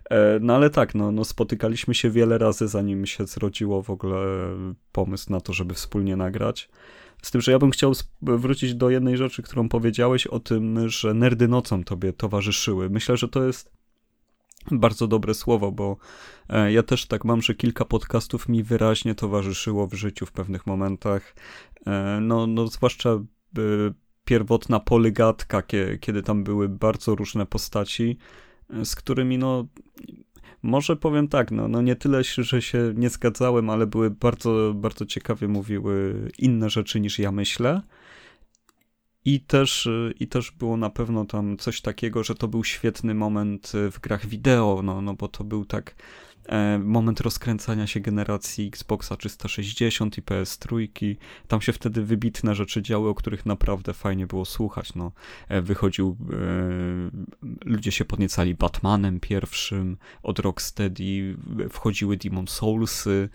E, 0.09 0.39
no 0.41 0.55
ale 0.55 0.69
tak, 0.69 0.95
no, 0.95 1.11
no 1.11 1.25
spotykaliśmy 1.25 1.95
się 1.95 2.09
wiele 2.09 2.37
razy, 2.37 2.67
zanim 2.67 3.05
się 3.05 3.27
zrodziło 3.27 3.81
w 3.81 3.89
ogóle 3.89 4.19
pomysł 4.91 5.31
na 5.31 5.41
to, 5.41 5.53
żeby 5.53 5.73
wspólnie 5.73 6.15
nagrać. 6.15 6.69
Z 7.21 7.31
tym, 7.31 7.41
że 7.41 7.51
ja 7.51 7.59
bym 7.59 7.71
chciał 7.71 7.93
wrócić 8.21 8.75
do 8.75 8.89
jednej 8.89 9.17
rzeczy, 9.17 9.43
którą 9.43 9.69
powiedziałeś 9.69 10.27
o 10.27 10.39
tym, 10.39 10.89
że 10.89 11.13
nerdy 11.13 11.47
nocą 11.47 11.83
tobie 11.83 12.13
towarzyszyły. 12.13 12.89
Myślę, 12.89 13.17
że 13.17 13.27
to 13.27 13.43
jest 13.43 13.71
bardzo 14.71 15.07
dobre 15.07 15.33
słowo, 15.33 15.71
bo 15.71 15.97
e, 16.49 16.71
ja 16.71 16.83
też 16.83 17.05
tak 17.05 17.25
mam, 17.25 17.41
że 17.41 17.55
kilka 17.55 17.85
podcastów 17.85 18.49
mi 18.49 18.63
wyraźnie 18.63 19.15
towarzyszyło 19.15 19.87
w 19.87 19.93
życiu 19.93 20.25
w 20.25 20.31
pewnych 20.31 20.67
momentach. 20.67 21.35
E, 21.87 22.19
no, 22.21 22.47
no 22.47 22.67
zwłaszcza 22.67 23.09
e, 23.09 23.21
pierwotna 24.25 24.79
polygatka, 24.79 25.63
kiedy 25.99 26.23
tam 26.23 26.43
były 26.43 26.69
bardzo 26.69 27.15
różne 27.15 27.45
postaci, 27.45 28.17
z 28.83 28.95
którymi 28.95 29.37
no 29.37 29.67
Może 30.61 30.95
powiem 30.95 31.27
tak, 31.27 31.51
no, 31.51 31.67
no 31.67 31.81
nie 31.81 31.95
tyle, 31.95 32.23
że 32.23 32.61
się 32.61 32.93
nie 32.95 33.09
zgadzałem, 33.09 33.69
ale 33.69 33.87
były 33.87 34.09
bardzo, 34.09 34.73
bardzo 34.75 35.05
ciekawie 35.05 35.47
mówiły 35.47 36.15
inne 36.37 36.69
rzeczy 36.69 36.99
niż 36.99 37.19
ja 37.19 37.31
myślę. 37.31 37.81
I 39.25 39.39
też, 39.39 39.89
I 40.19 40.27
też 40.27 40.51
było 40.51 40.77
na 40.77 40.89
pewno 40.89 41.25
tam 41.25 41.57
coś 41.57 41.81
takiego, 41.81 42.23
że 42.23 42.35
to 42.35 42.47
był 42.47 42.63
świetny 42.63 43.13
moment 43.13 43.71
w 43.91 43.99
grach 43.99 44.25
wideo, 44.25 44.81
no, 44.83 45.01
no 45.01 45.13
bo 45.13 45.27
to 45.27 45.43
był 45.43 45.65
tak 45.65 45.95
E, 45.95 46.28
moment 46.83 47.21
rozkręcania 47.21 47.87
się 47.87 47.99
generacji 47.99 48.67
Xboxa 48.67 49.17
360 49.17 50.17
i 50.17 50.21
PS3. 50.21 50.87
Tam 51.47 51.61
się 51.61 51.73
wtedy 51.73 52.03
wybitne 52.03 52.55
rzeczy 52.55 52.81
działy, 52.81 53.09
o 53.09 53.15
których 53.15 53.45
naprawdę 53.45 53.93
fajnie 53.93 54.27
było 54.27 54.45
słuchać. 54.45 54.95
No, 54.95 55.11
e, 55.47 55.61
wychodził, 55.61 56.17
e, 56.33 56.35
ludzie 57.65 57.91
się 57.91 58.05
podniecali 58.05 58.55
Batmanem 58.55 59.19
pierwszym 59.19 59.97
od 60.23 60.39
Rocksteady, 60.39 61.37
wchodziły 61.69 62.17
Demon 62.17 62.47
Soulsy, 62.47 63.09
E, 63.09 63.29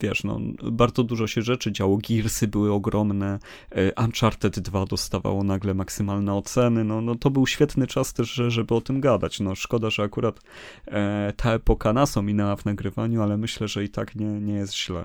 wiesz, 0.00 0.24
no, 0.24 0.40
bardzo 0.72 1.04
dużo 1.04 1.26
się 1.26 1.42
rzeczy 1.42 1.72
działo, 1.72 1.98
Gearsy 2.08 2.48
były 2.48 2.72
ogromne, 2.72 3.38
e, 3.70 4.04
Uncharted 4.04 4.60
2 4.60 4.86
dostawało 4.86 5.44
nagle 5.44 5.74
maksymalne 5.74 6.34
oceny, 6.34 6.84
no, 6.84 7.00
no 7.00 7.14
to 7.14 7.30
był 7.30 7.46
świetny 7.46 7.86
czas 7.86 8.12
też, 8.12 8.30
żeby 8.48 8.74
o 8.74 8.80
tym 8.80 9.00
gadać, 9.00 9.40
no 9.40 9.54
szkoda, 9.54 9.90
że 9.90 10.02
akurat 10.02 10.40
e, 10.86 11.32
ta 11.36 11.52
epoka 11.52 11.92
nas 11.92 12.16
ominęła 12.16 12.56
w 12.56 12.64
nagrywaniu, 12.64 13.22
ale 13.22 13.36
myślę, 13.36 13.68
że 13.68 13.84
i 13.84 13.88
tak 13.88 14.14
nie, 14.14 14.26
nie 14.26 14.54
jest 14.54 14.76
źle. 14.76 15.04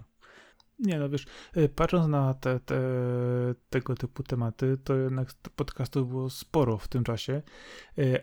Nie, 0.80 1.00
no 1.00 1.10
wiesz, 1.10 1.26
patrząc 1.76 2.08
na 2.08 2.34
te, 2.34 2.60
te, 2.60 2.82
tego 3.70 3.96
typu 3.96 4.24
tematy, 4.24 4.78
to 4.84 4.96
jednak 4.96 5.34
podcastów 5.56 6.10
było 6.10 6.30
sporo 6.30 6.78
w 6.78 6.88
tym 6.88 7.04
czasie, 7.04 7.42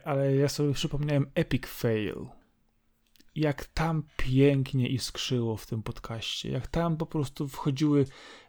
ale 0.05 0.37
ja 0.37 0.49
sobie 0.49 0.73
przypomniałem 0.73 1.27
Epic 1.35 1.67
Fail 1.67 2.27
jak 3.35 3.65
tam 3.65 4.03
pięknie 4.17 4.89
iskrzyło 4.89 5.57
w 5.57 5.67
tym 5.67 5.83
podcaście, 5.83 6.51
jak 6.51 6.67
tam 6.67 6.97
po 6.97 7.07
prostu 7.07 7.49
wchodziły 7.49 8.07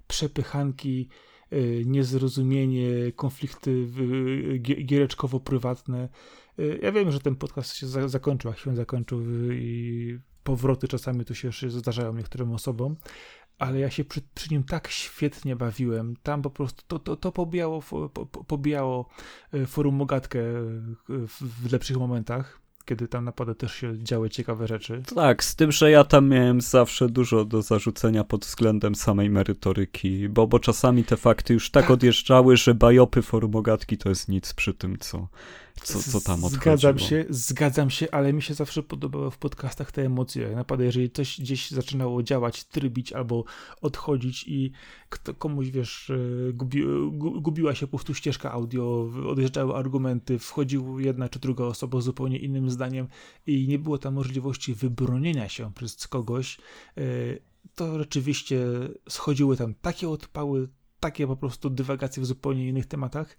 przepychanki, 0.07 1.09
y, 1.53 1.83
niezrozumienie, 1.85 3.11
konflikty 3.15 3.87
giereczkowo-prywatne. 4.61 6.09
Y, 6.59 6.79
ja 6.81 6.91
wiem, 6.91 7.11
że 7.11 7.19
ten 7.19 7.35
podcast 7.35 7.75
się 7.75 7.87
zakończył, 7.87 8.51
a 8.51 8.55
się 8.55 8.75
zakończył 8.75 9.21
i 9.51 10.19
powroty 10.43 10.87
czasami 10.87 11.25
tu 11.25 11.35
się 11.35 11.47
jeszcze 11.47 11.69
zdarzają 11.69 12.13
niektórym 12.13 12.51
osobom, 12.51 12.95
ale 13.57 13.79
ja 13.79 13.89
się 13.89 14.05
przy, 14.05 14.21
przy, 14.35 14.53
nim 14.53 14.63
tak 14.63 14.87
świetnie 14.87 15.55
bawiłem. 15.55 16.15
Tam 16.23 16.41
po 16.41 16.49
prostu 16.49 16.83
to, 16.87 16.99
to, 16.99 17.15
to 17.15 17.31
pobijało, 17.31 17.81
po, 17.81 18.25
pobijało 18.25 19.09
y, 19.53 19.65
forum 19.65 19.95
Mogatkę 19.95 20.39
w, 21.09 21.41
w 21.41 21.71
lepszych 21.71 21.97
momentach 21.97 22.64
kiedy 22.85 23.07
tam 23.07 23.25
naprawdę 23.25 23.55
też 23.55 23.75
się 23.75 24.03
działy 24.03 24.29
ciekawe 24.29 24.67
rzeczy. 24.67 25.01
Tak, 25.15 25.43
z 25.43 25.55
tym, 25.55 25.71
że 25.71 25.91
ja 25.91 26.03
tam 26.03 26.29
miałem 26.29 26.61
zawsze 26.61 27.09
dużo 27.09 27.45
do 27.45 27.61
zarzucenia 27.61 28.23
pod 28.23 28.45
względem 28.45 28.95
samej 28.95 29.29
merytoryki, 29.29 30.29
bo, 30.29 30.47
bo 30.47 30.59
czasami 30.59 31.03
te 31.03 31.17
fakty 31.17 31.53
już 31.53 31.71
tak, 31.71 31.83
tak. 31.83 31.91
odjeżdżały, 31.91 32.57
że 32.57 32.73
bajopy 32.73 33.21
forumogatki 33.21 33.97
to 33.97 34.09
jest 34.09 34.29
nic 34.29 34.53
przy 34.53 34.73
tym, 34.73 34.97
co, 34.99 35.27
co, 35.83 35.99
co 35.99 36.21
tam 36.21 36.43
odchodziło. 36.43 36.61
Zgadzam 36.61 36.99
się, 36.99 37.25
zgadzam 37.29 37.89
się, 37.89 38.11
ale 38.11 38.33
mi 38.33 38.41
się 38.41 38.53
zawsze 38.53 38.83
podobały 38.83 39.31
w 39.31 39.37
podcastach 39.37 39.91
te 39.91 40.01
emocje. 40.01 40.55
Naprawdę, 40.55 40.85
jeżeli 40.85 41.11
coś 41.11 41.41
gdzieś 41.41 41.71
zaczynało 41.71 42.23
działać, 42.23 42.63
trybić 42.63 43.13
albo 43.13 43.43
odchodzić 43.81 44.47
i 44.47 44.71
kto, 45.09 45.33
komuś, 45.33 45.69
wiesz, 45.69 46.09
e, 46.09 46.53
gubi, 46.53 46.83
gubiła 47.41 47.75
się 47.75 47.87
po 47.87 47.91
prostu 47.97 48.13
ścieżka 48.13 48.51
audio, 48.51 49.11
odjeżdżały 49.27 49.75
argumenty, 49.75 50.39
wchodził 50.39 50.99
jedna 50.99 51.29
czy 51.29 51.39
druga 51.39 51.63
osoba 51.63 52.01
z 52.01 52.03
zupełnie 52.03 52.37
innym 52.37 52.69
zdaniem 52.69 53.07
i 53.47 53.67
nie 53.67 53.79
było 53.79 53.97
tam 53.97 54.13
możliwości 54.13 54.73
wybronienia 54.73 55.49
się 55.49 55.73
przez 55.73 56.07
kogoś, 56.07 56.57
e, 56.97 57.01
to 57.75 57.99
rzeczywiście 57.99 58.65
schodziły 59.09 59.57
tam 59.57 59.73
takie 59.73 60.09
odpały, 60.09 60.69
takie 60.99 61.27
po 61.27 61.35
prostu 61.35 61.69
dywagacje 61.69 62.23
w 62.23 62.25
zupełnie 62.25 62.67
innych 62.67 62.85
tematach, 62.85 63.37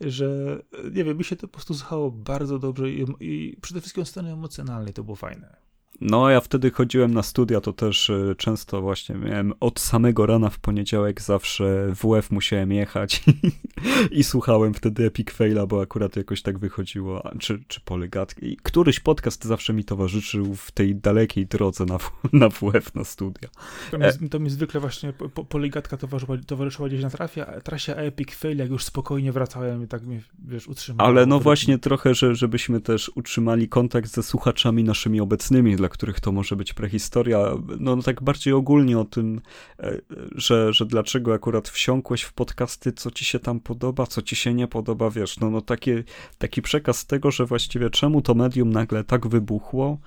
że 0.00 0.58
nie 0.92 1.04
wiem, 1.04 1.18
mi 1.18 1.24
się 1.24 1.36
to 1.36 1.48
po 1.48 1.52
prostu 1.52 1.74
słuchało 1.74 2.10
bardzo 2.10 2.58
dobrze 2.58 2.90
i, 2.90 3.04
i 3.20 3.56
przede 3.60 3.80
wszystkim 3.80 4.02
od 4.02 4.08
strony 4.08 4.32
emocjonalnej 4.32 4.92
to 4.92 5.04
było 5.04 5.16
fajne. 5.16 5.63
No, 6.00 6.30
ja 6.30 6.40
wtedy 6.40 6.70
chodziłem 6.70 7.14
na 7.14 7.22
studia, 7.22 7.60
to 7.60 7.72
też 7.72 8.10
e, 8.10 8.34
często 8.38 8.80
właśnie 8.80 9.14
miałem 9.14 9.52
od 9.60 9.80
samego 9.80 10.26
rana 10.26 10.50
w 10.50 10.58
poniedziałek 10.58 11.20
zawsze 11.20 11.92
w 11.94 11.98
WF 11.98 12.30
musiałem 12.30 12.72
jechać 12.72 13.22
i 14.10 14.24
słuchałem 14.24 14.74
wtedy 14.74 15.06
Epic 15.06 15.30
Faila, 15.30 15.66
bo 15.66 15.82
akurat 15.82 16.16
jakoś 16.16 16.42
tak 16.42 16.58
wychodziło, 16.58 17.22
czy, 17.38 17.64
czy 17.68 17.80
Polygatki. 17.80 18.56
Któryś 18.62 19.00
podcast 19.00 19.44
zawsze 19.44 19.72
mi 19.72 19.84
towarzyszył 19.84 20.54
w 20.54 20.70
tej 20.70 20.96
dalekiej 20.96 21.46
drodze 21.46 21.84
na, 21.84 21.98
na 22.40 22.48
WF, 22.48 22.94
na 22.94 23.04
studia. 23.04 23.48
To 23.90 23.98
mi, 23.98 24.04
e- 24.04 24.28
to 24.30 24.38
mi 24.38 24.50
zwykle 24.50 24.80
właśnie 24.80 25.12
po, 25.12 25.44
Polygatka 25.44 25.96
towarzyszyła, 25.96 26.38
towarzyszyła 26.46 26.88
gdzieś 26.88 27.02
na 27.02 27.10
trafie, 27.10 27.46
trasie, 27.64 27.96
a 27.96 27.98
Epic 27.98 28.34
Fail, 28.34 28.58
jak 28.58 28.70
już 28.70 28.84
spokojnie 28.84 29.32
wracałem 29.32 29.84
i 29.84 29.88
tak 29.88 30.02
mnie, 30.02 30.22
wiesz, 30.44 30.68
utrzymało. 30.68 31.08
Ale 31.08 31.26
no 31.26 31.40
właśnie 31.40 31.78
trochę, 31.78 32.14
że, 32.14 32.34
żebyśmy 32.34 32.80
też 32.80 33.10
utrzymali 33.14 33.68
kontakt 33.68 34.10
ze 34.10 34.22
słuchaczami 34.22 34.84
naszymi 34.84 35.20
obecnymi, 35.20 35.76
dla 35.84 35.88
których 35.88 36.20
to 36.20 36.32
może 36.32 36.56
być 36.56 36.72
prehistoria, 36.72 37.38
no, 37.80 37.96
no 37.96 38.02
tak 38.02 38.22
bardziej 38.22 38.52
ogólnie 38.52 38.98
o 38.98 39.04
tym, 39.04 39.40
e, 39.80 40.00
że, 40.34 40.72
że 40.72 40.86
dlaczego 40.86 41.34
akurat 41.34 41.68
wsiąkłeś 41.68 42.22
w 42.22 42.32
podcasty, 42.32 42.92
co 42.92 43.10
ci 43.10 43.24
się 43.24 43.38
tam 43.38 43.60
podoba, 43.60 44.06
co 44.06 44.22
ci 44.22 44.36
się 44.36 44.54
nie 44.54 44.68
podoba, 44.68 45.10
wiesz, 45.10 45.40
no, 45.40 45.50
no 45.50 45.60
takie, 45.60 46.04
taki 46.38 46.62
przekaz 46.62 47.06
tego, 47.06 47.30
że 47.30 47.46
właściwie 47.46 47.90
czemu 47.90 48.22
to 48.22 48.34
medium 48.34 48.70
nagle 48.70 49.04
tak 49.04 49.26
wybuchło, 49.26 49.98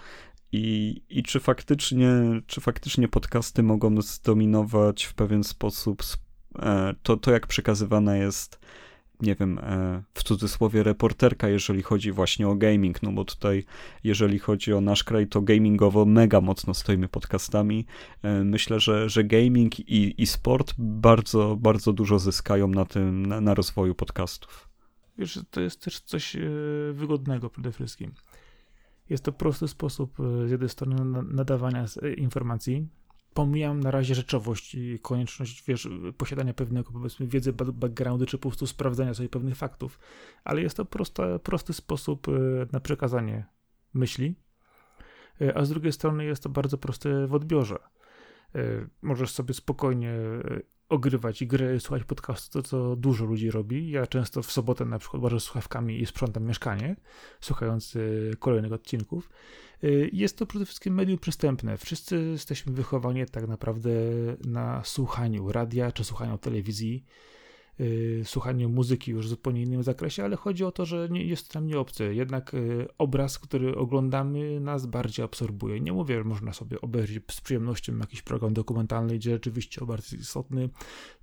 i, 0.51 1.01
I 1.09 1.23
czy 1.23 1.39
faktycznie, 1.39 2.09
czy 2.47 2.61
faktycznie 2.61 3.07
podcasty 3.07 3.63
mogą 3.63 4.01
zdominować 4.01 5.03
w 5.03 5.13
pewien 5.13 5.43
sposób 5.43 6.03
e, 6.59 6.93
to, 7.03 7.17
to 7.17 7.31
jak 7.31 7.47
przekazywana 7.47 8.17
jest 8.17 8.59
nie 9.21 9.36
wiem, 9.36 9.60
e, 9.60 10.03
w 10.13 10.23
cudzysłowie 10.23 10.84
reporterka, 10.84 11.49
jeżeli 11.49 11.84
chodzi 11.84 12.12
właśnie 12.12 12.47
o 12.47 12.56
gaming, 12.56 13.03
no 13.03 13.12
bo 13.12 13.25
tutaj, 13.25 13.65
jeżeli 14.03 14.39
chodzi 14.39 14.73
o 14.73 14.82
nasz 14.82 15.03
kraj, 15.03 15.27
to 15.27 15.41
gamingowo 15.41 16.06
mega 16.06 16.41
mocno 16.41 16.73
stoimy 16.73 17.08
podcastami. 17.08 17.86
E, 18.23 18.43
myślę, 18.43 18.80
że, 18.80 19.10
że 19.10 19.23
gaming 19.23 19.80
i, 19.80 20.21
i 20.21 20.27
sport 20.27 20.73
bardzo, 20.77 21.56
bardzo 21.60 21.93
dużo 21.93 22.19
zyskają 22.19 22.67
na 22.67 22.86
tym, 22.86 23.25
na, 23.25 23.41
na 23.41 23.53
rozwoju 23.53 23.95
podcastów. 23.95 24.69
Wiesz, 25.17 25.39
to 25.51 25.62
jest 25.62 25.82
też 25.82 25.99
coś 25.99 26.36
e, 26.36 26.39
wygodnego 26.93 27.49
przede 27.49 27.71
wszystkim. 27.71 28.12
Jest 29.10 29.23
to 29.23 29.32
prosty 29.32 29.67
sposób 29.67 30.17
z 30.45 30.51
jednej 30.51 30.69
strony 30.69 31.23
nadawania 31.23 31.86
informacji, 32.17 32.88
pomijam 33.38 33.80
na 33.80 33.91
razie 33.91 34.15
rzeczowość 34.15 34.76
i 34.76 35.00
konieczność, 35.00 35.63
wiesz, 35.67 35.89
posiadania 36.17 36.54
pewnego, 36.54 36.91
powiedzmy, 36.91 37.28
wiedzy, 37.28 37.54
backgroundu, 37.54 38.26
czy 38.26 38.38
po 38.38 38.50
prostu 38.50 38.67
sprawdzania 38.67 39.13
sobie 39.13 39.30
pewnych 39.30 39.56
faktów, 39.56 40.00
ale 40.43 40.62
jest 40.62 40.78
to 40.78 40.86
prosta, 40.86 41.39
prosty 41.39 41.73
sposób 41.73 42.28
e, 42.28 42.32
na 42.71 42.80
przekazanie 42.80 43.45
myśli, 43.93 44.36
e, 45.41 45.58
a 45.58 45.65
z 45.65 45.69
drugiej 45.69 45.91
strony 45.91 46.26
jest 46.26 46.43
to 46.43 46.50
bardzo 46.50 46.78
proste 46.78 47.28
w 47.28 47.34
odbiorze. 47.34 47.78
E, 48.56 48.88
możesz 49.02 49.32
sobie 49.32 49.54
spokojnie 49.54 50.13
ogrywać 50.89 51.45
grę 51.45 51.76
i 51.76 51.80
słuchać 51.80 52.04
podcastu, 52.04 52.62
to 52.62 52.69
co 52.69 52.95
dużo 52.95 53.26
ludzi 53.26 53.52
robi. 53.52 53.91
Ja 53.91 54.08
często 54.08 54.41
w 54.43 54.52
sobotę 54.52 54.86
na 54.86 55.00
przykład 55.00 55.23
łażę 55.23 55.39
słuchawkami 55.39 56.02
i 56.02 56.06
sprzątam 56.06 56.43
mieszkanie, 56.43 56.95
słuchając 57.41 57.97
kolejnych 58.39 58.73
odcinków. 58.73 59.30
Y, 59.84 60.10
jest 60.13 60.38
to 60.38 60.45
przede 60.45 60.65
wszystkim 60.65 60.93
medium 60.93 61.19
przystępne. 61.19 61.78
Wszyscy 61.78 62.21
jesteśmy 62.32 62.73
wychowani 62.73 63.26
tak 63.26 63.47
naprawdę 63.47 63.89
na 64.45 64.84
słuchaniu 64.84 65.52
radia 65.52 65.91
czy 65.91 66.04
słuchaniu 66.04 66.38
telewizji, 66.38 67.06
y, 67.06 67.37
słuchaniu 68.23 68.69
muzyki 68.69 69.11
już 69.11 69.25
w 69.25 69.29
zupełnie 69.29 69.61
innym 69.61 69.83
zakresie, 69.83 70.23
ale 70.23 70.35
chodzi 70.35 70.63
o 70.63 70.71
to, 70.71 70.85
że 70.85 71.07
nie, 71.11 71.23
jest 71.23 71.55
nam 71.55 71.67
nie 71.67 71.79
obcy. 71.79 72.15
Jednak 72.15 72.53
y, 72.53 72.87
obraz, 72.97 73.39
który 73.39 73.75
oglądamy, 73.75 74.59
nas 74.59 74.85
bardziej 74.85 75.25
absorbuje. 75.25 75.79
Nie 75.79 75.93
mówię, 75.93 76.17
że 76.17 76.23
można 76.23 76.53
sobie 76.53 76.81
obejrzeć 76.81 77.23
z 77.31 77.41
przyjemnością 77.41 77.97
jakiś 77.97 78.21
program 78.21 78.53
dokumentalny, 78.53 79.15
gdzie 79.15 79.31
rzeczywiście 79.31 79.81
obraz 79.81 80.11
jest 80.11 80.23
istotny, 80.23 80.69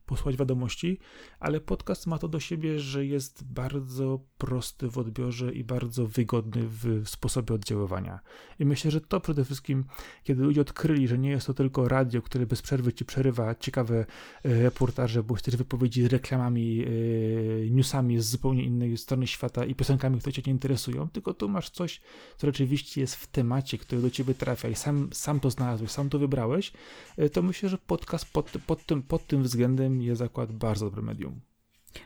posłać 0.07 0.37
wiadomości, 0.37 0.99
ale 1.41 1.61
podcast 1.61 2.07
ma 2.07 2.19
to 2.19 2.29
do 2.29 2.41
siebie, 2.41 2.81
że 2.81 3.07
jest 3.07 3.45
bardzo 3.45 4.21
prosty 4.39 4.91
w 4.91 4.99
odbiorze 4.99 5.53
i 5.53 5.65
bardzo 5.65 6.07
wygodny 6.07 6.63
w 6.69 7.09
sposobie 7.09 7.55
oddziaływania. 7.55 8.21
I 8.59 8.65
myślę, 8.65 8.91
że 8.91 9.01
to 9.01 9.21
przede 9.21 9.45
wszystkim, 9.45 9.85
kiedy 10.23 10.43
ludzie 10.43 10.61
odkryli, 10.61 11.09
że 11.09 11.19
nie 11.19 11.31
jest 11.31 11.47
to 11.47 11.55
tylko 11.55 11.89
radio, 11.89 12.23
które 12.23 12.47
bez 12.47 12.63
przerwy 12.63 12.93
ci 12.93 13.05
przerywa 13.05 13.55
ciekawe 13.55 14.07
e, 14.45 14.63
reportaże, 14.63 15.23
bo 15.23 15.37
też 15.37 15.57
wypowiedzi 15.57 16.09
reklamami, 16.09 16.44
e, 16.47 17.71
newsami 17.71 18.21
z 18.21 18.31
zupełnie 18.31 18.65
innej 18.65 18.97
strony 18.97 19.27
świata 19.27 19.65
i 19.65 19.75
piosenkami, 19.75 20.21
które 20.21 20.33
cię 20.33 20.43
nie 20.47 20.53
interesują, 20.53 21.09
tylko 21.09 21.35
tu 21.35 21.49
masz 21.49 21.71
coś, 21.71 22.01
co 22.37 22.47
rzeczywiście 22.47 23.01
jest 23.01 23.17
w 23.17 23.27
temacie, 23.27 23.79
który 23.79 24.03
do 24.03 24.11
ciebie 24.11 24.35
trafia 24.35 24.69
i 24.69 24.75
sam, 24.75 25.09
sam 25.13 25.41
to 25.41 25.51
znalazłeś, 25.51 25.91
sam 25.91 26.09
to 26.11 26.19
wybrałeś, 26.19 26.73
e, 27.17 27.31
to 27.31 27.43
myślę, 27.43 27.69
że 27.69 27.79
podcast 27.79 28.33
pod, 28.33 28.51
pod, 28.67 28.87
tym, 28.87 29.03
pod 29.03 29.27
tym 29.27 29.43
względem 29.43 30.03
jest 30.03 30.19
zakład 30.19 30.53
bardzo 30.53 30.85
dobre 30.87 31.03
medium. 31.03 31.41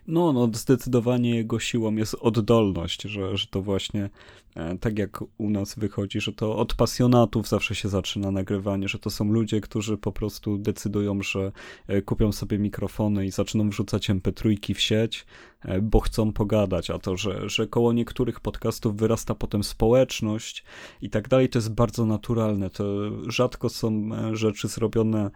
No, 0.07 0.33
no, 0.33 0.51
zdecydowanie 0.53 1.37
jego 1.37 1.61
siłą 1.61 1.95
jest 1.95 2.17
oddolność, 2.21 3.03
że, 3.03 3.37
że 3.37 3.47
to 3.47 3.63
właśnie 3.63 4.11
e, 4.57 4.79
tak 4.79 4.99
jak 4.99 5.21
u 5.39 5.51
nas 5.51 5.75
wychodzi, 5.75 6.21
że 6.21 6.33
to 6.33 6.57
od 6.57 6.75
pasjonatów 6.75 7.49
zawsze 7.49 7.75
się 7.75 7.89
zaczyna 7.89 8.31
nagrywanie, 8.31 8.89
że 8.89 8.99
to 8.99 9.11
są 9.11 9.25
ludzie, 9.33 9.61
którzy 9.61 9.97
po 9.97 10.13
prostu 10.13 10.59
decydują, 10.59 11.23
że 11.23 11.53
e, 11.87 12.03
kupią 12.03 12.33
sobie 12.33 12.59
mikrofony 12.59 13.27
i 13.27 13.31
zaczną 13.31 13.71
wrzucać 13.71 14.11
mp3 14.11 14.75
w 14.75 14.81
sieć, 14.81 15.27
e, 15.63 15.81
bo 15.81 16.01
chcą 16.01 16.33
pogadać, 16.33 16.91
a 16.91 16.99
to, 16.99 17.17
że, 17.17 17.49
że 17.49 17.67
koło 17.67 17.93
niektórych 17.93 18.41
podcastów 18.41 18.97
wyrasta 18.97 19.35
potem 19.35 19.65
społeczność 19.65 20.65
i 21.03 21.11
tak 21.11 21.29
dalej, 21.29 21.49
to 21.49 21.59
jest 21.59 21.75
bardzo 21.75 22.07
naturalne. 22.07 22.71
To 22.71 22.85
rzadko 23.31 23.69
są 23.69 24.11
rzeczy 24.33 24.69
zrobione 24.69 25.31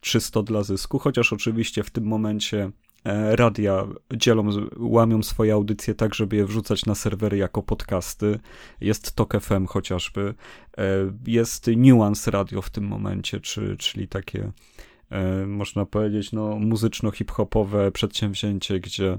czysto 0.00 0.42
dla 0.42 0.62
zysku, 0.62 0.98
chociaż 0.98 1.32
oczywiście 1.32 1.82
w 1.82 1.90
tym 1.90 2.04
momencie 2.04 2.62
E, 2.66 2.70
radia 3.30 3.86
dzielą, 4.16 4.48
łamią 4.78 5.22
swoje 5.22 5.52
audycje 5.52 5.94
tak, 5.94 6.14
żeby 6.14 6.36
je 6.36 6.46
wrzucać 6.46 6.86
na 6.86 6.94
serwery 6.94 7.36
jako 7.36 7.62
podcasty. 7.62 8.38
Jest 8.80 9.16
Tok 9.16 9.40
FM 9.40 9.66
chociażby. 9.66 10.34
E, 10.78 10.84
jest 11.26 11.66
Nuance 11.76 12.30
Radio 12.30 12.62
w 12.62 12.70
tym 12.70 12.84
momencie, 12.84 13.40
czy, 13.40 13.76
czyli 13.76 14.08
takie 14.08 14.52
e, 15.10 15.46
można 15.46 15.86
powiedzieć 15.86 16.32
no, 16.32 16.58
muzyczno-hip-hopowe 16.58 17.92
przedsięwzięcie, 17.92 18.80
gdzie 18.80 19.18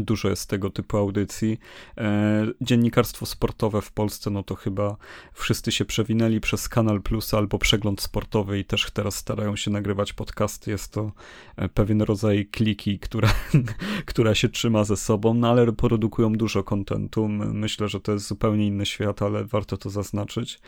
Dużo 0.00 0.28
jest 0.28 0.50
tego 0.50 0.70
typu 0.70 0.96
audycji. 0.96 1.58
E, 1.98 2.46
dziennikarstwo 2.60 3.26
sportowe 3.26 3.82
w 3.82 3.92
Polsce, 3.92 4.30
no 4.30 4.42
to 4.42 4.54
chyba 4.54 4.96
wszyscy 5.32 5.72
się 5.72 5.84
przewinęli 5.84 6.40
przez 6.40 6.68
Kanal 6.68 7.02
Plus 7.02 7.34
albo 7.34 7.58
przegląd 7.58 8.00
sportowy 8.00 8.58
i 8.58 8.64
też 8.64 8.90
teraz 8.90 9.16
starają 9.16 9.56
się 9.56 9.70
nagrywać 9.70 10.12
podcasty. 10.12 10.70
Jest 10.70 10.92
to 10.92 11.12
e, 11.56 11.68
pewien 11.68 12.02
rodzaj 12.02 12.46
kliki, 12.46 12.98
która, 12.98 13.28
która 14.06 14.34
się 14.34 14.48
trzyma 14.48 14.84
ze 14.84 14.96
sobą, 14.96 15.34
no 15.34 15.50
ale 15.50 15.72
produkują 15.72 16.32
dużo 16.32 16.64
kontentu. 16.64 17.28
Myślę, 17.28 17.88
że 17.88 18.00
to 18.00 18.12
jest 18.12 18.26
zupełnie 18.26 18.66
inny 18.66 18.86
świat, 18.86 19.22
ale 19.22 19.44
warto 19.44 19.76
to 19.76 19.90
zaznaczyć 19.90 20.60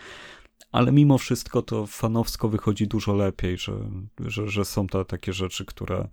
ale 0.76 0.92
mimo 0.92 1.18
wszystko 1.18 1.62
to 1.62 1.86
fanowsko 1.86 2.48
wychodzi 2.48 2.86
dużo 2.86 3.14
lepiej, 3.14 3.58
że, 3.58 3.72
że, 4.20 4.48
że 4.48 4.64
są 4.64 4.86
to 4.86 5.04
takie 5.04 5.32
rzeczy, 5.32 5.64
które, 5.64 6.08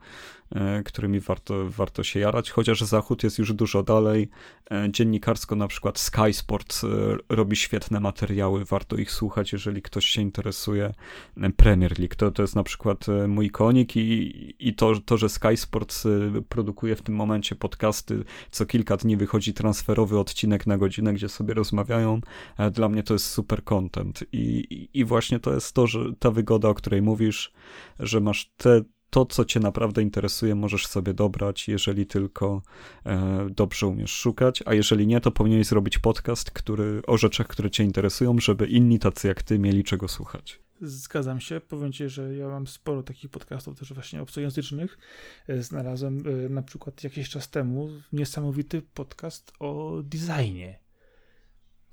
e, 0.52 0.84
którymi 0.84 1.20
warto, 1.20 1.70
warto 1.70 2.04
się 2.04 2.20
jarać, 2.20 2.52
chociaż 2.52 2.82
Zachód 2.82 3.24
jest 3.24 3.40
już 3.40 3.54
dużo 3.54 3.84
dalej. 3.84 4.30
E, 4.72 4.92
dziennikarsko 4.92 5.56
na 5.56 5.68
przykład 5.68 6.00
Sky 6.00 6.34
Sports 6.34 6.84
e, 6.84 6.88
robi 7.30 7.56
świetne 7.56 8.00
materiały, 8.00 8.66
warto 8.66 8.96
ich 8.96 9.12
słuchać, 9.12 9.54
jeżeli 9.54 9.82
ktoś 9.82 10.06
się 10.06 10.22
interesuje. 10.22 10.94
Premier 11.58 12.00
League 12.00 12.16
to, 12.18 12.32
to 12.32 12.42
jest 12.42 12.56
na 12.56 12.64
przykład 12.64 13.06
mój 13.28 13.50
konik 13.50 13.96
i, 13.96 14.56
i 14.60 14.74
to, 14.76 14.94
to, 15.06 15.18
że 15.18 15.30
Sky 15.30 15.58
Sports 15.58 16.08
produkuje 16.50 16.96
w 16.96 17.02
tym 17.02 17.16
momencie 17.16 17.56
podcasty, 17.56 18.24
co 18.52 18.66
kilka 18.66 18.98
dni 18.98 19.18
wychodzi 19.18 19.54
transferowy 19.54 20.20
odcinek 20.20 20.68
na 20.68 20.78
godzinę, 20.78 21.14
gdzie 21.14 21.30
sobie 21.30 21.54
rozmawiają, 21.54 22.22
dla 22.72 22.90
mnie 22.90 23.04
to 23.04 23.14
jest 23.14 23.26
super 23.26 23.64
content 23.64 24.24
i 24.34 24.64
i, 24.94 25.06
właśnie 25.06 25.40
to 25.40 25.54
jest 25.54 25.74
to, 25.74 25.88
że 25.88 26.00
ta 26.20 26.32
wygoda, 26.32 26.70
o 26.70 26.74
której 26.74 27.02
mówisz, 27.02 27.54
że 28.00 28.20
masz 28.20 28.52
te, 28.58 28.82
to, 29.10 29.26
co 29.26 29.46
cię 29.46 29.60
naprawdę 29.60 30.02
interesuje, 30.02 30.56
możesz 30.56 30.88
sobie 30.88 31.14
dobrać, 31.14 31.68
jeżeli 31.68 32.06
tylko 32.06 32.62
e, 33.06 33.48
dobrze 33.50 33.88
umiesz 33.88 34.12
szukać, 34.12 34.64
a 34.66 34.74
jeżeli 34.74 35.08
nie, 35.08 35.22
to 35.22 35.32
powinieneś 35.32 35.68
zrobić 35.68 36.00
podcast 36.00 36.52
który, 36.52 37.02
o 37.08 37.18
rzeczach, 37.18 37.48
które 37.48 37.72
cię 37.72 37.84
interesują, 37.84 38.40
żeby 38.40 38.68
inni 38.68 39.00
tacy 39.00 39.28
jak 39.28 39.44
ty 39.44 39.60
mieli 39.60 39.84
czego 39.84 40.08
słuchać. 40.08 40.60
Zgadzam 40.82 41.40
się. 41.40 41.62
Powiem 41.62 41.92
ci, 41.92 42.10
że 42.10 42.36
ja 42.36 42.48
mam 42.48 42.68
sporo 42.68 43.04
takich 43.04 43.30
podcastów 43.32 43.80
też 43.80 43.94
właśnie 43.94 44.22
obcojęzycznych. 44.22 44.98
E, 45.48 45.64
znalazłem 45.64 46.24
e, 46.46 46.50
na 46.50 46.62
przykład 46.62 47.04
jakiś 47.04 47.30
czas 47.30 47.50
temu 47.50 47.90
niesamowity 48.14 48.82
podcast 48.94 49.54
o 49.60 50.02
designie 50.04 50.83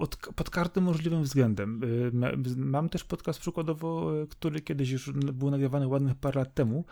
od, 0.01 0.17
pod 0.17 0.51
każdym 0.51 0.85
możliwym 0.85 1.23
względem. 1.23 1.81
Y, 1.85 2.57
mam 2.57 2.89
też 2.89 3.05
podcast 3.05 3.41
przykładowo, 3.41 4.21
y, 4.23 4.27
który 4.27 4.61
kiedyś 4.61 4.91
już 4.91 5.13
był 5.13 5.51
nagrywany 5.51 5.89
ładnych 5.89 6.15
parę 6.15 6.41
lat 6.41 6.55
temu 6.55 6.85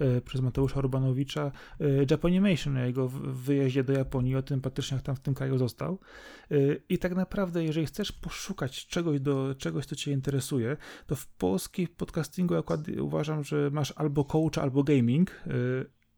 y, 0.00 0.20
przez 0.20 0.40
Mateusza 0.40 0.78
Urbanowicza, 0.78 1.52
Japanimation, 2.10 2.76
jego 2.76 3.08
wyjeździe 3.08 3.84
do 3.84 3.92
Japonii, 3.92 4.36
o 4.36 4.42
tym 4.42 4.60
patryczniach 4.60 5.02
tam 5.02 5.16
w 5.16 5.20
tym 5.20 5.34
kraju 5.34 5.58
został. 5.58 5.98
I 6.88 6.98
tak 6.98 7.14
naprawdę, 7.14 7.64
jeżeli 7.64 7.86
chcesz 7.86 8.12
poszukać 8.12 8.86
czegoś, 8.86 9.20
do, 9.20 9.54
czegoś 9.58 9.86
co 9.86 9.96
cię 9.96 10.12
interesuje, 10.12 10.76
to 11.06 11.16
w 11.16 11.26
polskim 11.26 11.86
podcastingu 11.96 12.56
akurat 12.56 12.80
uważam, 13.00 13.44
że 13.44 13.70
masz 13.72 13.92
albo 13.96 14.24
coach, 14.24 14.58
albo 14.58 14.82
gaming, 14.82 15.30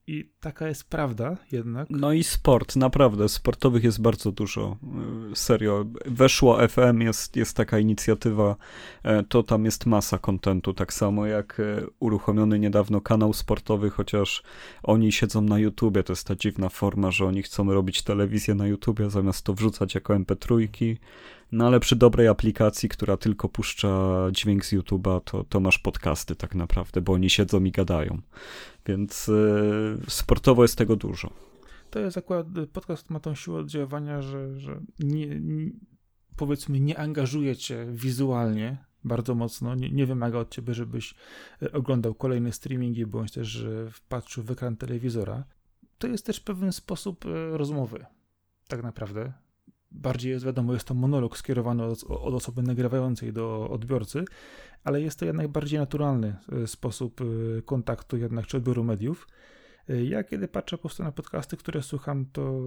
i 0.07 0.31
taka 0.41 0.69
jest 0.69 0.85
prawda 0.85 1.37
jednak. 1.53 1.91
No 1.91 2.13
i 2.13 2.25
sport, 2.25 2.77
naprawdę, 2.77 3.29
sportowych 3.29 3.85
jest 3.85 4.01
bardzo 4.01 4.33
dużo. 4.33 4.77
Y, 5.33 5.37
serio, 5.37 5.87
weszło 6.07 6.69
FM, 6.69 7.01
jest, 7.01 7.37
jest 7.37 7.57
taka 7.57 7.79
inicjatywa, 7.79 8.57
e, 9.03 9.23
to 9.23 9.43
tam 9.43 9.65
jest 9.65 9.87
masa 9.87 10.19
kontentu, 10.19 10.75
tak 10.75 10.93
samo 10.93 11.27
jak 11.27 11.61
e, 11.61 11.87
uruchomiony 12.01 12.59
niedawno 12.59 13.01
kanał 13.01 13.33
sportowy, 13.33 13.91
chociaż 13.91 14.43
oni 14.83 15.13
siedzą 15.13 15.43
na 15.43 15.59
YouTubie, 15.59 16.03
to 16.03 16.13
jest 16.13 16.27
ta 16.27 16.37
dziwna 16.37 16.69
forma, 16.69 17.11
że 17.11 17.27
oni 17.27 17.43
chcą 17.43 17.73
robić 17.73 18.03
telewizję 18.03 18.55
na 18.55 18.67
YouTubie, 18.67 19.11
zamiast 19.11 19.45
to 19.45 19.55
wrzucać 19.55 19.95
jako 19.95 20.15
MP3, 20.15 20.69
no 21.53 21.67
ale 21.67 21.81
przy 21.81 21.97
dobrej 21.97 22.29
aplikacji, 22.29 22.89
która 22.89 23.17
tylko 23.17 23.49
puszcza 23.49 23.89
dźwięk 24.33 24.65
z 24.65 24.73
YouTube'a, 24.73 25.21
to, 25.25 25.45
to 25.45 25.61
masz 25.61 25.79
podcasty 25.79 26.37
tak 26.37 26.55
naprawdę, 26.55 27.01
bo 27.01 27.13
oni 27.13 27.31
siedzą 27.31 27.65
i 27.65 27.71
gadają. 27.71 28.21
Więc 28.87 29.29
yy, 29.29 29.99
sportowo 30.09 30.63
jest 30.63 30.79
tego 30.79 30.97
dużo. 30.97 31.31
To 31.91 31.99
jest 31.99 32.19
akurat, 32.19 32.47
podcast 32.73 33.11
ma 33.11 33.21
tą 33.21 33.35
siłę 33.35 33.61
oddziaływania, 33.61 34.23
że, 34.23 34.61
że 34.61 34.81
nie, 34.99 35.27
nie, 35.41 35.71
powiedzmy 36.37 36.81
nie 36.81 36.99
angażuje 36.99 37.57
cię 37.57 37.87
wizualnie 37.93 38.85
bardzo 39.05 39.35
mocno, 39.35 39.75
nie, 39.75 39.91
nie 39.91 40.07
wymaga 40.07 40.39
od 40.39 40.51
ciebie, 40.51 40.75
żebyś 40.75 41.15
e, 41.63 41.73
oglądał 41.73 42.15
kolejne 42.15 42.53
streamingi, 42.53 43.07
bądź 43.07 43.33
też 43.33 43.67
wpatrzył 43.93 44.45
w 44.45 44.51
ekran 44.51 44.77
telewizora. 44.77 45.45
To 45.99 46.07
jest 46.07 46.27
też 46.27 46.41
pewien 46.41 46.73
sposób 46.73 47.25
rozmowy, 47.53 48.07
tak 48.69 48.83
naprawdę 48.83 49.33
bardziej 49.91 50.33
jest 50.33 50.45
wiadomo, 50.45 50.73
jest 50.73 50.87
to 50.87 50.95
monolog 50.95 51.39
skierowany 51.39 51.85
od, 51.85 52.05
od, 52.05 52.35
osoby 52.35 52.63
nagrywającej 52.63 53.33
do 53.33 53.71
odbiorcy, 53.71 54.25
ale 54.85 55.01
jest 55.01 55.19
to 55.19 55.25
jednak 55.25 55.49
bardziej 55.49 55.79
naturalny 55.79 56.37
e, 56.63 56.67
sposób 56.67 57.21
e, 57.21 57.63
kontaktu 57.63 58.17
jednak 58.17 58.47
czy 58.47 58.57
odbioru 58.57 58.85
mediów. 58.85 59.29
E, 59.89 60.05
ja 60.05 60.25
kiedy 60.25 60.49
patrzę 60.49 60.77
po 60.77 60.81
prostu 60.81 61.03
na 61.03 61.13
podcasty, 61.13 61.57
które 61.57 61.83
słucham, 61.83 62.27
to 62.27 62.61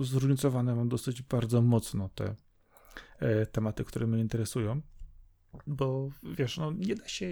zróżnicowane 0.00 0.74
mam 0.74 0.88
dosyć 0.88 1.22
bardzo 1.22 1.62
mocno 1.62 2.08
te 2.08 2.34
tematy, 3.52 3.84
które 3.84 4.06
mnie 4.06 4.20
interesują, 4.20 4.80
bo 5.66 6.08
wiesz, 6.22 6.58
no 6.58 6.72
nie 6.72 6.94
da 6.94 7.08
się 7.08 7.26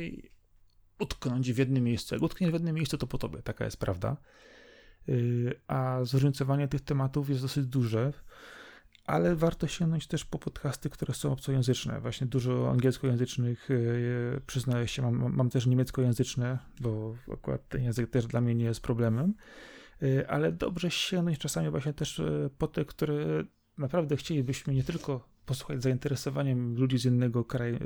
utknąć 0.98 1.52
w 1.52 1.58
jednym 1.58 1.84
miejscu. 1.84 2.14
Jak 2.14 2.22
utkniesz 2.22 2.50
w 2.50 2.52
jednym 2.52 2.74
miejscu, 2.74 2.98
to 2.98 3.06
po 3.06 3.18
tobie, 3.18 3.42
taka 3.42 3.64
jest 3.64 3.76
prawda. 3.76 4.16
A 5.66 5.98
zróżnicowanie 6.02 6.68
tych 6.68 6.80
tematów 6.80 7.30
jest 7.30 7.42
dosyć 7.42 7.66
duże 7.66 8.12
ale 9.10 9.36
warto 9.36 9.66
sięgnąć 9.66 10.06
też 10.06 10.24
po 10.24 10.38
podcasty, 10.38 10.90
które 10.90 11.14
są 11.14 11.32
obcojęzyczne. 11.32 12.00
Właśnie 12.00 12.26
dużo 12.26 12.70
angielskojęzycznych, 12.70 13.68
yy, 13.68 14.40
przyznaję 14.46 14.88
się, 14.88 15.02
mam, 15.02 15.36
mam 15.36 15.50
też 15.50 15.66
niemieckojęzyczne, 15.66 16.58
bo 16.80 17.14
akurat 17.32 17.68
ten 17.68 17.82
język 17.82 18.10
też 18.10 18.26
dla 18.26 18.40
mnie 18.40 18.54
nie 18.54 18.64
jest 18.64 18.80
problemem, 18.80 19.34
yy, 20.00 20.28
ale 20.28 20.52
dobrze 20.52 20.90
sięgnąć 20.90 21.38
czasami 21.38 21.70
właśnie 21.70 21.92
też 21.92 22.22
po 22.58 22.68
te, 22.68 22.84
które 22.84 23.44
naprawdę 23.78 24.16
chcielibyśmy 24.16 24.74
nie 24.74 24.84
tylko 24.84 25.28
posłuchać 25.46 25.82
zainteresowaniem 25.82 26.74
ludzi 26.74 26.98
z 26.98 27.04
innego 27.04 27.44
kraj, 27.44 27.78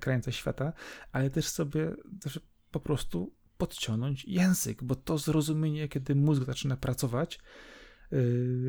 krańca 0.00 0.32
świata, 0.32 0.72
ale 1.12 1.30
też 1.30 1.48
sobie 1.48 1.94
też 2.20 2.40
po 2.70 2.80
prostu 2.80 3.34
podciągnąć 3.58 4.24
język, 4.24 4.84
bo 4.84 4.94
to 4.94 5.18
zrozumienie, 5.18 5.88
kiedy 5.88 6.14
mózg 6.14 6.44
zaczyna 6.44 6.76
pracować, 6.76 7.40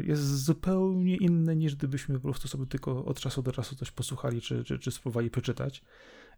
jest 0.04 0.44
zupełnie 0.44 1.18
inne 1.18 1.56
niż 1.56 1.76
gdybyśmy 1.76 2.16
po 2.16 2.22
prostu 2.22 2.48
sobie 2.48 2.66
tylko 2.66 3.06
od 3.06 3.20
czasu 3.20 3.42
do 3.42 3.52
czasu 3.52 3.76
coś 3.76 3.92
posłuchali 3.92 4.42
czy, 4.42 4.64
czy, 4.64 4.80
czy 4.80 4.92
spróbowali 4.92 5.30
przeczytać. 5.30 5.84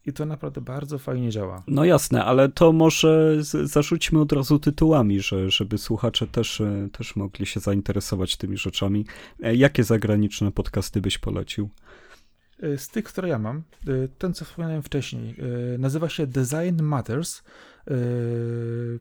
I 0.06 0.14
to 0.14 0.26
naprawdę 0.26 0.62
bardzo 0.62 1.00
fajnie 1.00 1.30
działa. 1.30 1.64
No 1.68 1.86
jasne, 1.86 2.26
ale 2.26 2.50
to 2.50 2.72
może 2.72 3.38
zarzućmy 3.64 4.20
od 4.20 4.32
razu 4.32 4.60
tytułami, 4.60 5.22
że, 5.22 5.50
żeby 5.50 5.78
słuchacze 5.78 6.28
też, 6.28 6.62
e, 6.62 6.90
też 6.92 7.16
mogli 7.16 7.46
się 7.46 7.60
zainteresować 7.60 8.38
tymi 8.38 8.58
rzeczami. 8.58 9.06
E, 9.44 9.56
jakie 9.56 9.84
zagraniczne 9.84 10.52
podcasty 10.52 11.02
byś 11.02 11.18
polecił? 11.18 11.70
E, 12.60 12.78
z 12.78 12.88
tych, 12.88 13.06
które 13.06 13.30
ja 13.30 13.40
mam, 13.40 13.64
ten 14.18 14.34
co 14.34 14.46
wspomniałem 14.46 14.82
wcześniej, 14.82 15.36
nazywa 15.80 16.10
się 16.10 16.28
Design 16.28 16.82
Matters. 16.82 17.44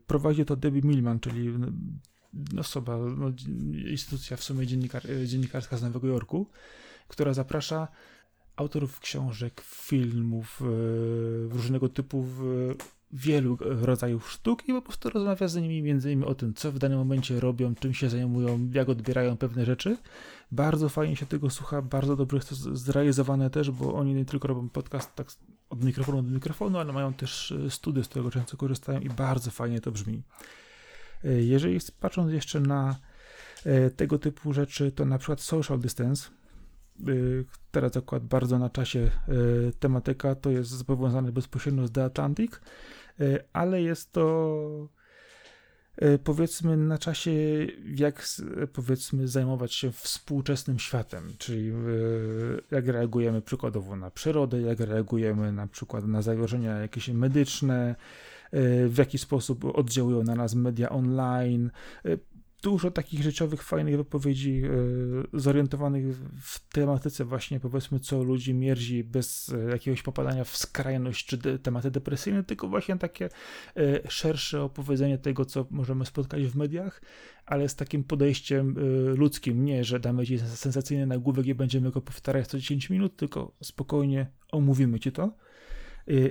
Prowadzi 0.06 0.44
to 0.44 0.56
Debbie 0.56 0.82
Millman, 0.82 1.20
czyli 1.20 1.52
osoba, 2.58 2.98
no, 3.16 3.32
instytucja 3.90 4.36
w 4.36 4.44
sumie 4.44 4.66
dziennikar, 4.66 5.02
dziennikarska 5.24 5.76
z 5.76 5.82
Nowego 5.82 6.06
Jorku, 6.06 6.46
która 7.08 7.34
zaprasza 7.34 7.88
autorów 8.56 9.00
książek, 9.00 9.60
filmów, 9.64 10.62
e, 10.62 10.64
różnego 11.52 11.88
typu 11.88 12.26
wielu 13.12 13.58
rodzajów 13.60 14.30
sztuk 14.30 14.68
i 14.68 14.72
po 14.72 14.82
prostu 14.82 15.10
rozmawia 15.10 15.48
z 15.48 15.56
nimi 15.56 15.82
między 15.82 16.12
innymi 16.12 16.30
o 16.30 16.34
tym, 16.34 16.54
co 16.54 16.72
w 16.72 16.78
danym 16.78 16.98
momencie 16.98 17.40
robią, 17.40 17.74
czym 17.74 17.94
się 17.94 18.08
zajmują, 18.08 18.70
jak 18.72 18.88
odbierają 18.88 19.36
pewne 19.36 19.64
rzeczy. 19.64 19.96
Bardzo 20.52 20.88
fajnie 20.88 21.16
się 21.16 21.26
tego 21.26 21.50
słucha, 21.50 21.82
bardzo 21.82 22.16
dobrze 22.16 22.36
jest 22.36 22.48
to 22.48 22.54
zrealizowane 22.76 23.50
też, 23.50 23.70
bo 23.70 23.94
oni 23.94 24.14
nie 24.14 24.24
tylko 24.24 24.48
robią 24.48 24.68
podcast 24.68 25.14
tak 25.14 25.28
od 25.70 25.84
mikrofonu 25.84 26.22
do 26.22 26.30
mikrofonu, 26.30 26.78
ale 26.78 26.92
mają 26.92 27.14
też 27.14 27.52
e, 27.52 27.70
studio, 27.70 28.04
z 28.04 28.08
którego 28.08 28.30
często 28.30 28.56
korzystają 28.56 29.00
i 29.00 29.08
bardzo 29.08 29.50
fajnie 29.50 29.80
to 29.80 29.92
brzmi. 29.92 30.22
E, 31.24 31.42
jeżeli 31.42 31.78
patrząc 32.00 32.32
jeszcze 32.32 32.60
na 32.60 32.96
e, 33.64 33.90
tego 33.90 34.18
typu 34.18 34.52
rzeczy, 34.52 34.92
to 34.92 35.04
na 35.04 35.18
przykład 35.18 35.40
social 35.40 35.78
distance, 35.78 36.30
teraz 37.70 37.96
akurat 37.96 38.24
bardzo 38.24 38.58
na 38.58 38.70
czasie 38.70 39.10
tematyka, 39.78 40.34
to 40.34 40.50
jest 40.50 40.84
powiązane 40.84 41.32
bezpośrednio 41.32 41.86
z 41.86 41.92
The 41.92 42.04
Atlantic, 42.04 42.52
ale 43.52 43.82
jest 43.82 44.12
to 44.12 44.88
powiedzmy 46.24 46.76
na 46.76 46.98
czasie, 46.98 47.30
jak 47.94 48.24
powiedzmy 48.72 49.28
zajmować 49.28 49.74
się 49.74 49.92
współczesnym 49.92 50.78
światem, 50.78 51.32
czyli 51.38 51.72
jak 52.70 52.88
reagujemy 52.88 53.42
przykładowo 53.42 53.96
na 53.96 54.10
przyrodę, 54.10 54.60
jak 54.60 54.80
reagujemy 54.80 55.52
na 55.52 55.66
przykład 55.66 56.06
na 56.06 56.22
zagrożenia 56.22 56.78
jakieś 56.78 57.08
medyczne, 57.08 57.94
w 58.88 58.94
jaki 58.98 59.18
sposób 59.18 59.64
oddziałują 59.64 60.22
na 60.22 60.34
nas 60.34 60.54
media 60.54 60.88
online, 60.88 61.70
dużo 62.62 62.90
takich 62.90 63.22
życiowych, 63.22 63.62
fajnych 63.62 63.96
wypowiedzi 63.96 64.62
e, 64.64 65.40
zorientowanych 65.40 66.16
w 66.42 66.68
tematyce 66.72 67.24
właśnie 67.24 67.60
powiedzmy, 67.60 68.00
co 68.00 68.22
ludzi 68.22 68.54
mierzi 68.54 69.04
bez 69.04 69.48
e, 69.48 69.70
jakiegoś 69.70 70.02
popadania 70.02 70.44
w 70.44 70.56
skrajność 70.56 71.26
czy 71.26 71.36
de, 71.36 71.58
tematy 71.58 71.90
depresyjne, 71.90 72.44
tylko 72.44 72.68
właśnie 72.68 72.96
takie 72.96 73.28
e, 73.76 74.10
szersze 74.10 74.62
opowiedzenie 74.62 75.18
tego, 75.18 75.44
co 75.44 75.66
możemy 75.70 76.06
spotkać 76.06 76.42
w 76.42 76.56
mediach, 76.56 77.02
ale 77.46 77.68
z 77.68 77.76
takim 77.76 78.04
podejściem 78.04 78.74
ludzkim, 79.16 79.64
nie, 79.64 79.84
że 79.84 80.00
damy 80.00 80.26
ci 80.26 80.38
sensacyjny 80.38 81.06
nagłówek 81.06 81.46
i 81.46 81.54
będziemy 81.54 81.90
go 81.90 82.00
powtarzać 82.00 82.46
co 82.46 82.58
10 82.58 82.90
minut, 82.90 83.16
tylko 83.16 83.52
spokojnie 83.62 84.26
omówimy 84.52 85.00
ci 85.00 85.12
to. 85.12 85.36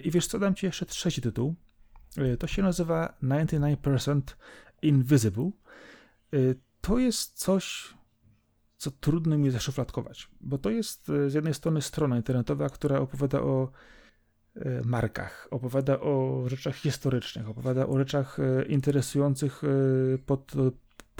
I 0.04 0.12
wiesz 0.12 0.28
co, 0.28 0.40
dam 0.40 0.56
ci 0.56 0.66
jeszcze 0.66 0.86
trzeci 0.86 1.22
tytuł. 1.22 1.56
To 2.40 2.48
się 2.48 2.62
nazywa 2.62 3.14
99% 3.24 4.22
Invisible. 4.82 5.52
Y, 6.34 6.56
to 6.82 6.98
jest 6.98 7.34
coś, 7.34 7.94
co 8.78 8.92
trudno 8.92 9.38
mi 9.38 9.50
zaszufladkować, 9.50 10.30
bo 10.42 10.58
to 10.58 10.70
jest 10.70 11.10
y, 11.10 11.30
z 11.30 11.34
jednej 11.34 11.54
strony 11.54 11.82
strona 11.82 12.18
internetowa, 12.18 12.70
która 12.70 13.00
opowiada 13.00 13.42
o 13.42 13.72
markach, 14.86 15.48
opowiada 15.52 16.00
o 16.00 16.44
rzeczach 16.48 16.76
historycznych, 16.76 17.50
opowiada 17.50 17.88
o 17.88 17.98
rzeczach 17.98 18.38
interesujących 18.68 19.62
pod, 20.26 20.54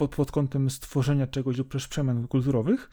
pod, 0.00 0.16
pod 0.16 0.32
kątem 0.32 0.70
stworzenia 0.70 1.26
czegoś 1.26 1.58
lub 1.58 1.72
też 1.72 1.88
przemian 1.88 2.28
kulturowych, 2.28 2.90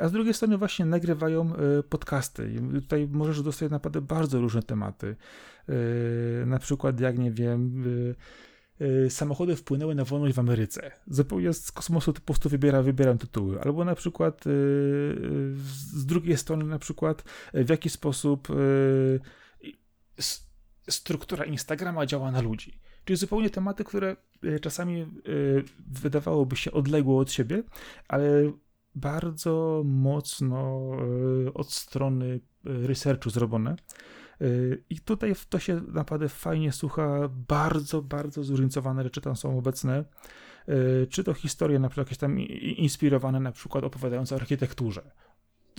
a 0.00 0.08
z 0.08 0.12
drugiej 0.12 0.34
strony 0.34 0.58
właśnie 0.58 0.84
nagrywają 0.84 1.52
podcasty. 1.88 2.52
I 2.52 2.80
tutaj 2.80 3.08
możesz 3.12 3.42
dostać 3.42 3.70
naprawdę 3.70 4.00
bardzo 4.00 4.40
różne 4.40 4.62
tematy. 4.62 5.16
Na 6.46 6.58
przykład, 6.58 7.00
jak 7.00 7.18
nie 7.18 7.30
wiem, 7.30 7.84
Y, 8.80 9.10
samochody 9.10 9.56
wpłynęły 9.56 9.94
na 9.94 10.04
wolność 10.04 10.36
w 10.36 10.38
Ameryce. 10.38 10.90
Zupełnie 11.06 11.52
z 11.52 11.72
kosmosu 11.72 12.12
po 12.12 12.20
prostu 12.20 12.48
wybiera, 12.48 12.82
wybieram 12.82 13.18
tytuły. 13.18 13.60
Albo 13.60 13.84
na 13.84 13.94
przykład 13.94 14.46
y, 14.46 14.50
y, 14.50 14.52
z 15.94 16.06
drugiej 16.06 16.36
strony 16.36 16.64
na 16.64 16.78
przykład 16.78 17.24
w 17.54 17.68
jaki 17.68 17.90
sposób 17.90 18.48
struktura 20.88 21.44
Instagrama 21.44 22.06
działa 22.06 22.30
na 22.30 22.40
ludzi. 22.40 22.80
Czyli 23.04 23.16
zupełnie 23.16 23.50
tematy, 23.50 23.84
które 23.84 24.16
czasami 24.60 25.06
wydawałoby 25.88 26.56
się 26.56 26.72
odległe 26.72 27.16
od 27.16 27.32
siebie, 27.32 27.62
ale 28.08 28.52
bardzo 28.94 29.82
mocno 29.84 30.90
od 31.54 31.72
strony 31.72 32.40
researchu 32.64 33.30
zrobione. 33.30 33.76
I 34.90 35.00
tutaj 35.00 35.34
to 35.48 35.58
się 35.58 35.80
naprawdę 35.88 36.28
fajnie 36.28 36.72
słucha, 36.72 37.28
bardzo, 37.48 38.02
bardzo 38.02 38.44
zróżnicowane 38.44 39.02
rzeczy 39.02 39.20
tam 39.20 39.36
są 39.36 39.58
obecne. 39.58 40.04
Czy 41.10 41.24
to 41.24 41.34
historie 41.34 41.78
na 41.78 41.88
przykład 41.88 42.06
jakieś 42.06 42.18
tam 42.18 42.38
inspirowane 42.38 43.40
na 43.40 43.52
przykład 43.52 43.84
opowiadające 43.84 44.34
o 44.34 44.38
architekturze. 44.38 45.10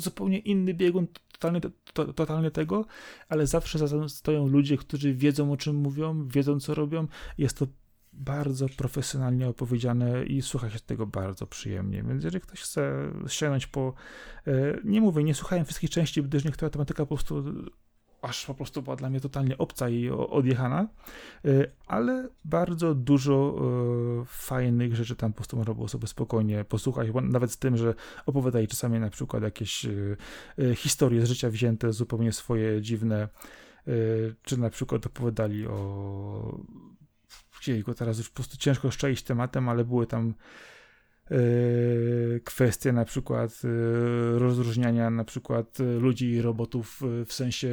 Zupełnie 0.01 0.39
inny 0.39 0.73
biegun 0.73 1.07
totalnie, 1.31 1.61
to, 1.93 2.13
totalnie 2.13 2.51
tego, 2.51 2.85
ale 3.29 3.47
zawsze 3.47 3.87
za 3.87 4.09
stoją 4.09 4.47
ludzie, 4.47 4.77
którzy 4.77 5.13
wiedzą 5.13 5.51
o 5.51 5.57
czym 5.57 5.75
mówią, 5.75 6.27
wiedzą 6.27 6.59
co 6.59 6.75
robią. 6.75 7.07
Jest 7.37 7.57
to 7.57 7.67
bardzo 8.13 8.69
profesjonalnie 8.77 9.47
opowiedziane 9.47 10.25
i 10.25 10.41
słucha 10.41 10.69
się 10.69 10.79
tego 10.79 11.07
bardzo 11.07 11.47
przyjemnie. 11.47 12.03
Więc 12.03 12.23
jeżeli 12.23 12.41
ktoś 12.41 12.61
chce 12.61 13.11
sięgnąć 13.27 13.67
po. 13.67 13.93
Y, 14.47 14.81
nie 14.83 15.01
mówię, 15.01 15.23
nie 15.23 15.35
słuchałem 15.35 15.65
wszystkich 15.65 15.89
części, 15.89 16.23
gdyż 16.23 16.45
niektóra 16.45 16.69
tematyka 16.69 17.05
po 17.05 17.15
prostu 17.15 17.43
aż 18.21 18.45
po 18.45 18.53
prostu 18.53 18.81
była 18.81 18.95
dla 18.95 19.09
mnie 19.09 19.19
totalnie 19.19 19.57
obca 19.57 19.89
i 19.89 20.09
odjechana, 20.09 20.87
y, 21.45 21.71
ale 21.87 22.29
bardzo 22.45 22.95
dużo 22.95 23.55
y, 24.21 24.25
fajnych 24.25 24.95
rzeczy 24.95 25.15
tam 25.15 25.31
po 25.33 25.37
prostu 25.37 25.57
można 25.57 25.73
było 25.73 25.87
sobie 25.87 26.07
spokojnie 26.07 26.63
posłuchać, 26.63 27.07
nawet 27.21 27.51
z 27.51 27.57
tym, 27.57 27.77
że 27.77 27.93
opowiadali 28.25 28.67
czasami 28.67 28.99
na 28.99 29.09
przykład 29.09 29.43
jakieś 29.43 29.85
y, 29.85 30.17
historie 30.75 31.25
z 31.25 31.29
życia 31.29 31.49
wzięte, 31.49 31.93
zupełnie 31.93 32.31
swoje 32.31 32.81
dziwne, 32.81 33.27
czy 34.43 34.57
na 34.57 34.69
przykład 34.69 35.05
opowiadali 35.05 35.67
o 35.67 36.59
go 37.85 37.93
teraz 37.93 38.17
już 38.17 38.29
po 38.29 38.35
prostu 38.35 38.57
ciężko 38.57 38.91
szczaić 38.91 39.23
tematem, 39.23 39.69
ale 39.69 39.85
były 39.85 40.07
tam 40.07 40.33
Yy, 41.31 42.41
kwestie 42.43 42.91
na 42.91 43.05
przykład 43.05 43.63
yy, 43.63 44.39
rozróżniania 44.39 45.09
na 45.09 45.23
przykład 45.23 45.79
yy, 45.79 45.99
ludzi 45.99 46.31
i 46.31 46.41
robotów 46.41 47.01
w 47.25 47.33
sensie 47.33 47.69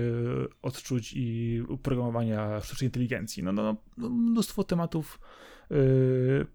odczuć 0.62 1.12
i 1.16 1.62
programowania 1.82 2.60
sztucznej 2.60 2.88
inteligencji. 2.88 3.42
No, 3.42 3.52
no, 3.52 3.76
no 3.96 4.08
mnóstwo 4.08 4.64
tematów 4.64 5.20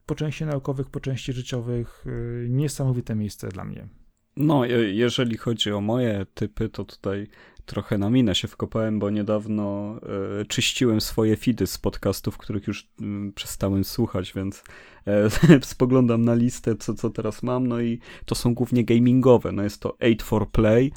po 0.06 0.16
części 0.16 0.46
naukowych, 0.46 0.90
po 0.90 1.00
części 1.00 1.34
życiowych. 1.34 2.06
Niesamowite 2.50 3.16
miejsce 3.16 3.50
dla 3.50 3.66
mnie. 3.66 3.88
No, 4.38 4.66
jeżeli 4.66 5.38
chodzi 5.38 5.72
o 5.72 5.82
moje 5.82 6.26
typy, 6.34 6.70
to 6.70 6.86
tutaj 6.86 7.28
trochę 7.66 7.98
na 7.98 8.10
minę 8.10 8.36
się 8.36 8.48
wkopałem, 8.48 9.00
bo 9.00 9.10
niedawno 9.10 9.96
e, 10.42 10.46
czyściłem 10.46 11.02
swoje 11.02 11.38
feedy 11.38 11.68
z 11.68 11.78
podcastów, 11.78 12.38
których 12.38 12.68
już 12.68 12.90
mm, 13.02 13.34
przestałem 13.34 13.84
słuchać, 13.84 14.34
więc 14.34 14.64
e, 15.08 15.30
spoglądam 15.74 16.26
na 16.26 16.36
listę, 16.36 16.76
co, 16.76 16.94
co 16.94 17.10
teraz 17.10 17.44
mam, 17.44 17.68
no 17.68 17.82
i 17.82 18.00
to 18.26 18.36
są 18.36 18.54
głównie 18.54 18.86
gamingowe. 18.86 19.52
No 19.52 19.64
jest 19.64 19.82
to 19.82 19.98
8 19.98 20.18
for 20.22 20.52
Play, 20.52 20.92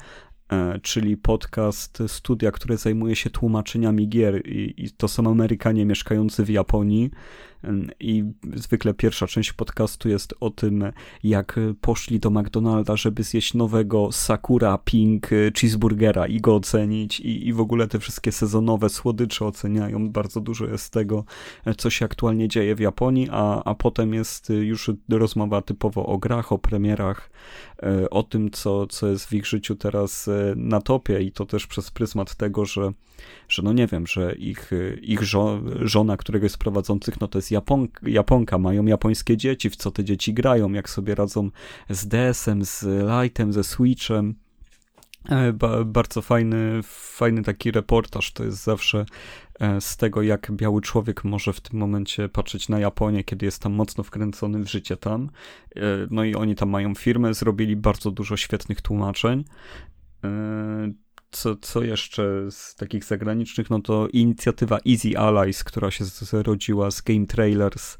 e, 0.51 0.79
czyli 0.79 1.17
podcast 1.17 2.03
studia, 2.07 2.51
które 2.51 2.77
zajmuje 2.77 3.15
się 3.15 3.29
tłumaczeniami 3.29 4.09
gier 4.09 4.47
i, 4.47 4.73
i 4.77 4.91
to 4.91 5.07
są 5.07 5.31
Amerykanie 5.31 5.85
mieszkający 5.85 6.43
w 6.43 6.49
Japonii. 6.49 7.11
I 7.99 8.23
zwykle 8.55 8.93
pierwsza 8.93 9.27
część 9.27 9.53
podcastu 9.53 10.09
jest 10.09 10.33
o 10.39 10.49
tym, 10.49 10.91
jak 11.23 11.59
poszli 11.81 12.19
do 12.19 12.29
McDonalda, 12.29 12.95
żeby 12.95 13.23
zjeść 13.23 13.53
nowego 13.53 14.11
Sakura 14.11 14.77
Pink 14.77 15.29
cheeseburgera 15.59 16.27
i 16.27 16.41
go 16.41 16.55
ocenić. 16.55 17.19
I, 17.19 17.47
i 17.47 17.53
w 17.53 17.59
ogóle 17.59 17.87
te 17.87 17.99
wszystkie 17.99 18.31
sezonowe 18.31 18.89
słodycze 18.89 19.45
oceniają. 19.45 20.09
Bardzo 20.09 20.41
dużo 20.41 20.65
jest 20.65 20.93
tego, 20.93 21.23
co 21.77 21.89
się 21.89 22.05
aktualnie 22.05 22.47
dzieje 22.47 22.75
w 22.75 22.79
Japonii, 22.79 23.27
a, 23.31 23.63
a 23.63 23.75
potem 23.75 24.13
jest 24.13 24.49
już 24.49 24.91
rozmowa 25.09 25.61
typowo 25.61 26.05
o 26.05 26.17
grach, 26.17 26.51
o 26.51 26.57
premierach, 26.57 27.29
e, 27.76 27.76
o 28.11 28.23
tym, 28.23 28.51
co, 28.51 28.87
co 28.87 29.07
jest 29.07 29.25
w 29.25 29.33
ich 29.33 29.45
życiu 29.45 29.75
teraz 29.75 30.27
e, 30.27 30.53
na 30.55 30.81
topie 30.81 31.21
i 31.21 31.31
to 31.31 31.45
też 31.45 31.67
przez 31.67 31.91
pryzmat 31.91 32.35
tego, 32.35 32.65
że, 32.65 32.91
że 33.49 33.61
no 33.63 33.73
nie 33.73 33.87
wiem, 33.87 34.07
że 34.07 34.35
ich, 34.35 34.71
ich 35.01 35.23
żo 35.23 35.61
żona 35.81 36.17
któregoś 36.17 36.51
z 36.51 36.57
prowadzących, 36.57 37.21
no 37.21 37.27
to 37.27 37.37
jest 37.37 37.51
Japonka, 37.51 38.09
Japonka, 38.09 38.57
mają 38.57 38.85
japońskie 38.85 39.37
dzieci, 39.37 39.69
w 39.69 39.75
co 39.75 39.91
te 39.91 40.03
dzieci 40.03 40.33
grają, 40.33 40.71
jak 40.71 40.89
sobie 40.89 41.15
radzą 41.15 41.49
z 41.89 42.07
DS-em, 42.07 42.65
z 42.65 42.83
Lightem, 42.83 43.53
ze 43.53 43.63
Switchem. 43.63 44.35
E, 45.29 45.53
ba 45.53 45.83
bardzo 45.83 46.21
fajny, 46.21 46.79
fajny 46.83 47.43
taki 47.43 47.71
reportaż. 47.71 48.31
To 48.31 48.43
jest 48.43 48.63
zawsze 48.63 49.05
e, 49.59 49.81
z 49.81 49.97
tego, 49.97 50.21
jak 50.21 50.51
biały 50.51 50.81
człowiek 50.81 51.23
może 51.23 51.53
w 51.53 51.61
tym 51.61 51.79
momencie 51.79 52.29
patrzeć 52.29 52.69
na 52.69 52.79
Japonię, 52.79 53.23
kiedy 53.23 53.45
jest 53.45 53.61
tam 53.61 53.73
mocno 53.73 54.03
wkręcony 54.03 54.59
w 54.59 54.67
życie 54.67 54.97
tam. 54.97 55.29
E, 55.75 55.81
no 56.11 56.23
i 56.23 56.35
oni 56.35 56.55
tam 56.55 56.69
mają 56.69 56.95
firmę, 56.95 57.33
zrobili 57.33 57.75
bardzo 57.75 58.11
dużo 58.11 58.37
świetnych 58.37 58.81
tłumaczeń. 58.81 59.43
Co, 61.31 61.55
co 61.55 61.83
jeszcze 61.83 62.51
z 62.51 62.75
takich 62.75 63.03
zagranicznych, 63.03 63.69
no 63.69 63.79
to 63.79 64.07
inicjatywa 64.07 64.79
Easy 64.89 65.17
Allies, 65.17 65.63
która 65.63 65.91
się 65.91 66.05
zrodziła 66.05 66.91
z 66.91 67.01
Game 67.01 67.25
Trailers, 67.25 67.97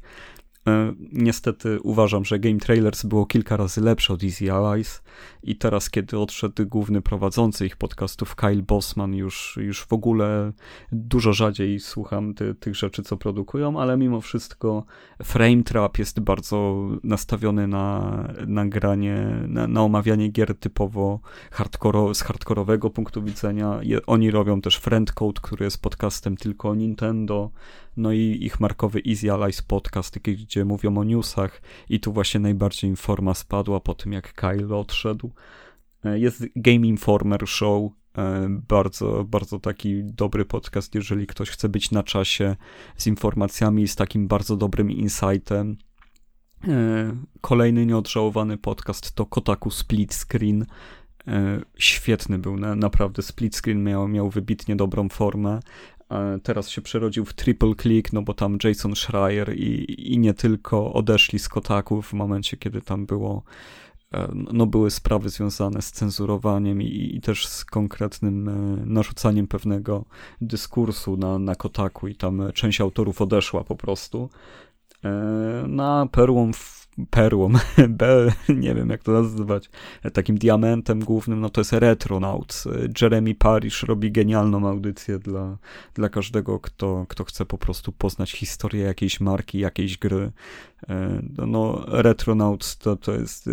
niestety 1.12 1.80
uważam, 1.80 2.24
że 2.24 2.38
Game 2.38 2.58
Trailers 2.58 3.04
było 3.04 3.26
kilka 3.26 3.56
razy 3.56 3.80
lepsze 3.80 4.14
od 4.14 4.22
Easy 4.24 4.52
Allies 4.52 5.02
i 5.42 5.56
teraz, 5.56 5.90
kiedy 5.90 6.18
odszedł 6.18 6.66
główny 6.66 7.02
prowadzący 7.02 7.66
ich 7.66 7.76
podcastów, 7.76 8.34
Kyle 8.34 8.62
Bossman, 8.62 9.14
już, 9.14 9.58
już 9.60 9.84
w 9.84 9.92
ogóle 9.92 10.52
dużo 10.92 11.32
rzadziej 11.32 11.80
słucham 11.80 12.34
ty, 12.34 12.54
tych 12.54 12.74
rzeczy, 12.74 13.02
co 13.02 13.16
produkują, 13.16 13.80
ale 13.80 13.96
mimo 13.96 14.20
wszystko 14.20 14.84
Frame 15.22 15.62
Trap 15.62 15.98
jest 15.98 16.20
bardzo 16.20 16.88
nastawiony 17.04 17.68
na, 17.68 18.24
na 18.46 18.66
granie, 18.66 19.26
na, 19.48 19.66
na 19.66 19.82
omawianie 19.82 20.28
gier 20.28 20.54
typowo 20.54 21.20
hardcore, 21.50 22.14
z 22.14 22.22
hardkorowego 22.22 22.90
punktu 22.90 23.22
widzenia. 23.22 23.78
Je, 23.82 24.06
oni 24.06 24.30
robią 24.30 24.60
też 24.60 24.76
Friend 24.76 25.12
Code, 25.12 25.40
który 25.42 25.64
jest 25.64 25.82
podcastem 25.82 26.36
tylko 26.36 26.68
o 26.68 26.74
Nintendo, 26.74 27.50
no 27.98 28.12
i 28.12 28.38
ich 28.40 28.60
markowy 28.60 29.02
Easy 29.08 29.32
Allies 29.32 29.62
podcast, 29.62 30.18
gdzie 30.18 30.64
mówią 30.64 30.98
o 30.98 31.04
newsach 31.04 31.62
i 31.88 32.00
tu 32.00 32.12
właśnie 32.12 32.40
najbardziej 32.40 32.90
informa 32.90 33.34
spadła 33.34 33.80
po 33.80 33.94
tym, 33.94 34.12
jak 34.12 34.34
Kyle 34.34 34.76
odszedł. 34.76 35.30
E, 36.04 36.18
jest 36.18 36.44
Game 36.56 36.86
Informer 36.86 37.48
Show, 37.48 37.92
e, 38.18 38.46
bardzo, 38.68 39.24
bardzo 39.24 39.58
taki 39.58 40.04
dobry 40.04 40.44
podcast, 40.44 40.94
jeżeli 40.94 41.26
ktoś 41.26 41.50
chce 41.50 41.68
być 41.68 41.90
na 41.90 42.02
czasie 42.02 42.56
z 42.96 43.06
informacjami, 43.06 43.88
z 43.88 43.96
takim 43.96 44.28
bardzo 44.28 44.56
dobrym 44.56 44.90
insightem. 44.90 45.76
E, 46.68 47.16
kolejny 47.40 47.86
nieodżałowany 47.86 48.58
podcast 48.58 49.14
to 49.14 49.26
Kotaku 49.26 49.70
Split 49.70 50.14
Screen. 50.14 50.66
Świetny 51.78 52.38
był, 52.38 52.56
naprawdę 52.56 53.22
Split 53.22 53.56
Screen 53.56 53.84
miał, 53.84 54.08
miał 54.08 54.30
wybitnie 54.30 54.76
dobrą 54.76 55.08
formę 55.08 55.60
teraz 56.42 56.68
się 56.68 56.82
przerodził 56.82 57.24
w 57.24 57.34
Triple 57.34 57.74
Click, 57.74 58.12
no 58.12 58.22
bo 58.22 58.34
tam 58.34 58.58
Jason 58.64 58.96
Schreier 58.96 59.56
i, 59.56 60.12
i 60.12 60.18
nie 60.18 60.34
tylko 60.34 60.92
odeszli 60.92 61.38
z 61.38 61.48
Kotaków 61.48 62.06
w 62.08 62.12
momencie, 62.12 62.56
kiedy 62.56 62.82
tam 62.82 63.06
było 63.06 63.42
e, 64.12 64.28
no 64.52 64.66
były 64.66 64.90
sprawy 64.90 65.28
związane 65.28 65.82
z 65.82 65.92
cenzurowaniem 65.92 66.82
i, 66.82 67.16
i 67.16 67.20
też 67.20 67.46
z 67.46 67.64
konkretnym 67.64 68.48
e, 68.48 68.52
narzucaniem 68.86 69.46
pewnego 69.46 70.04
dyskursu 70.40 71.16
na, 71.16 71.38
na 71.38 71.54
Kotaku 71.54 72.08
i 72.08 72.14
tam 72.14 72.42
część 72.54 72.80
autorów 72.80 73.22
odeszła 73.22 73.64
po 73.64 73.76
prostu. 73.76 74.30
E, 75.04 75.10
na 75.68 76.08
perłą 76.12 76.52
perłą, 77.10 77.52
B, 77.88 78.32
nie 78.48 78.74
wiem 78.74 78.90
jak 78.90 79.02
to 79.02 79.12
nazywać, 79.12 79.70
takim 80.12 80.38
diamentem 80.38 81.00
głównym, 81.00 81.40
no 81.40 81.50
to 81.50 81.60
jest 81.60 81.72
Retronauts. 81.72 82.68
Jeremy 83.02 83.34
Parish 83.34 83.82
robi 83.82 84.12
genialną 84.12 84.68
audycję 84.68 85.18
dla, 85.18 85.58
dla 85.94 86.08
każdego, 86.08 86.60
kto, 86.60 87.06
kto 87.08 87.24
chce 87.24 87.46
po 87.46 87.58
prostu 87.58 87.92
poznać 87.92 88.32
historię 88.32 88.84
jakiejś 88.84 89.20
marki, 89.20 89.58
jakiejś 89.58 89.98
gry. 89.98 90.32
E, 90.88 91.22
no, 91.46 91.84
Retronauts 91.86 92.78
to, 92.78 92.96
to 92.96 93.12
jest 93.12 93.50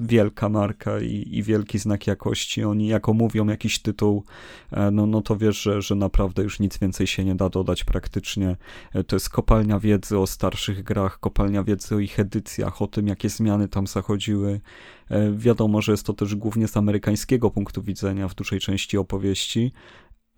wielka 0.00 0.48
marka 0.48 1.00
i, 1.00 1.28
i 1.32 1.42
wielki 1.42 1.78
znak 1.78 2.06
jakości. 2.06 2.64
Oni 2.64 2.86
jako 2.86 3.12
mówią 3.12 3.46
jakiś 3.46 3.78
tytuł, 3.78 4.24
e, 4.72 4.90
no, 4.90 5.06
no 5.06 5.22
to 5.22 5.36
wiesz, 5.36 5.62
że, 5.62 5.82
że 5.82 5.94
naprawdę 5.94 6.42
już 6.42 6.60
nic 6.60 6.78
więcej 6.78 7.06
się 7.06 7.24
nie 7.24 7.34
da 7.34 7.48
dodać 7.48 7.84
praktycznie. 7.84 8.56
E, 8.94 9.04
to 9.04 9.16
jest 9.16 9.30
kopalnia 9.30 9.80
wiedzy 9.80 10.18
o 10.18 10.26
starszych 10.26 10.82
grach, 10.82 11.20
kopalnia 11.20 11.64
wiedzy 11.64 11.94
o 11.94 11.98
ich 11.98 12.20
edycjach, 12.20 12.82
o 12.82 12.86
tym, 12.86 13.08
jakie 13.08 13.28
zmiany 13.28 13.68
tam 13.68 13.86
zachodziły. 13.86 14.60
Wiadomo, 15.32 15.82
że 15.82 15.92
jest 15.92 16.06
to 16.06 16.12
też 16.12 16.34
głównie 16.34 16.68
z 16.68 16.76
amerykańskiego 16.76 17.50
punktu 17.50 17.82
widzenia 17.82 18.28
w 18.28 18.34
dużej 18.34 18.60
części 18.60 18.98
opowieści, 18.98 19.72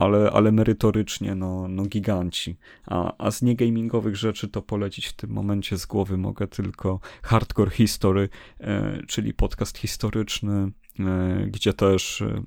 ale, 0.01 0.31
ale 0.31 0.53
merytorycznie 0.53 1.35
no, 1.35 1.69
no 1.69 1.83
giganci. 1.83 2.57
A, 2.87 3.15
a 3.19 3.31
z 3.31 3.43
niegamingowych 3.43 4.17
rzeczy 4.17 4.49
to 4.49 4.63
polecić 4.63 5.07
w 5.07 5.13
tym 5.13 5.31
momencie 5.31 5.79
z 5.79 5.87
głowy 5.87 6.17
mogę 6.17 6.49
tylko 6.49 7.01
Hardcore 7.23 7.71
History, 7.71 8.29
e, 8.61 9.03
czyli 9.07 9.35
podcast 9.35 9.79
historyczny, 9.79 10.73
e, 11.01 11.47
gdzie 11.47 11.73
też 11.73 12.23
e, 12.23 12.43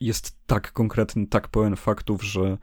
jest 0.00 0.38
tak 0.46 0.72
konkretny, 0.72 1.26
tak 1.26 1.48
pełen 1.48 1.76
faktów, 1.76 2.24
że 2.24 2.58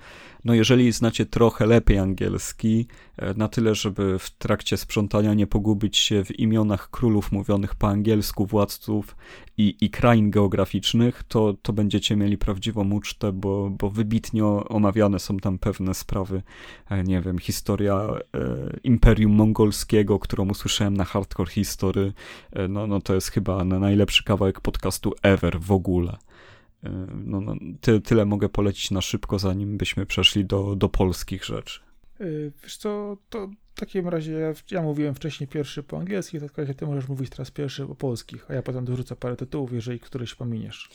no 0.45 0.53
jeżeli 0.53 0.91
znacie 0.91 1.25
trochę 1.25 1.65
lepiej 1.65 1.97
angielski, 1.97 2.87
e, 3.17 3.33
na 3.33 3.47
tyle, 3.47 3.75
żeby 3.75 4.19
w 4.19 4.29
trakcie 4.29 4.77
sprzątania 4.77 5.33
nie 5.33 5.47
pogubić 5.47 5.97
się 5.97 6.23
w 6.23 6.39
imionach 6.39 6.89
królów 6.89 7.31
mówionych 7.31 7.75
po 7.75 7.87
angielsku, 7.87 8.45
władców 8.45 9.15
i, 9.57 9.77
i 9.81 9.89
krain 9.89 10.31
geograficznych, 10.31 11.23
to, 11.23 11.55
to 11.61 11.73
będziecie 11.73 12.15
mieli 12.15 12.37
prawdziwą 12.37 12.91
ucztę, 12.91 13.31
bo, 13.31 13.69
bo 13.69 13.89
wybitnie 13.89 14.45
omawiane 14.45 15.19
są 15.19 15.37
tam 15.37 15.59
pewne 15.59 15.93
sprawy, 15.93 16.41
e, 16.89 17.03
nie 17.03 17.21
wiem, 17.21 17.39
historia 17.39 17.95
e, 17.95 18.19
Imperium 18.83 19.31
Mongolskiego, 19.31 20.19
którą 20.19 20.49
usłyszałem 20.49 20.97
na 20.97 21.05
Hardcore 21.05 21.51
History, 21.51 22.13
e, 22.51 22.67
no, 22.67 22.87
no 22.87 23.01
to 23.01 23.15
jest 23.15 23.31
chyba 23.31 23.63
najlepszy 23.63 24.23
kawałek 24.23 24.61
podcastu 24.61 25.13
ever 25.21 25.59
w 25.59 25.71
ogóle. 25.71 26.17
E, 26.85 27.07
no, 27.25 27.41
no, 27.41 27.55
ty, 27.81 28.01
tyle 28.01 28.25
mogę 28.25 28.49
polecić 28.49 28.91
na 28.91 29.01
szybko, 29.01 29.39
zanim 29.39 29.77
byśmy 29.77 30.05
przeszli 30.05 30.45
do, 30.45 30.75
do 30.75 30.89
polskich 30.89 31.45
rzeczy. 31.45 31.79
E, 32.19 32.25
wiesz 32.63 32.77
co, 32.77 33.17
to 33.29 33.47
w 33.75 33.79
takim 33.79 34.07
razie 34.07 34.53
ja, 34.71 34.81
mówiłem 34.81 35.15
wcześniej 35.15 35.47
pierwszy 35.47 35.83
po 35.83 35.97
angielski, 35.97 36.39
to 36.39 36.47
w 36.47 36.57
razie 36.57 36.73
ty 36.73 36.85
możesz 36.85 37.07
mówić 37.07 37.29
teraz 37.29 37.51
pierwszy 37.51 37.85
po 37.85 37.95
polskich, 37.95 38.45
a 38.51 38.53
ja 38.53 38.61
potem 38.61 38.85
dorzucę 38.85 39.15
parę 39.15 39.35
tytułów, 39.35 39.73
jeżeli 39.73 39.99
któryś 39.99 40.35
pominiesz. 40.35 40.89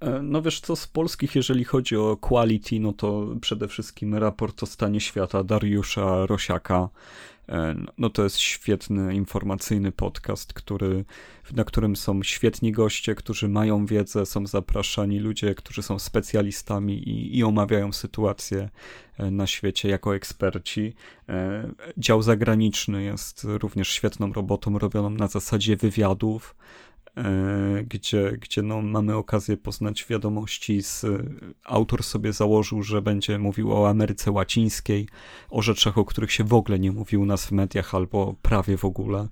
E, 0.00 0.22
no 0.22 0.42
wiesz 0.42 0.60
co, 0.60 0.76
z 0.76 0.86
polskich, 0.86 1.34
jeżeli 1.34 1.64
chodzi 1.64 1.96
o 1.96 2.16
quality, 2.16 2.80
no 2.80 2.92
to 2.92 3.26
przede 3.40 3.68
wszystkim 3.68 4.14
raport 4.14 4.62
o 4.62 4.66
stanie 4.66 5.00
świata 5.00 5.44
Dariusza 5.44 6.26
Rosiaka. 6.26 6.88
E, 7.48 7.74
no 7.98 8.10
to 8.10 8.24
jest 8.24 8.38
świetny 8.38 9.14
informacyjny 9.14 9.92
podcast, 9.92 10.52
który, 10.52 11.04
na 11.52 11.64
którym 11.64 11.96
są 11.96 12.22
świetni 12.22 12.72
goście, 12.72 13.14
którzy 13.14 13.48
mają 13.48 13.86
wiedzę, 13.86 14.26
są 14.26 14.46
zapraszani 14.46 15.18
ludzie, 15.18 15.54
którzy 15.54 15.82
są 15.82 15.98
specjalistami 15.98 17.08
i, 17.08 17.38
i 17.38 17.44
omawiają 17.44 17.92
sytuację 17.92 18.68
e, 19.18 19.30
na 19.30 19.46
świecie 19.46 19.88
jako 19.88 20.14
eksperci. 20.14 20.94
Dział 21.96 22.22
zagraniczny 22.22 23.02
jest 23.02 23.44
również 23.44 23.88
świetną 23.88 24.32
robotą 24.32 24.78
robioną 24.78 25.10
na 25.10 25.26
zasadzie 25.26 25.76
wywiadów. 25.76 26.54
E, 27.16 27.84
gdzie, 27.88 28.32
gdzie 28.40 28.62
no, 28.62 28.82
mamy 28.82 29.16
okazję 29.16 29.56
poznać 29.56 30.06
wiadomości 30.06 30.82
z... 30.82 31.06
Autor 31.64 32.02
sobie 32.02 32.32
założył, 32.32 32.82
że 32.82 33.02
będzie 33.02 33.38
mówił 33.38 33.72
o 33.72 33.88
Ameryce 33.88 34.30
Łacińskiej, 34.30 35.08
o 35.50 35.62
rzeczach, 35.62 35.98
o 35.98 36.04
których 36.04 36.32
się 36.32 36.44
w 36.44 36.54
ogóle 36.54 36.78
nie 36.78 36.92
mówił 36.92 37.22
u 37.22 37.26
nas 37.26 37.46
w 37.46 37.52
mediach, 37.52 37.94
albo 37.94 38.34
prawie 38.42 38.76
w 38.76 38.84
ogóle. 38.84 39.28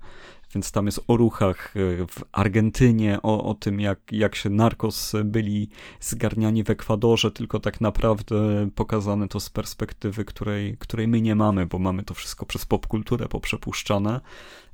Więc 0.54 0.72
tam 0.72 0.86
jest 0.86 1.00
o 1.08 1.16
ruchach 1.16 1.74
e, 1.76 2.06
w 2.06 2.24
Argentynie, 2.32 3.18
o, 3.22 3.44
o 3.44 3.54
tym, 3.54 3.80
jak, 3.80 4.12
jak 4.12 4.34
się 4.34 4.50
narkos 4.50 5.12
byli 5.24 5.68
zgarniani 6.00 6.64
w 6.64 6.70
Ekwadorze, 6.70 7.30
tylko 7.30 7.60
tak 7.60 7.80
naprawdę 7.80 8.70
pokazane 8.74 9.28
to 9.28 9.40
z 9.40 9.50
perspektywy, 9.50 10.24
której, 10.24 10.76
której 10.78 11.08
my 11.08 11.20
nie 11.20 11.34
mamy, 11.34 11.66
bo 11.66 11.78
mamy 11.78 12.02
to 12.02 12.14
wszystko 12.14 12.46
przez 12.46 12.66
popkulturę 12.66 13.28
poprzepuszczane. 13.28 14.20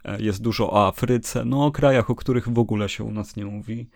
E, 0.05 0.23
jest 0.23 0.43
dużo 0.43 0.73
o 0.73 0.87
Afryce, 0.89 1.45
no 1.45 1.67
o 1.67 1.73
krajach, 1.73 2.11
o 2.11 2.15
których 2.15 2.49
w 2.49 2.59
ogóle 2.59 2.89
się 2.89 3.05
u 3.05 3.13
nas 3.13 3.37
nie 3.37 3.45
mówi. 3.45 3.89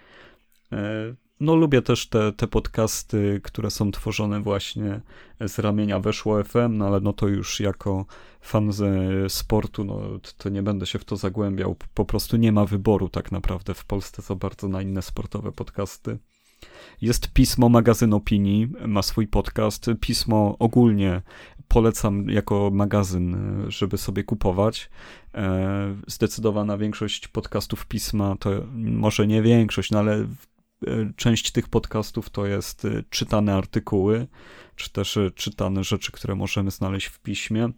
No 1.40 1.56
lubię 1.56 1.82
też 1.82 2.08
te, 2.08 2.32
te 2.32 2.46
podcasty, 2.46 3.40
które 3.44 3.70
są 3.70 3.90
tworzone 3.90 4.40
właśnie 4.40 5.00
z 5.40 5.58
ramienia 5.58 6.00
Weszło 6.00 6.44
FM, 6.44 6.76
no 6.76 6.86
ale 6.86 7.00
no 7.00 7.12
to 7.12 7.28
już 7.28 7.60
jako 7.60 8.06
fan 8.40 8.70
sportu, 9.28 9.84
no 9.84 10.00
to 10.38 10.48
nie 10.48 10.62
będę 10.62 10.86
się 10.86 10.98
w 10.98 11.04
to 11.04 11.16
zagłębiał. 11.16 11.76
Po 11.94 12.04
prostu 12.04 12.36
nie 12.36 12.52
ma 12.52 12.64
wyboru 12.64 13.08
tak 13.08 13.32
naprawdę 13.32 13.74
w 13.74 13.84
Polsce 13.84 14.22
za 14.22 14.34
bardzo 14.34 14.68
na 14.68 14.82
inne 14.82 15.02
sportowe 15.02 15.52
podcasty. 15.52 16.18
Jest 17.00 17.32
Pismo, 17.32 17.68
magazyn 17.68 18.14
opinii, 18.14 18.68
ma 18.86 19.02
swój 19.02 19.26
podcast. 19.26 19.86
Pismo 20.00 20.56
ogólnie 20.58 21.22
polecam 21.68 22.30
jako 22.30 22.70
magazyn, 22.72 23.36
żeby 23.68 23.98
sobie 23.98 24.24
kupować. 24.24 24.90
E, 25.34 25.94
zdecydowana 26.06 26.78
większość 26.78 27.28
podcastów 27.28 27.86
Pisma, 27.86 28.36
to 28.40 28.50
może 28.74 29.26
nie 29.26 29.42
większość, 29.42 29.90
no 29.90 29.98
ale 29.98 30.26
część 31.16 31.52
tych 31.52 31.68
podcastów 31.68 32.30
to 32.30 32.46
jest 32.46 32.84
e, 32.84 33.02
czytane 33.10 33.54
artykuły, 33.54 34.26
czy 34.76 34.90
też 34.90 35.16
e, 35.16 35.30
czytane 35.30 35.84
rzeczy, 35.84 36.12
które 36.12 36.34
możemy 36.34 36.70
znaleźć 36.70 37.06
w 37.06 37.18
piśmie. 37.18 37.68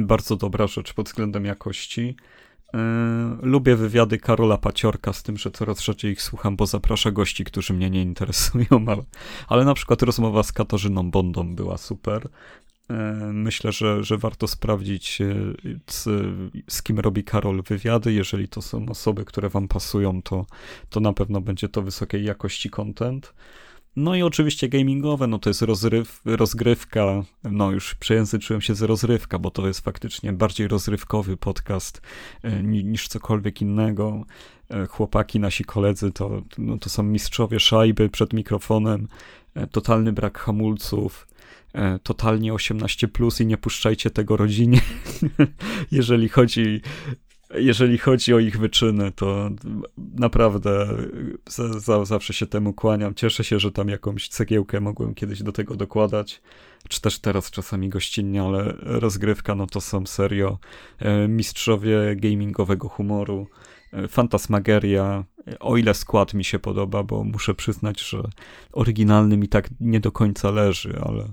Bardzo 0.00 0.36
dobra 0.36 0.66
rzecz 0.66 0.92
pod 0.92 1.06
względem 1.06 1.44
jakości. 1.44 2.16
Lubię 3.42 3.76
wywiady 3.76 4.18
Karola 4.18 4.58
Paciorka, 4.58 5.12
z 5.12 5.22
tym, 5.22 5.36
że 5.36 5.50
coraz 5.50 5.80
rzadziej 5.80 6.12
ich 6.12 6.22
słucham, 6.22 6.56
bo 6.56 6.66
zaprasza 6.66 7.10
gości, 7.10 7.44
którzy 7.44 7.72
mnie 7.74 7.90
nie 7.90 8.02
interesują, 8.02 8.66
ale, 8.86 9.02
ale 9.48 9.64
na 9.64 9.74
przykład 9.74 10.02
rozmowa 10.02 10.42
z 10.42 10.52
Katarzyną 10.52 11.10
Bondą 11.10 11.54
była 11.54 11.78
super. 11.78 12.28
E, 12.90 12.94
myślę, 13.32 13.72
że, 13.72 14.04
że 14.04 14.18
warto 14.18 14.48
sprawdzić, 14.48 15.20
e, 15.20 15.34
z, 15.90 16.04
z, 16.68 16.82
kim 16.82 16.98
robi 17.00 17.24
Karol 17.24 17.62
wywiady. 17.62 18.12
Jeżeli 18.12 18.48
to 18.48 18.62
są 18.62 18.88
osoby, 18.88 19.24
które 19.24 19.48
wam 19.48 19.68
pasują, 19.68 20.22
to, 20.22 20.46
to 20.90 21.00
na 21.00 21.12
pewno 21.12 21.40
będzie 21.40 21.68
to 21.68 21.82
wysokiej 21.82 22.24
jakości 22.24 22.70
content. 22.70 23.34
No 23.96 24.14
i 24.14 24.22
oczywiście 24.22 24.68
gamingowe, 24.68 25.26
no 25.26 25.38
to 25.38 25.50
jest 25.50 25.62
rozryw, 25.62 26.20
rozgrywka, 26.24 27.22
no 27.44 27.70
już 27.70 27.94
przejęzyczyłem 27.94 28.62
się 28.62 28.74
z 28.74 28.82
rozrywka, 28.82 29.38
bo 29.38 29.50
to 29.50 29.66
jest 29.66 29.80
faktycznie 29.80 30.32
bardziej 30.32 30.68
rozrywkowy 30.68 31.36
podcast 31.36 32.02
e, 32.42 32.62
niż 32.62 33.08
cokolwiek 33.08 33.60
innego. 33.62 34.24
Chłopaki, 34.90 35.40
nasi 35.40 35.64
koledzy 35.64 36.12
to, 36.12 36.42
no 36.58 36.78
to 36.78 36.90
są 36.90 37.02
mistrzowie 37.02 37.60
szajby 37.60 38.08
przed 38.08 38.32
mikrofonem, 38.32 39.08
totalny 39.70 40.12
brak 40.12 40.38
hamulców, 40.38 41.26
totalnie 42.02 42.54
18 42.54 43.08
plus 43.08 43.40
i 43.40 43.46
nie 43.46 43.56
puszczajcie 43.56 44.10
tego 44.10 44.36
rodzinie, 44.36 44.80
jeżeli 45.90 46.28
chodzi 46.28 46.80
jeżeli 47.54 47.98
chodzi 47.98 48.34
o 48.34 48.38
ich 48.38 48.58
wyczyny, 48.58 49.12
to 49.12 49.50
naprawdę 49.96 50.88
za, 51.48 51.80
za, 51.80 52.04
zawsze 52.04 52.32
się 52.32 52.46
temu 52.46 52.72
kłaniam. 52.72 53.14
Cieszę 53.14 53.44
się, 53.44 53.58
że 53.58 53.72
tam 53.72 53.88
jakąś 53.88 54.28
cegiełkę 54.28 54.80
mogłem 54.80 55.14
kiedyś 55.14 55.42
do 55.42 55.52
tego 55.52 55.76
dokładać, 55.76 56.42
czy 56.88 57.00
też 57.00 57.18
teraz 57.18 57.50
czasami 57.50 57.88
gościnnie, 57.88 58.42
ale 58.42 58.74
rozgrywka, 58.78 59.54
no 59.54 59.66
to 59.66 59.80
są 59.80 60.06
serio 60.06 60.58
e, 60.98 61.28
mistrzowie 61.28 62.16
gamingowego 62.16 62.88
humoru. 62.88 63.46
E, 63.92 64.08
fantasmageria, 64.08 65.24
o 65.60 65.76
ile 65.76 65.94
skład 65.94 66.34
mi 66.34 66.44
się 66.44 66.58
podoba, 66.58 67.02
bo 67.02 67.24
muszę 67.24 67.54
przyznać, 67.54 68.00
że 68.00 68.22
oryginalny 68.72 69.36
mi 69.36 69.48
tak 69.48 69.68
nie 69.80 70.00
do 70.00 70.12
końca 70.12 70.50
leży, 70.50 71.00
ale 71.04 71.28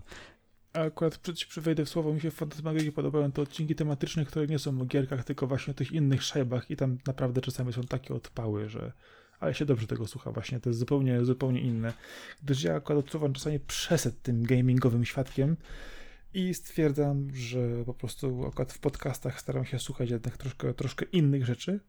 akurat 0.74 1.18
przy, 1.18 1.62
wejdę 1.62 1.86
w 1.86 1.90
słowo, 1.90 2.14
mi 2.14 2.22
się 2.22 2.32
w 2.32 2.36
Fantasmagierii 2.36 2.92
podobają 2.92 3.32
te 3.32 3.42
odcinki 3.42 3.76
tematyczne, 3.76 4.26
które 4.26 4.48
nie 4.48 4.60
są 4.60 4.82
o 4.82 4.86
gierkach, 4.86 5.24
tylko 5.24 5.48
właśnie 5.48 5.72
o 5.72 5.74
tych 5.74 5.92
innych 5.92 6.24
szajbach 6.24 6.72
i 6.72 6.76
tam 6.76 6.98
naprawdę 7.08 7.42
czasami 7.42 7.74
są 7.74 7.84
takie 7.84 8.14
odpały, 8.14 8.70
że 8.70 8.92
ale 9.40 9.54
się 9.54 9.66
dobrze 9.66 9.88
tego 9.88 10.08
słucha 10.08 10.32
właśnie, 10.32 10.60
to 10.60 10.70
jest 10.70 10.80
zupełnie, 10.80 11.26
zupełnie 11.26 11.62
inne. 11.62 11.94
Gdyż 12.44 12.64
ja 12.64 12.76
akurat 12.76 13.00
odczuwam 13.00 13.34
czasami 13.34 13.60
przesyt 13.60 14.22
tym 14.22 14.44
gamingowym 14.44 15.06
świadkiem 15.06 15.58
i 16.34 16.54
stwierdzam, 16.54 17.28
że 17.34 17.86
po 17.86 17.94
prostu 17.94 18.46
akurat 18.48 18.74
w 18.74 18.80
podcastach 18.80 19.40
staram 19.40 19.66
się 19.66 19.80
słuchać 19.80 20.10
jednak 20.10 20.38
troszkę, 20.38 20.74
troszkę 20.74 21.06
innych 21.06 21.46
rzeczy, 21.46 21.80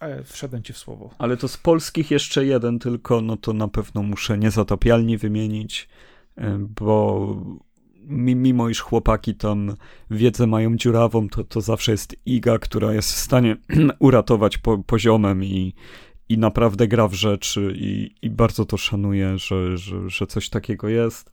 ale 0.00 0.24
wszedłem 0.24 0.62
ci 0.62 0.72
w 0.72 0.78
słowo. 0.78 1.10
Ale 1.18 1.36
to 1.36 1.48
z 1.48 1.56
polskich 1.56 2.10
jeszcze 2.10 2.44
jeden 2.44 2.78
tylko, 2.78 3.20
no 3.20 3.36
to 3.36 3.52
na 3.52 3.68
pewno 3.68 4.02
muszę 4.02 4.38
niezatopialnie 4.38 5.18
wymienić, 5.18 5.88
bo 6.58 7.36
mimo 8.08 8.68
iż 8.68 8.80
chłopaki 8.80 9.34
tam 9.34 9.74
wiedzę 10.10 10.46
mają 10.46 10.76
dziurawą, 10.76 11.28
to, 11.28 11.44
to 11.44 11.60
zawsze 11.60 11.92
jest 11.92 12.16
Iga, 12.26 12.58
która 12.58 12.94
jest 12.94 13.12
w 13.12 13.18
stanie 13.18 13.56
uratować 13.98 14.58
po, 14.58 14.78
poziomem 14.78 15.44
i, 15.44 15.74
i 16.28 16.38
naprawdę 16.38 16.88
gra 16.88 17.08
w 17.08 17.14
rzeczy 17.14 17.74
i, 17.76 18.14
i 18.22 18.30
bardzo 18.30 18.64
to 18.64 18.76
szanuję, 18.76 19.38
że, 19.38 19.78
że, 19.78 20.10
że 20.10 20.26
coś 20.26 20.48
takiego 20.48 20.88
jest. 20.88 21.30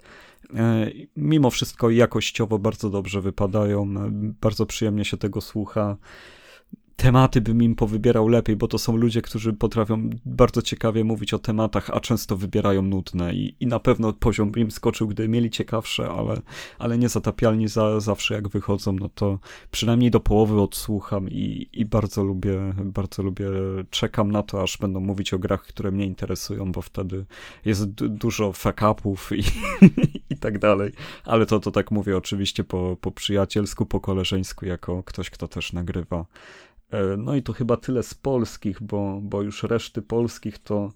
E, 0.56 0.92
mimo 1.16 1.50
wszystko 1.50 1.90
jakościowo 1.90 2.60
bardzo 2.60 2.90
dobrze 2.90 3.22
wypadają, 3.22 3.84
e, 3.84 4.10
bardzo 4.42 4.66
przyjemnie 4.66 5.06
się 5.06 5.18
tego 5.18 5.42
słucha 5.42 5.98
tematy 7.00 7.42
bym 7.42 7.64
im 7.64 7.76
powybierał 7.76 8.28
lepiej, 8.28 8.56
bo 8.56 8.68
to 8.68 8.78
są 8.78 8.98
ludzie, 8.98 9.22
którzy 9.22 9.54
potrafią 9.54 10.10
bardzo 10.26 10.62
ciekawie 10.62 11.04
mówić 11.04 11.34
o 11.34 11.40
tematach, 11.40 11.90
a 11.90 12.00
często 12.00 12.38
wybierają 12.38 12.82
nudne 12.82 13.34
i, 13.34 13.56
i 13.60 13.68
na 13.68 13.80
pewno 13.80 14.14
poziom 14.14 14.52
im 14.56 14.72
skoczył, 14.72 15.08
gdy 15.08 15.28
mieli 15.28 15.50
ciekawsze, 15.50 16.10
ale, 16.10 16.42
ale 16.80 16.98
nie 16.98 17.10
zatapialni 17.10 17.68
za, 17.68 18.00
zawsze 18.00 18.34
jak 18.34 18.48
wychodzą, 18.48 18.94
no 18.94 19.10
to 19.10 19.40
przynajmniej 19.72 20.12
do 20.12 20.20
połowy 20.20 20.62
odsłucham 20.62 21.30
i, 21.30 21.70
i 21.74 21.86
bardzo 21.86 22.24
lubię, 22.24 22.74
bardzo 22.84 23.24
lubię, 23.24 23.46
czekam 23.90 24.32
na 24.32 24.44
to, 24.44 24.62
aż 24.62 24.78
będą 24.78 25.00
mówić 25.00 25.34
o 25.34 25.40
grach, 25.40 25.64
które 25.64 25.92
mnie 25.92 26.06
interesują, 26.06 26.72
bo 26.72 26.82
wtedy 26.82 27.26
jest 27.66 27.86
dużo 27.90 28.52
fuck-upów 28.52 29.32
i, 29.32 29.44
i 30.34 30.38
tak 30.38 30.60
dalej, 30.60 30.92
ale 31.26 31.46
to, 31.46 31.60
to 31.60 31.72
tak 31.72 31.92
mówię 31.92 32.18
oczywiście 32.18 32.64
po, 32.64 32.98
po 33.02 33.12
przyjacielsku, 33.12 33.86
po 33.86 34.00
koleżeńsku, 34.00 34.66
jako 34.66 35.04
ktoś, 35.04 35.30
kto 35.30 35.48
też 35.48 35.74
nagrywa 35.74 36.26
no 37.18 37.36
i 37.36 37.44
to 37.44 37.54
chyba 37.54 37.78
tyle 37.78 38.04
z 38.04 38.14
polskich, 38.14 38.84
bo, 38.84 39.20
bo 39.22 39.42
już 39.42 39.64
reszty 39.64 40.02
polskich 40.02 40.58
to 40.58 40.92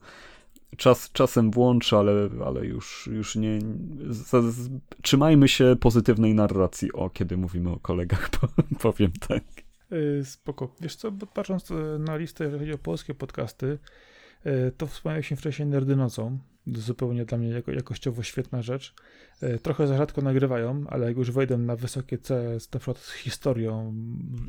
czas, 0.78 1.12
czasem 1.12 1.52
włączę, 1.52 1.98
ale, 1.98 2.30
ale 2.46 2.66
już, 2.66 3.10
już 3.14 3.36
nie. 3.36 3.60
Z, 4.10 4.56
z, 4.56 4.70
trzymajmy 5.02 5.48
się 5.48 5.76
pozytywnej 5.80 6.34
narracji, 6.36 6.94
o 6.94 7.10
kiedy 7.10 7.38
mówimy 7.38 7.70
o 7.70 7.80
kolegach, 7.80 8.30
powiem 8.82 9.12
tak. 9.28 9.44
E, 9.92 10.26
spoko. 10.26 10.76
Wiesz 10.82 10.96
co, 10.96 11.12
patrząc 11.12 11.72
e, 11.72 11.76
na 12.00 12.18
listę, 12.18 12.44
jeżeli 12.44 12.60
chodzi 12.60 12.74
o 12.74 12.78
polskie 12.78 13.14
podcasty, 13.14 13.80
to 14.78 14.88
wspomniałeś 14.88 15.28
się 15.28 15.36
wcześniej 15.36 15.68
Nerdy 15.68 15.96
Nocą 15.96 16.40
zupełnie 16.68 17.26
dla 17.26 17.38
mnie 17.38 17.50
jako, 17.50 17.72
jakościowo 17.72 18.24
świetna 18.24 18.62
rzecz. 18.62 18.94
E, 19.42 19.60
trochę 19.60 19.88
za 19.88 19.98
rzadko 19.98 20.22
nagrywają, 20.22 20.86
ale 20.90 21.08
jak 21.08 21.18
już 21.18 21.32
wejdę 21.32 21.58
na 21.58 21.76
wysokie 21.76 22.18
C, 22.18 22.58
przykład 22.70 22.98
z 22.98 23.14
historią, 23.14 23.94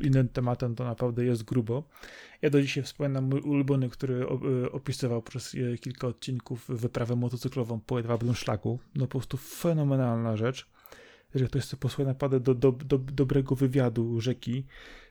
innym 0.01 0.29
tematem, 0.29 0.75
to 0.75 0.85
naprawdę 0.85 1.25
jest 1.25 1.43
grubo. 1.43 1.83
Ja 2.41 2.49
do 2.49 2.61
dzisiaj 2.61 2.83
wspominam 2.83 3.23
mój 3.23 3.41
ulubiony, 3.41 3.89
który 3.89 4.25
e, 4.63 4.71
opisywał 4.71 5.21
przez 5.21 5.55
e, 5.55 5.77
kilka 5.77 6.07
odcinków 6.07 6.65
wyprawę 6.69 7.15
motocyklową 7.15 7.79
po 7.79 7.97
jedwabnym 7.97 8.35
szlaku. 8.35 8.79
No 8.95 9.07
po 9.07 9.11
prostu 9.11 9.37
fenomenalna 9.37 10.37
rzecz. 10.37 10.67
Jeżeli 11.33 11.49
ktoś 11.49 11.63
chce 11.63 11.77
posłuchać 11.77 12.07
naprawdę 12.07 12.39
do, 12.39 12.53
do, 12.55 12.71
do, 12.71 12.97
dobrego 12.97 13.55
wywiadu 13.55 14.21
rzeki, 14.21 14.65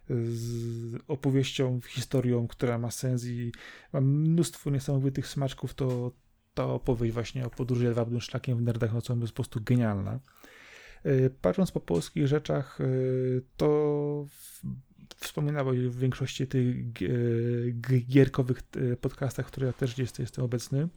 z 0.09 0.96
opowieścią, 1.09 1.80
historią, 1.88 2.48
która 2.48 2.78
ma 2.78 2.90
sens 2.90 3.24
i 3.24 3.52
ma 3.92 4.00
mnóstwo 4.00 4.70
niesamowitych 4.70 5.26
smaczków, 5.26 5.74
to, 5.74 6.12
ta 6.55 6.66
opowieść 6.66 7.14
właśnie 7.14 7.46
o 7.46 7.50
podróży 7.50 7.84
jedwabnym 7.84 8.20
szlakiem 8.20 8.59
w 8.59 8.62
Nerdach 8.62 8.92
nocą 8.92 9.20
jest 9.20 9.32
po 9.32 9.36
prostu 9.36 9.61
genialna. 9.64 10.20
E, 11.05 11.30
patrząc 11.30 11.70
po 11.70 11.80
polskich 11.80 12.26
rzeczach, 12.26 12.80
e, 12.80 12.84
to 13.57 14.26
wspominałeś 15.16 15.80
w 15.80 15.98
większości 15.98 16.46
tych 16.46 16.92
gierkowych 18.07 18.62
e, 18.76 18.96
podcastach, 18.96 19.46
które 19.46 19.66
ja 19.66 19.72
też 19.72 19.98
jestem 19.98 20.44
obecny. 20.44 20.88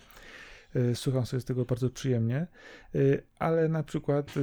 Słucham 0.94 1.26
sobie 1.26 1.42
z 1.42 1.46
tego 1.46 1.66
bardzo 1.66 1.90
przyjemnie, 1.90 2.48
ale 3.40 3.70
na 3.70 3.84
przykład 3.84 4.34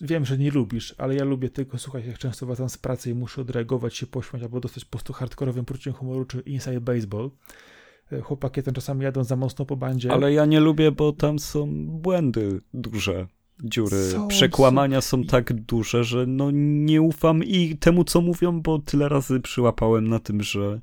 wiem, 0.00 0.24
że 0.24 0.38
nie 0.38 0.50
lubisz, 0.50 0.94
ale 0.98 1.14
ja 1.14 1.24
lubię 1.24 1.50
tylko 1.50 1.78
słuchać, 1.78 2.06
jak 2.06 2.18
często 2.18 2.46
wracam 2.46 2.68
z 2.68 2.78
pracy 2.78 3.10
i 3.10 3.14
muszę 3.14 3.40
odreagować 3.40 3.96
się, 3.96 4.06
pośmiać 4.06 4.42
albo 4.42 4.60
dostać 4.60 4.84
po 4.84 4.90
prostu 4.90 5.12
hardkorowym 5.12 5.64
poczuciem 5.64 5.92
humoru, 5.92 6.24
czy 6.24 6.40
Inside 6.40 6.80
Baseball 6.80 7.30
chłopaki 8.22 8.62
ten 8.62 8.74
czasami 8.74 9.04
jadą 9.04 9.24
za 9.24 9.36
mocno 9.36 9.64
po 9.64 9.76
bandzie. 9.76 10.12
Ale 10.12 10.32
ja 10.32 10.46
nie 10.46 10.60
lubię, 10.60 10.92
bo 10.92 11.12
tam 11.12 11.38
są 11.38 11.86
błędy 11.86 12.60
duże. 12.74 13.26
Dziury, 13.64 14.10
są, 14.10 14.28
przekłamania 14.28 15.00
są... 15.00 15.16
są 15.18 15.24
tak 15.24 15.52
duże, 15.52 16.04
że 16.04 16.26
no 16.26 16.50
nie 16.54 17.02
ufam 17.02 17.44
i 17.44 17.76
temu, 17.76 18.04
co 18.04 18.20
mówią, 18.20 18.60
bo 18.60 18.78
tyle 18.78 19.08
razy 19.08 19.40
przyłapałem 19.40 20.08
na 20.08 20.18
tym, 20.18 20.42
że 20.42 20.80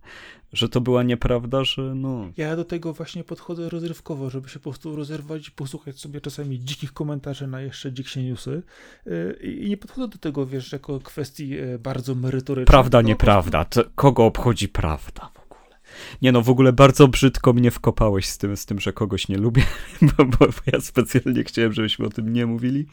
że 0.53 0.69
to 0.69 0.81
była 0.81 1.03
nieprawda, 1.03 1.63
że 1.63 1.81
no... 1.81 2.31
Ja 2.37 2.55
do 2.55 2.65
tego 2.65 2.93
właśnie 2.93 3.23
podchodzę 3.23 3.69
rozrywkowo, 3.69 4.29
żeby 4.29 4.49
się 4.49 4.59
po 4.59 4.69
prostu 4.69 4.95
rozerwać 4.95 5.47
i 5.47 5.51
posłuchać 5.51 5.99
sobie 5.99 6.21
czasami 6.21 6.59
dzikich 6.59 6.93
komentarzy 6.93 7.47
na 7.47 7.61
jeszcze 7.61 7.93
dziksze 7.93 8.23
newsy 8.23 8.63
y, 9.07 9.39
i 9.43 9.69
nie 9.69 9.77
podchodzę 9.77 10.07
do 10.07 10.17
tego, 10.17 10.45
wiesz, 10.45 10.71
jako 10.71 10.99
kwestii 10.99 11.59
y, 11.59 11.79
bardzo 11.79 12.15
merytorycznej. 12.15 12.65
Prawda, 12.65 13.01
nieprawda, 13.01 13.65
kogo 13.95 14.25
obchodzi 14.25 14.69
prawda? 14.69 15.31
Nie 16.21 16.31
no, 16.31 16.41
w 16.41 16.49
ogóle 16.49 16.73
bardzo 16.73 17.07
brzydko 17.07 17.53
mnie 17.53 17.71
wkopałeś 17.71 18.25
z 18.25 18.37
tym, 18.37 18.57
z 18.57 18.65
tym 18.65 18.79
że 18.79 18.93
kogoś 18.93 19.27
nie 19.27 19.37
lubię, 19.37 19.63
bo, 20.17 20.25
bo, 20.25 20.47
ja 20.73 20.81
specjalnie 20.81 21.43
chciałem, 21.43 21.73
żebyśmy 21.73 22.05
o 22.05 22.09
tym 22.09 22.33
nie 22.33 22.45
mówili, 22.45 22.85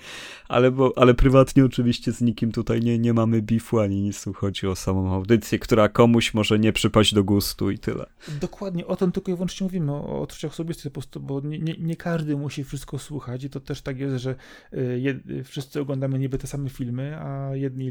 ale, 0.48 0.70
bo, 0.70 0.92
ale 0.96 1.14
prywatnie 1.14 1.64
oczywiście 1.64 2.12
z 2.12 2.20
nikim 2.20 2.52
tutaj 2.52 2.80
nie, 2.80 2.98
nie 2.98 3.14
mamy 3.14 3.42
bifu 3.42 3.78
ani 3.78 4.02
nic, 4.02 4.24
tu 4.24 4.32
chodzi 4.32 4.66
o 4.66 4.76
samą 4.76 5.14
audycję, 5.14 5.58
która 5.58 5.88
komuś 5.88 6.34
może 6.34 6.58
nie 6.58 6.72
przypaść 6.72 7.14
do 7.14 7.24
gustu 7.24 7.70
i 7.70 7.78
tyle. 7.78 8.06
Dokładnie, 8.40 8.86
o 8.86 8.96
tym 8.96 9.12
tylko 9.12 9.32
i 9.32 9.34
wyłącznie 9.34 9.64
mówimy, 9.64 9.92
o 9.92 10.20
odczuciach 10.20 10.50
osobistych 10.50 10.92
po 10.92 10.94
prostu, 10.94 11.20
bo 11.20 11.40
nie, 11.40 11.58
nie, 11.58 11.74
nie, 11.78 11.96
każdy 11.96 12.36
musi 12.36 12.64
wszystko 12.64 12.98
słuchać 12.98 13.44
i 13.44 13.50
to 13.50 13.60
też 13.60 13.82
tak 13.82 13.98
jest, 13.98 14.16
że 14.16 14.34
y, 14.72 15.00
jed, 15.00 15.18
wszyscy 15.44 15.80
oglądamy 15.80 16.18
niby 16.18 16.38
te 16.38 16.46
same 16.46 16.68
filmy, 16.68 17.16
a 17.18 17.56
jedni, 17.56 17.90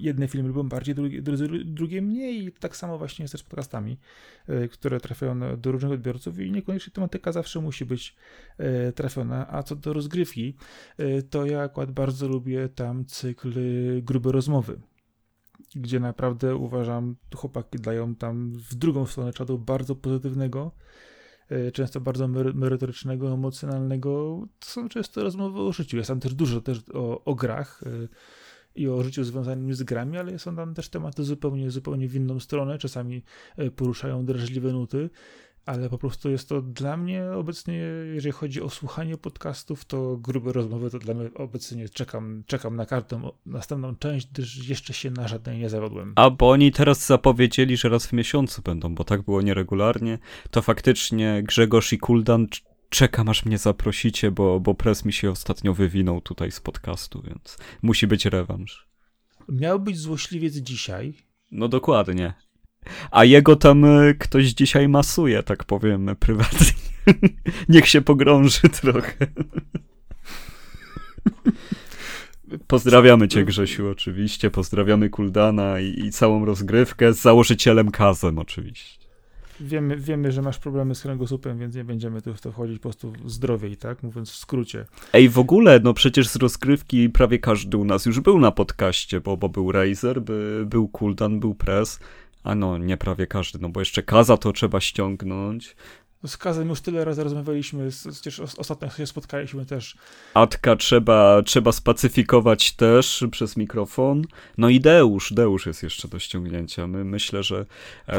jedne 0.00 0.28
filmy 0.28 0.48
lubią 0.48 0.68
bardziej, 0.68 0.94
drugie, 0.94 1.22
drugie 1.64 2.02
mniej 2.02 2.44
i 2.44 2.52
tak 2.52 2.76
samo 2.76 2.98
właśnie 2.98 3.22
jest 3.22 3.32
też 3.32 3.40
z 3.40 3.44
podcastami. 3.44 3.96
E, 4.50 4.68
które 4.68 5.00
trafiają 5.00 5.60
do 5.60 5.72
różnych 5.72 5.92
odbiorców 5.92 6.38
i 6.38 6.52
niekoniecznie 6.52 6.92
tematyka 6.92 7.32
zawsze 7.32 7.60
musi 7.60 7.84
być 7.84 8.16
e, 8.58 8.92
trafiona. 8.92 9.46
A 9.50 9.62
co 9.62 9.76
do 9.76 9.92
rozgrywki, 9.92 10.56
e, 10.98 11.22
to 11.22 11.46
ja 11.46 11.60
akurat 11.60 11.90
bardzo 11.90 12.28
lubię 12.28 12.68
tam 12.68 13.04
cykl 13.04 13.52
grube 14.02 14.32
rozmowy 14.32 14.80
gdzie 15.74 16.00
naprawdę 16.00 16.56
uważam, 16.56 17.16
chłopaki 17.36 17.78
dają 17.78 18.14
tam 18.14 18.52
w 18.52 18.74
drugą 18.74 19.06
stronę 19.06 19.32
czadu 19.32 19.58
bardzo 19.58 19.96
pozytywnego, 19.96 20.72
często 21.72 22.00
bardzo 22.00 22.28
merytorycznego, 22.54 23.32
emocjonalnego. 23.32 24.42
To 24.58 24.66
są 24.66 24.88
często 24.88 25.22
rozmowy 25.22 25.60
o 25.60 25.72
życiu. 25.72 25.96
Jest 25.96 26.08
tam 26.08 26.20
też 26.20 26.34
dużo 26.34 26.60
też 26.60 26.82
o, 26.94 27.24
o 27.24 27.34
grach 27.34 27.80
i 28.74 28.88
o 28.88 29.02
życiu 29.02 29.24
związanym 29.24 29.74
z 29.74 29.82
grami, 29.82 30.18
ale 30.18 30.38
są 30.38 30.56
tam 30.56 30.74
też 30.74 30.88
tematy 30.88 31.24
zupełnie, 31.24 31.70
zupełnie 31.70 32.08
w 32.08 32.14
inną 32.14 32.40
stronę. 32.40 32.78
Czasami 32.78 33.22
e, 33.56 33.70
poruszają 33.70 34.24
drażliwe 34.24 34.72
nuty 34.72 35.10
ale 35.66 35.88
po 35.88 35.98
prostu 35.98 36.30
jest 36.30 36.48
to 36.48 36.62
dla 36.62 36.96
mnie 36.96 37.24
obecnie, 37.34 37.74
jeżeli 38.14 38.32
chodzi 38.32 38.62
o 38.62 38.70
słuchanie 38.70 39.16
podcastów, 39.16 39.84
to 39.84 40.16
grube 40.16 40.52
rozmowy, 40.52 40.90
to 40.90 40.98
dla 40.98 41.14
mnie 41.14 41.30
obecnie 41.34 41.88
czekam, 41.88 42.42
czekam 42.46 42.76
na 42.76 42.86
każdą 42.86 43.32
następną 43.46 43.96
część, 43.96 44.28
gdyż 44.32 44.68
jeszcze 44.68 44.92
się 44.92 45.10
na 45.10 45.28
żadnej 45.28 45.58
nie 45.58 45.68
zawodłem. 45.68 46.12
A 46.16 46.30
bo 46.30 46.50
oni 46.50 46.72
teraz 46.72 47.06
zapowiedzieli, 47.06 47.76
że 47.76 47.88
raz 47.88 48.06
w 48.06 48.12
miesiącu 48.12 48.62
będą, 48.62 48.94
bo 48.94 49.04
tak 49.04 49.22
było 49.22 49.42
nieregularnie, 49.42 50.18
to 50.50 50.62
faktycznie 50.62 51.42
Grzegorz 51.42 51.92
i 51.92 51.98
Kuldan 51.98 52.46
czekam 52.90 53.28
aż 53.28 53.44
mnie 53.44 53.58
zaprosicie, 53.58 54.30
bo, 54.30 54.60
bo 54.60 54.74
pres 54.74 55.04
mi 55.04 55.12
się 55.12 55.30
ostatnio 55.30 55.74
wywinął 55.74 56.20
tutaj 56.20 56.50
z 56.50 56.60
podcastu, 56.60 57.22
więc 57.22 57.58
musi 57.82 58.06
być 58.06 58.26
rewanż. 58.26 58.88
Miał 59.48 59.80
być 59.80 59.98
złośliwiec 59.98 60.54
dzisiaj. 60.56 61.14
No 61.50 61.68
dokładnie. 61.68 62.34
A 63.10 63.24
jego 63.24 63.56
tam 63.56 63.84
e, 63.84 64.14
ktoś 64.14 64.46
dzisiaj 64.46 64.88
masuje, 64.88 65.42
tak 65.42 65.64
powiem 65.64 66.16
prywatnie. 66.20 66.72
Niech 67.68 67.88
się 67.88 68.00
pogrąży 68.02 68.68
trochę. 68.82 69.26
Pozdrawiamy 72.66 73.28
cię 73.28 73.44
Grzesiu 73.44 73.88
oczywiście, 73.88 74.50
pozdrawiamy 74.50 75.10
Kuldana 75.10 75.80
i, 75.80 76.00
i 76.00 76.10
całą 76.10 76.44
rozgrywkę 76.44 77.12
z 77.12 77.20
założycielem 77.20 77.90
Kazem 77.90 78.38
oczywiście. 78.38 78.99
Wiemy, 79.60 79.96
wiemy, 79.96 80.32
że 80.32 80.42
masz 80.42 80.58
problemy 80.58 80.94
z 80.94 81.02
kręgosłupem, 81.02 81.58
więc 81.58 81.74
nie 81.74 81.84
będziemy 81.84 82.22
tu 82.22 82.34
w 82.34 82.40
to 82.40 82.52
wchodzić 82.52 82.78
po 82.78 82.82
prostu 82.82 83.12
zdrowiej, 83.26 83.76
tak? 83.76 84.02
Mówiąc 84.02 84.30
w 84.30 84.36
skrócie. 84.36 84.86
Ej, 85.12 85.28
w 85.28 85.38
ogóle, 85.38 85.80
no 85.82 85.94
przecież 85.94 86.28
z 86.28 86.36
rozgrywki 86.36 87.08
prawie 87.08 87.38
każdy 87.38 87.76
u 87.76 87.84
nas 87.84 88.06
już 88.06 88.20
był 88.20 88.40
na 88.40 88.52
podcaście, 88.52 89.20
bo, 89.20 89.36
bo 89.36 89.48
był 89.48 89.72
Razer, 89.72 90.22
by, 90.22 90.64
był 90.66 90.88
Kuldan, 90.88 91.40
był 91.40 91.54
Press, 91.54 92.00
a 92.42 92.54
no, 92.54 92.78
nie 92.78 92.96
prawie 92.96 93.26
każdy, 93.26 93.58
no 93.58 93.68
bo 93.68 93.80
jeszcze 93.80 94.02
Kaza 94.02 94.36
to 94.36 94.52
trzeba 94.52 94.80
ściągnąć. 94.80 95.76
No 96.22 96.28
z 96.28 96.36
Kazem 96.36 96.68
już 96.68 96.80
tyle 96.80 97.04
razy 97.04 97.24
rozmawialiśmy, 97.24 97.88
przecież 98.12 98.40
ostatnio 98.40 98.90
się 98.90 99.06
spotkaliśmy 99.06 99.66
też. 99.66 99.96
Atka 100.34 100.76
trzeba, 100.76 101.42
trzeba 101.42 101.72
spacyfikować 101.72 102.72
też 102.72 103.24
przez 103.30 103.56
mikrofon. 103.56 104.24
No 104.58 104.68
i 104.68 104.80
Deusz, 104.80 105.32
Deusz 105.32 105.66
jest 105.66 105.82
jeszcze 105.82 106.08
do 106.08 106.18
ściągnięcia. 106.18 106.86
My 106.86 107.04
myślę, 107.04 107.42
że 107.42 107.66
e, 108.08 108.18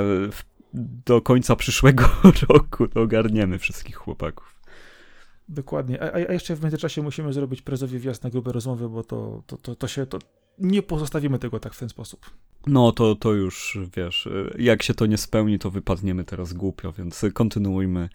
do 0.73 1.21
końca 1.21 1.55
przyszłego 1.55 2.09
roku 2.49 2.87
ogarniemy 2.95 3.59
wszystkich 3.59 3.95
chłopaków. 3.95 4.61
Dokładnie. 5.49 6.03
A, 6.03 6.13
a, 6.13 6.33
jeszcze 6.33 6.55
w 6.55 6.61
międzyczasie 6.61 7.01
musimy 7.01 7.33
zrobić 7.33 7.61
prezowi 7.61 7.99
wjazd 7.99 8.23
na 8.23 8.29
grube 8.29 8.51
rozmowy, 8.51 8.89
bo 8.89 9.03
to, 9.03 9.43
to, 9.47 9.57
to, 9.57 9.75
to 9.75 9.87
się 9.87 10.05
to 10.05 10.19
nie 10.57 10.81
pozostawimy 10.81 11.39
tego 11.39 11.59
tak 11.59 11.73
w 11.73 11.79
ten 11.79 11.89
sposób. 11.89 12.29
No 12.67 12.91
to, 12.91 13.15
to 13.15 13.33
już 13.33 13.79
wiesz, 13.97 14.29
jak 14.59 14.83
się 14.83 14.93
to 14.93 15.05
nie 15.05 15.17
spełni, 15.17 15.59
to 15.59 15.71
wypadniemy 15.71 16.23
teraz 16.23 16.53
głupio, 16.53 16.91
więc 16.91 17.25
kontynuujmy 17.33 18.09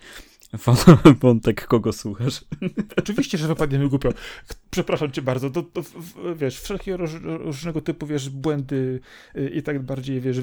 wątek, 1.21 1.67
kogo 1.67 1.93
słuchasz. 1.93 2.45
Oczywiście, 2.97 3.39
że 3.39 3.49
wypadniemy 3.49 3.89
głupio. 3.89 4.09
Przepraszam 4.71 5.13
cię 5.13 5.23
bardzo. 5.23 5.51
To, 5.51 5.63
to 5.63 5.83
wiesz, 6.37 6.61
wszelkie 6.61 6.97
róż, 6.97 7.11
różnego 7.23 7.81
typu, 7.81 8.07
wiesz, 8.07 8.31
błędy 8.31 9.01
y, 9.37 9.49
i 9.49 9.63
tak 9.63 9.83
bardziej, 9.83 10.21
wiesz, 10.21 10.39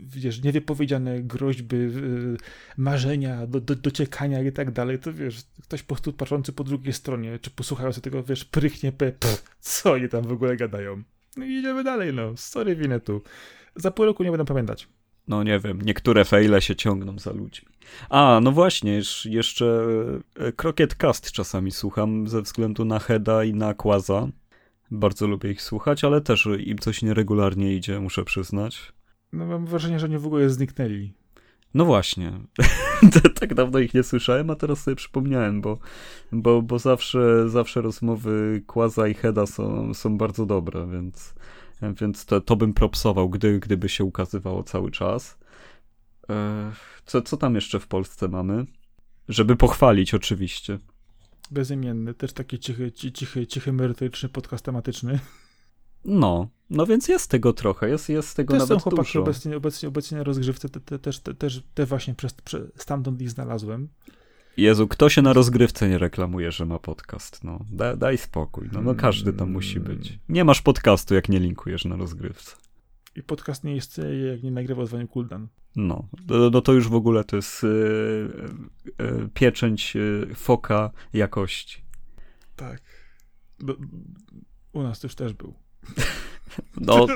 wiesz 0.00 0.42
niewypowiedziane 0.42 1.22
groźby, 1.22 1.76
y, 1.76 2.36
marzenia, 2.76 3.46
do, 3.46 3.60
do, 3.60 3.76
dociekania 3.76 4.42
i 4.42 4.52
tak 4.52 4.70
dalej, 4.70 4.98
to 4.98 5.12
wiesz, 5.12 5.42
ktoś 5.62 5.82
po 5.82 5.94
prostu 5.94 6.12
patrzący 6.12 6.52
po 6.52 6.64
drugiej 6.64 6.92
stronie, 6.92 7.38
czy 7.38 7.50
posłuchający 7.50 8.00
tego, 8.00 8.22
wiesz, 8.22 8.44
prychnie, 8.44 8.92
pff, 8.92 9.44
co 9.60 9.92
oni 9.92 10.08
tam 10.08 10.22
w 10.22 10.32
ogóle 10.32 10.56
gadają. 10.56 11.02
No 11.36 11.44
i 11.44 11.52
idziemy 11.52 11.84
dalej, 11.84 12.12
no. 12.12 12.36
Sorry, 12.36 12.76
winę 12.76 13.00
tu. 13.00 13.22
Za 13.76 13.90
pół 13.90 14.04
roku 14.04 14.24
nie 14.24 14.30
będę 14.30 14.44
pamiętać. 14.44 14.88
No 15.28 15.42
nie 15.42 15.58
wiem, 15.58 15.82
niektóre 15.82 16.24
fejle 16.24 16.62
się 16.62 16.76
ciągną 16.76 17.18
za 17.18 17.32
ludźmi. 17.32 17.68
A, 18.10 18.40
no 18.42 18.52
właśnie, 18.52 19.00
jeszcze 19.24 19.86
Crockett 20.56 20.94
Cast 20.94 21.32
czasami 21.32 21.70
słucham 21.70 22.28
ze 22.28 22.42
względu 22.42 22.84
na 22.84 22.98
Heda 22.98 23.44
i 23.44 23.54
na 23.54 23.74
Quaza. 23.74 24.28
Bardzo 24.90 25.26
lubię 25.26 25.50
ich 25.50 25.62
słuchać, 25.62 26.04
ale 26.04 26.20
też 26.20 26.48
im 26.58 26.78
coś 26.78 27.02
nieregularnie 27.02 27.74
idzie, 27.74 28.00
muszę 28.00 28.24
przyznać. 28.24 28.92
No 29.32 29.46
mam 29.46 29.66
wrażenie, 29.66 29.98
że 29.98 30.06
oni 30.06 30.18
w 30.18 30.26
ogóle 30.26 30.50
zniknęli. 30.50 31.12
No 31.74 31.84
właśnie. 31.84 32.32
tak 33.40 33.54
dawno 33.54 33.78
ich 33.78 33.94
nie 33.94 34.02
słyszałem, 34.02 34.50
a 34.50 34.54
teraz 34.54 34.82
sobie 34.82 34.96
przypomniałem, 34.96 35.60
bo, 35.60 35.78
bo, 36.32 36.62
bo 36.62 36.78
zawsze, 36.78 37.48
zawsze 37.48 37.82
rozmowy 37.82 38.62
Quaza 38.66 39.08
i 39.08 39.14
Heda 39.14 39.46
są, 39.46 39.94
są 39.94 40.18
bardzo 40.18 40.46
dobre, 40.46 40.88
więc, 40.92 41.34
więc 42.00 42.24
to, 42.24 42.40
to 42.40 42.56
bym 42.56 42.74
propsował, 42.74 43.30
gdy, 43.30 43.60
gdyby 43.60 43.88
się 43.88 44.04
ukazywało 44.04 44.62
cały 44.62 44.90
czas. 44.90 45.38
E, 46.30 46.72
co, 47.06 47.22
co 47.22 47.36
tam 47.36 47.54
jeszcze 47.54 47.80
w 47.80 47.86
Polsce 47.86 48.28
mamy? 48.28 48.66
Żeby 49.28 49.56
pochwalić, 49.56 50.14
oczywiście. 50.14 50.78
Bezimienny, 51.50 52.14
też 52.14 52.32
taki 52.32 52.58
cichy, 52.58 52.92
cichy, 52.92 53.46
cichy 53.46 53.72
merytoryczny 53.72 54.28
podcast 54.28 54.64
tematyczny. 54.64 55.18
No, 56.04 56.48
no 56.70 56.86
więc 56.86 57.08
jest 57.08 57.30
tego 57.30 57.52
trochę, 57.52 57.88
jest, 57.88 58.08
jest 58.08 58.36
tego 58.36 58.52
też 58.52 58.60
nawet 58.60 58.78
są 58.78 58.80
chłopaki 58.80 59.08
dużo. 59.08 59.20
Obecnie, 59.20 59.56
obecnie, 59.56 59.88
obecnie 59.88 60.18
na 60.18 60.24
rozgrywce, 60.24 60.68
te, 60.68 60.80
te, 60.80 60.98
też, 60.98 61.20
te, 61.20 61.34
też 61.34 61.62
te 61.74 61.86
właśnie 61.86 62.14
przez, 62.14 62.32
przez, 62.32 62.62
stamtąd 62.76 63.22
ich 63.22 63.30
znalazłem. 63.30 63.88
Jezu, 64.56 64.88
kto 64.88 65.08
się 65.08 65.22
na 65.22 65.32
rozgrywce 65.32 65.88
nie 65.88 65.98
reklamuje, 65.98 66.52
że 66.52 66.66
ma 66.66 66.78
podcast? 66.78 67.44
No, 67.44 67.64
da, 67.70 67.96
daj 67.96 68.18
spokój. 68.18 68.68
No, 68.72 68.82
no 68.82 68.94
każdy 68.94 69.32
tam 69.32 69.50
musi 69.50 69.80
być. 69.80 70.18
Nie 70.28 70.44
masz 70.44 70.62
podcastu, 70.62 71.14
jak 71.14 71.28
nie 71.28 71.38
linkujesz 71.38 71.84
na 71.84 71.96
rozgrywce. 71.96 72.56
I 73.16 73.22
podcast 73.22 73.64
nie 73.64 73.76
istnieje, 73.76 74.26
jak 74.26 74.42
nie 74.42 74.50
nagrywa 74.50 74.86
z 74.86 75.10
Kuldan. 75.10 75.48
No, 75.76 76.08
no, 76.28 76.50
no 76.50 76.60
to 76.60 76.72
już 76.72 76.88
w 76.88 76.94
ogóle 76.94 77.24
to 77.24 77.36
jest 77.36 77.62
yy, 77.62 78.30
yy, 78.98 79.28
pieczęć 79.34 79.94
yy, 79.94 80.34
foka 80.34 80.90
jakości. 81.12 81.84
Tak. 82.56 82.82
u 84.72 84.82
nas 84.82 85.00
to 85.00 85.06
już 85.06 85.14
też 85.14 85.32
był. 85.32 85.54
No, 86.80 87.06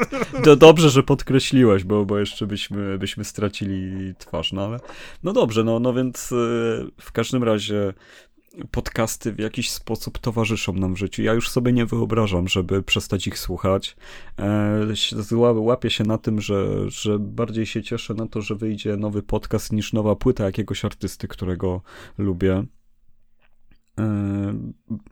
to 0.45 0.57
dobrze, 0.57 0.91
że 0.91 1.03
podkreśliłeś, 1.03 1.84
bo, 1.84 2.05
bo 2.05 2.18
jeszcze 2.18 2.47
byśmy, 2.47 2.99
byśmy 2.99 3.24
stracili 3.24 4.14
twarz, 4.18 4.53
no 4.53 4.64
ale 4.64 4.80
no 5.22 5.32
dobrze, 5.32 5.64
no, 5.64 5.80
no 5.80 5.95
więc 5.95 6.28
w 7.01 7.12
każdym 7.12 7.45
razie 7.45 7.95
podcasty 8.70 9.32
w 9.32 9.39
jakiś 9.39 9.70
sposób 9.70 10.18
towarzyszą 10.18 10.72
nam 10.72 10.95
w 10.95 10.99
życiu. 10.99 11.22
Ja 11.22 11.32
już 11.32 11.49
sobie 11.49 11.72
nie 11.72 11.87
wyobrażam, 11.87 12.49
żeby 12.49 12.82
przestać 12.82 13.26
ich 13.26 13.39
słuchać. 13.39 13.97
E, 14.39 14.87
łapię 15.55 15.91
się 15.91 16.05
na 16.05 16.18
tym, 16.18 16.41
że, 16.41 16.91
że 16.91 17.18
bardziej 17.18 17.66
się 17.66 17.82
cieszę 17.82 18.14
na 18.14 18.26
to, 18.26 18.43
że 18.43 18.55
wyjdzie 18.55 18.97
nowy 18.97 19.22
podcast 19.22 19.72
niż 19.72 19.93
nowa 19.93 20.16
płyta 20.16 20.45
jakiegoś 20.45 20.84
artysty, 20.84 21.28
którego 21.28 21.82
lubię. 22.18 22.64
E, 23.99 24.59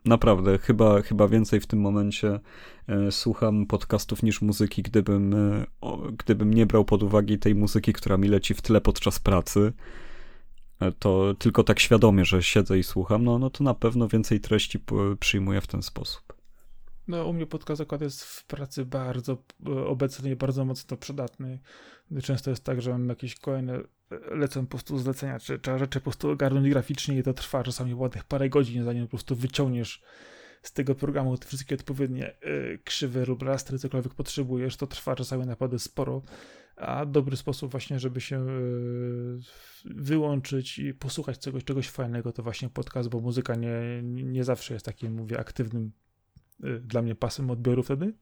naprawdę, 0.05 0.57
chyba, 0.57 1.01
chyba 1.01 1.27
więcej 1.27 1.59
w 1.59 1.67
tym 1.67 1.79
momencie 1.79 2.39
e, 2.87 3.11
słucham 3.11 3.65
podcastów 3.65 4.23
niż 4.23 4.41
muzyki, 4.41 4.83
gdybym, 4.83 5.35
gdybym 6.17 6.53
nie 6.53 6.65
brał 6.65 6.85
pod 6.85 7.03
uwagę 7.03 7.37
tej 7.37 7.55
muzyki, 7.55 7.93
która 7.93 8.17
mi 8.17 8.27
leci 8.27 8.53
w 8.53 8.61
tle 8.61 8.81
podczas 8.81 9.19
pracy. 9.19 9.73
To 10.99 11.33
tylko 11.39 11.63
tak 11.63 11.79
świadomie, 11.79 12.25
że 12.25 12.43
siedzę 12.43 12.79
i 12.79 12.83
słucham, 12.83 13.23
no, 13.23 13.39
no 13.39 13.49
to 13.49 13.63
na 13.63 13.73
pewno 13.73 14.07
więcej 14.07 14.39
treści 14.39 14.79
przyjmuję 15.19 15.61
w 15.61 15.67
ten 15.67 15.83
sposób. 15.83 16.35
No, 17.07 17.25
u 17.25 17.33
mnie 17.33 17.45
podcast 17.45 17.77
zakład 17.77 18.01
jest 18.01 18.23
w 18.23 18.45
pracy 18.45 18.85
bardzo 18.85 19.37
obecny 19.87 20.31
i 20.31 20.35
bardzo 20.35 20.65
mocno 20.65 20.97
przydatny. 20.97 21.59
Często 22.23 22.49
jest 22.49 22.63
tak, 22.63 22.81
że 22.81 22.91
mam 22.91 23.09
jakieś 23.09 23.35
kolejne 23.35 23.79
lecą 24.31 24.61
po 24.65 24.69
prostu 24.69 24.97
zlecenia, 24.97 25.39
czy 25.39 25.59
trzeba 25.59 25.77
rzeczy 25.77 25.99
po 25.99 26.03
prostu 26.03 26.29
ogarnąć 26.29 26.69
graficznie 26.69 27.17
i 27.17 27.23
to 27.23 27.33
trwa 27.33 27.63
czasami 27.63 27.95
ładnych 27.95 28.23
parę 28.23 28.49
godzin, 28.49 28.83
zanim 28.83 29.03
po 29.03 29.09
prostu 29.09 29.35
wyciągniesz 29.35 30.01
z 30.61 30.73
tego 30.73 30.95
programu 30.95 31.37
te 31.37 31.47
wszystkie 31.47 31.75
odpowiednie 31.75 32.35
krzywe 32.83 33.25
lub 33.25 33.41
rastry, 33.41 33.79
cokolwiek 33.79 34.13
potrzebujesz, 34.13 34.77
to 34.77 34.87
trwa 34.87 35.15
czasami 35.15 35.45
naprawdę 35.45 35.79
sporo 35.79 36.21
a 36.75 37.05
dobry 37.05 37.37
sposób 37.37 37.71
właśnie, 37.71 37.99
żeby 37.99 38.21
się 38.21 38.37
e, 38.37 38.49
wyłączyć 39.85 40.79
i 40.79 40.93
posłuchać 40.93 41.39
czegoś, 41.39 41.63
czegoś 41.63 41.89
fajnego, 41.89 42.31
to 42.31 42.43
właśnie 42.43 42.69
podcast, 42.69 43.09
bo 43.09 43.19
muzyka 43.19 43.55
nie, 43.55 44.01
nie 44.03 44.43
zawsze 44.43 44.73
jest 44.73 44.85
takim, 44.85 45.13
mówię, 45.13 45.39
aktywnym 45.39 45.91
dla 46.59 47.01
mnie 47.01 47.15
pasem 47.15 47.51
odbioru 47.51 47.83
wtedy, 47.83 48.13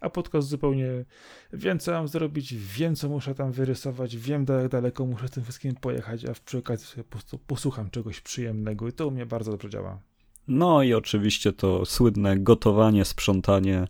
a 0.00 0.10
podcast 0.10 0.48
zupełnie 0.48 1.04
wiem, 1.52 1.78
co 1.78 1.92
mam 1.92 2.08
zrobić, 2.08 2.54
wiem, 2.54 2.96
co 2.96 3.08
muszę 3.08 3.34
tam 3.34 3.52
wyrysować, 3.52 4.16
wiem, 4.16 4.44
jak 4.48 4.68
daleko 4.68 5.06
muszę 5.06 5.28
tym 5.28 5.42
wszystkim 5.42 5.74
pojechać, 5.74 6.24
a 6.24 6.32
przy 6.44 6.58
okazji 6.58 6.86
sobie 6.86 7.04
po 7.04 7.10
prostu 7.10 7.38
posłucham 7.38 7.90
czegoś 7.90 8.20
przyjemnego 8.20 8.88
i 8.88 8.92
to 8.92 9.08
u 9.08 9.10
mnie 9.10 9.26
bardzo 9.26 9.50
dobrze 9.50 9.70
działa. 9.70 10.00
No 10.48 10.82
i 10.82 10.94
oczywiście 10.94 11.52
to 11.52 11.84
słynne 11.84 12.38
gotowanie, 12.38 13.04
sprzątanie, 13.04 13.88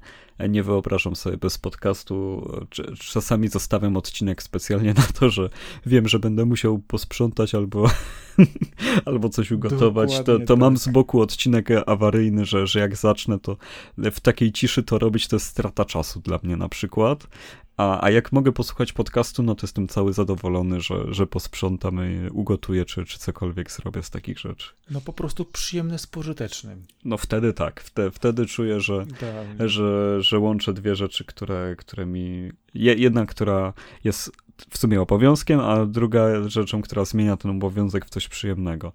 nie 0.49 0.63
wyobrażam 0.63 1.17
sobie 1.17 1.37
bez 1.37 1.59
podcastu. 1.59 2.49
Czasami 2.99 3.49
zostawiam 3.49 3.97
odcinek 3.97 4.43
specjalnie 4.43 4.95
na 4.95 5.03
to, 5.03 5.31
że 5.31 5.51
wiem, 5.87 6.09
że 6.09 6.19
będę 6.19 6.45
musiał 6.45 6.79
posprzątać 6.79 7.55
albo, 7.55 7.91
albo 9.05 9.29
coś 9.29 9.51
ugotować. 9.51 10.21
To, 10.25 10.39
to 10.39 10.57
mam 10.57 10.75
tak. 10.75 10.83
z 10.83 10.89
boku 10.89 11.21
odcinek 11.21 11.69
awaryjny, 11.87 12.45
że, 12.45 12.67
że 12.67 12.81
jak 12.81 12.97
zacznę, 12.97 13.39
to 13.39 13.57
w 13.99 14.21
takiej 14.21 14.53
ciszy 14.53 14.83
to 14.83 14.99
robić, 14.99 15.29
to 15.29 15.37
jest 15.37 15.47
strata 15.47 15.85
czasu 15.85 16.21
dla 16.21 16.39
mnie 16.43 16.57
na 16.57 16.69
przykład. 16.69 17.27
A, 17.77 18.05
a 18.05 18.11
jak 18.11 18.33
mogę 18.33 18.53
posłuchać 18.53 18.93
podcastu, 18.93 19.43
no 19.43 19.55
to 19.55 19.65
jestem 19.67 19.89
cały 19.89 20.13
zadowolony, 20.13 20.81
że, 20.81 21.15
że 21.15 21.27
posprzątam, 21.27 22.01
ugotuję, 22.33 22.85
czy, 22.85 23.05
czy 23.05 23.19
cokolwiek 23.19 23.71
zrobię 23.71 24.03
z 24.03 24.11
takich 24.11 24.39
rzeczy. 24.39 24.73
No 24.91 25.01
po 25.01 25.13
prostu 25.13 25.45
przyjemne 25.45 25.99
z 25.99 26.07
pożytecznym. 26.07 26.87
No 27.05 27.17
wtedy 27.17 27.53
tak, 27.53 27.81
wtedy, 27.81 28.11
wtedy 28.11 28.47
czuję, 28.47 28.81
że, 28.81 29.07
tak. 29.07 29.69
że, 29.69 30.23
że 30.29 30.39
łączę 30.39 30.73
dwie 30.73 30.97
rzeczy, 30.97 31.25
które, 31.25 31.77
które 31.79 32.07
mi... 32.07 32.53
Jedna, 32.75 33.27
która 33.27 33.73
jest 34.05 34.33
w 34.71 34.79
sumie 34.79 35.01
obowiązkiem, 35.01 35.61
a 35.61 35.87
druga 35.87 36.49
rzeczą, 36.49 36.83
która 36.83 37.05
zmienia 37.05 37.37
ten 37.37 37.51
obowiązek 37.51 38.07
w 38.07 38.11
coś 38.11 38.29
przyjemnego. 38.29 38.93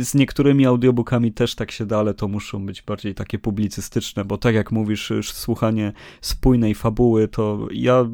Z 0.00 0.14
niektórymi 0.14 0.66
audiobookami 0.66 1.32
też 1.32 1.54
tak 1.54 1.70
się 1.70 1.86
da, 1.86 1.98
ale 1.98 2.14
to 2.14 2.28
muszą 2.28 2.66
być 2.66 2.82
bardziej 2.82 3.14
takie 3.14 3.38
publicystyczne, 3.38 4.24
bo 4.24 4.38
tak 4.38 4.54
jak 4.54 4.72
mówisz, 4.72 5.12
słuchanie 5.22 5.92
spójnej 6.20 6.74
fabuły, 6.74 7.28
to 7.28 7.68
ja 7.72 8.04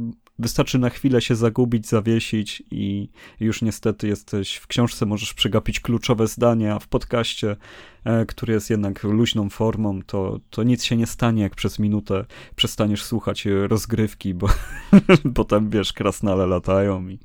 Wystarczy 0.40 0.78
na 0.78 0.90
chwilę 0.90 1.20
się 1.20 1.34
zagubić, 1.34 1.86
zawiesić 1.86 2.62
i 2.70 3.08
już 3.40 3.62
niestety 3.62 4.08
jesteś 4.08 4.56
w 4.56 4.66
książce, 4.66 5.06
możesz 5.06 5.34
przegapić 5.34 5.80
kluczowe 5.80 6.26
zdania, 6.26 6.74
a 6.74 6.78
w 6.78 6.88
podcaście, 6.88 7.56
e, 8.04 8.26
który 8.26 8.52
jest 8.52 8.70
jednak 8.70 9.02
luźną 9.02 9.50
formą, 9.50 10.02
to, 10.02 10.40
to 10.50 10.62
nic 10.62 10.84
się 10.84 10.96
nie 10.96 11.06
stanie, 11.06 11.42
jak 11.42 11.54
przez 11.54 11.78
minutę 11.78 12.24
przestaniesz 12.56 13.02
słuchać 13.02 13.46
rozgrywki, 13.68 14.34
bo, 14.34 14.48
bo 15.24 15.44
tam, 15.44 15.70
wiesz, 15.70 15.92
krasnale 15.92 16.46
latają 16.46 17.08
i... 17.08 17.18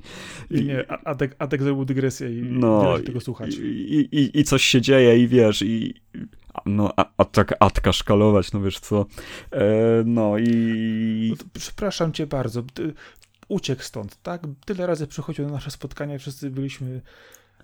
i 0.50 0.64
nie, 0.64 0.90
Adek, 0.90 1.36
Adek 1.38 1.62
zrobił 1.62 1.84
dygresję 1.84 2.38
i 2.38 2.42
no, 2.42 2.98
nie 2.98 3.04
tego 3.04 3.20
słuchać. 3.20 3.56
I, 3.56 4.08
i, 4.12 4.40
I 4.40 4.44
coś 4.44 4.64
się 4.64 4.80
dzieje 4.80 5.18
i 5.18 5.28
wiesz, 5.28 5.62
i 5.62 5.94
no, 6.66 6.92
a, 6.96 7.04
a 7.16 7.24
tak 7.24 7.54
Atka 7.60 7.92
szkalować, 7.92 8.52
no 8.52 8.60
wiesz 8.60 8.80
co. 8.80 9.06
E, 9.52 9.64
no 10.04 10.38
i... 10.38 11.34
No 11.38 11.44
przepraszam 11.52 12.12
cię 12.12 12.26
bardzo. 12.26 12.62
Uciekł 13.48 13.82
stąd, 13.82 14.22
tak? 14.22 14.42
Tyle 14.64 14.86
razy 14.86 15.06
przychodził 15.06 15.46
na 15.46 15.52
nasze 15.52 15.70
spotkania, 15.70 16.18
wszyscy 16.18 16.50
byliśmy 16.50 17.00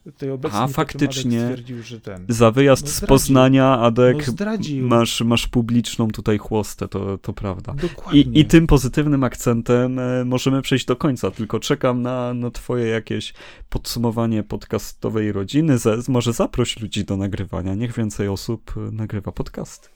tutaj 0.05 0.31
obecni. 0.31 0.59
A 0.59 0.69
faktycznie 0.69 1.41
stwierdził, 1.41 1.83
że 1.83 2.01
ten... 2.01 2.27
za 2.29 2.51
wyjazd 2.51 2.85
no, 2.85 2.91
z 2.91 3.01
Poznania, 3.01 3.79
Adek, 3.79 4.27
no, 4.41 4.89
masz, 4.89 5.21
masz 5.21 5.49
publiczną 5.49 6.09
tutaj 6.09 6.39
chłostę, 6.39 6.89
to, 6.89 7.19
to 7.19 7.33
prawda. 7.33 7.75
Dokładnie. 7.75 8.21
I, 8.21 8.41
I 8.41 8.45
tym 8.45 8.67
pozytywnym 8.67 9.25
akcentem 9.25 9.99
e, 9.99 10.25
możemy 10.25 10.63
przejść 10.63 10.85
do 10.85 10.97
końca, 10.97 11.31
tylko 11.31 11.61
czekam 11.61 12.03
na, 12.03 12.35
na 12.35 12.51
twoje 12.51 12.87
jakieś 12.87 13.35
podsumowanie 13.69 14.43
podcastowej 14.43 15.33
rodziny. 15.33 15.79
Z, 15.79 16.09
może 16.09 16.33
zaproś 16.33 16.81
ludzi 16.81 17.05
do 17.05 17.17
nagrywania, 17.17 17.75
niech 17.75 17.95
więcej 17.95 18.29
osób 18.29 18.75
e, 18.77 18.81
nagrywa 18.81 19.33
podcast. 19.33 19.91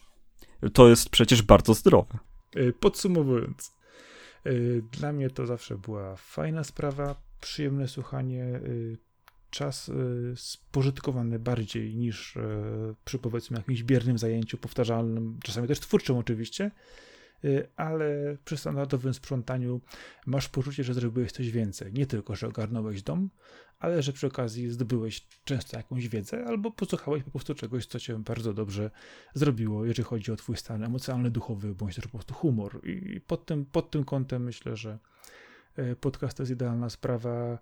To 0.72 0.88
jest 0.88 1.10
przecież 1.10 1.42
bardzo 1.42 1.74
zdrowe. 1.74 2.18
E, 2.56 2.72
podsumowując, 2.72 3.76
dla 4.92 5.12
mnie 5.12 5.30
to 5.30 5.46
zawsze 5.46 5.78
była 5.78 6.16
fajna 6.16 6.64
sprawa, 6.64 7.14
przyjemne 7.40 7.88
słuchanie, 7.88 8.60
czas 9.56 9.88
y, 9.88 9.92
spożytkowany 10.36 11.38
bardziej 11.38 11.96
niż 11.96 12.36
y, 12.36 12.40
przy 13.04 13.18
powiedzmy 13.18 13.56
jakimś 13.56 13.82
biernym 13.82 14.18
zajęciu 14.18 14.58
powtarzalnym, 14.58 15.38
czasami 15.44 15.68
też 15.68 15.80
twórczym 15.80 16.16
oczywiście, 16.16 16.70
y, 17.44 17.68
ale 17.76 18.36
przy 18.44 18.56
standardowym 18.56 19.14
sprzątaniu 19.14 19.80
masz 20.26 20.48
poczucie, 20.48 20.84
że 20.84 20.94
zrobiłeś 20.94 21.32
coś 21.32 21.50
więcej. 21.50 21.92
Nie 21.92 22.06
tylko, 22.06 22.36
że 22.36 22.46
ogarnąłeś 22.46 23.02
dom, 23.02 23.30
ale 23.78 24.02
że 24.02 24.12
przy 24.12 24.26
okazji 24.26 24.70
zdobyłeś 24.70 25.26
często 25.44 25.76
jakąś 25.76 26.08
wiedzę, 26.08 26.44
albo 26.46 26.70
posłuchałeś 26.70 27.22
po 27.22 27.30
prostu 27.30 27.54
czegoś, 27.54 27.86
co 27.86 28.00
cię 28.00 28.18
bardzo 28.18 28.54
dobrze 28.54 28.90
zrobiło, 29.34 29.84
jeżeli 29.84 30.06
chodzi 30.08 30.32
o 30.32 30.36
twój 30.36 30.56
stan 30.56 30.84
emocjonalny, 30.84 31.30
duchowy, 31.30 31.74
bądź 31.74 31.94
też 31.94 32.04
po 32.04 32.10
prostu 32.10 32.34
humor. 32.34 32.80
I 32.86 33.20
pod 33.20 33.46
tym, 33.46 33.64
pod 33.64 33.90
tym 33.90 34.04
kątem 34.04 34.44
myślę, 34.44 34.76
że 34.76 34.98
podcast 36.00 36.36
to 36.36 36.42
jest 36.42 36.52
idealna 36.52 36.90
sprawa 36.90 37.58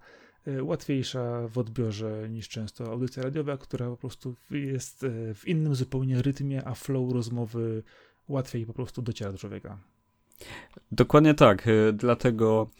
łatwiejsza 0.62 1.48
w 1.48 1.58
odbiorze 1.58 2.28
niż 2.30 2.48
często 2.48 2.92
audycja 2.92 3.22
radiowa, 3.22 3.56
która 3.56 3.86
po 3.86 3.96
prostu 3.96 4.36
jest 4.50 5.04
e, 5.04 5.34
w 5.34 5.48
innym 5.48 5.74
zupełnie 5.74 6.22
rytmie, 6.22 6.68
a 6.68 6.74
flow 6.74 7.12
rozmowy 7.12 7.82
łatwiej 8.28 8.66
po 8.66 8.72
prostu 8.72 9.02
dociera 9.02 9.32
do 9.32 9.38
człowieka. 9.38 9.78
Dokładnie 10.92 11.34
tak, 11.34 11.68
e, 11.68 11.92
dlatego 11.92 12.70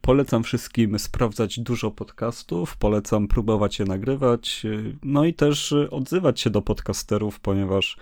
polecam 0.00 0.42
wszystkim 0.42 0.98
sprawdzać 0.98 1.60
dużo 1.60 1.90
podcastów, 1.90 2.76
polecam 2.76 3.28
próbować 3.28 3.78
je 3.78 3.84
nagrywać, 3.84 4.66
no 5.02 5.24
i 5.24 5.34
też 5.34 5.74
odzywać 5.90 6.40
się 6.40 6.50
do 6.50 6.62
podcasterów, 6.62 7.40
ponieważ 7.40 7.96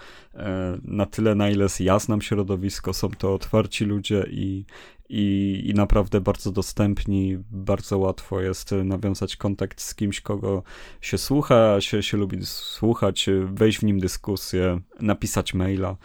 na 0.83 1.07
tyle, 1.07 1.35
na 1.35 1.51
ile 1.51 1.67
ja 1.81 1.99
znam 1.99 2.23
środowisko, 2.23 2.93
są 2.93 3.11
to 3.11 3.35
otwarci 3.35 3.85
ludzie 3.85 4.27
i 4.31 4.65
i, 5.09 5.63
i 5.67 5.75
naprawdę 5.75 6.21
bardzo 6.21 6.53
dostępni. 6.53 7.39
Bardzo 7.51 7.99
łatwo 7.99 8.41
jest 8.41 8.71
nawiązać 8.85 9.37
kontakt 9.37 9.81
z 9.81 9.95
kimś, 9.95 10.21
kogo 10.21 10.63
się 11.01 11.19
słucha, 11.19 11.81
się, 11.81 12.03
się 12.03 12.17
lubi 12.17 12.47
słuchać, 12.47 13.27
wejść 13.45 13.79
w 13.79 13.83
nim 13.83 14.01
dyskusję, 14.01 14.81
napisać 15.01 15.55
maila. 15.55 15.97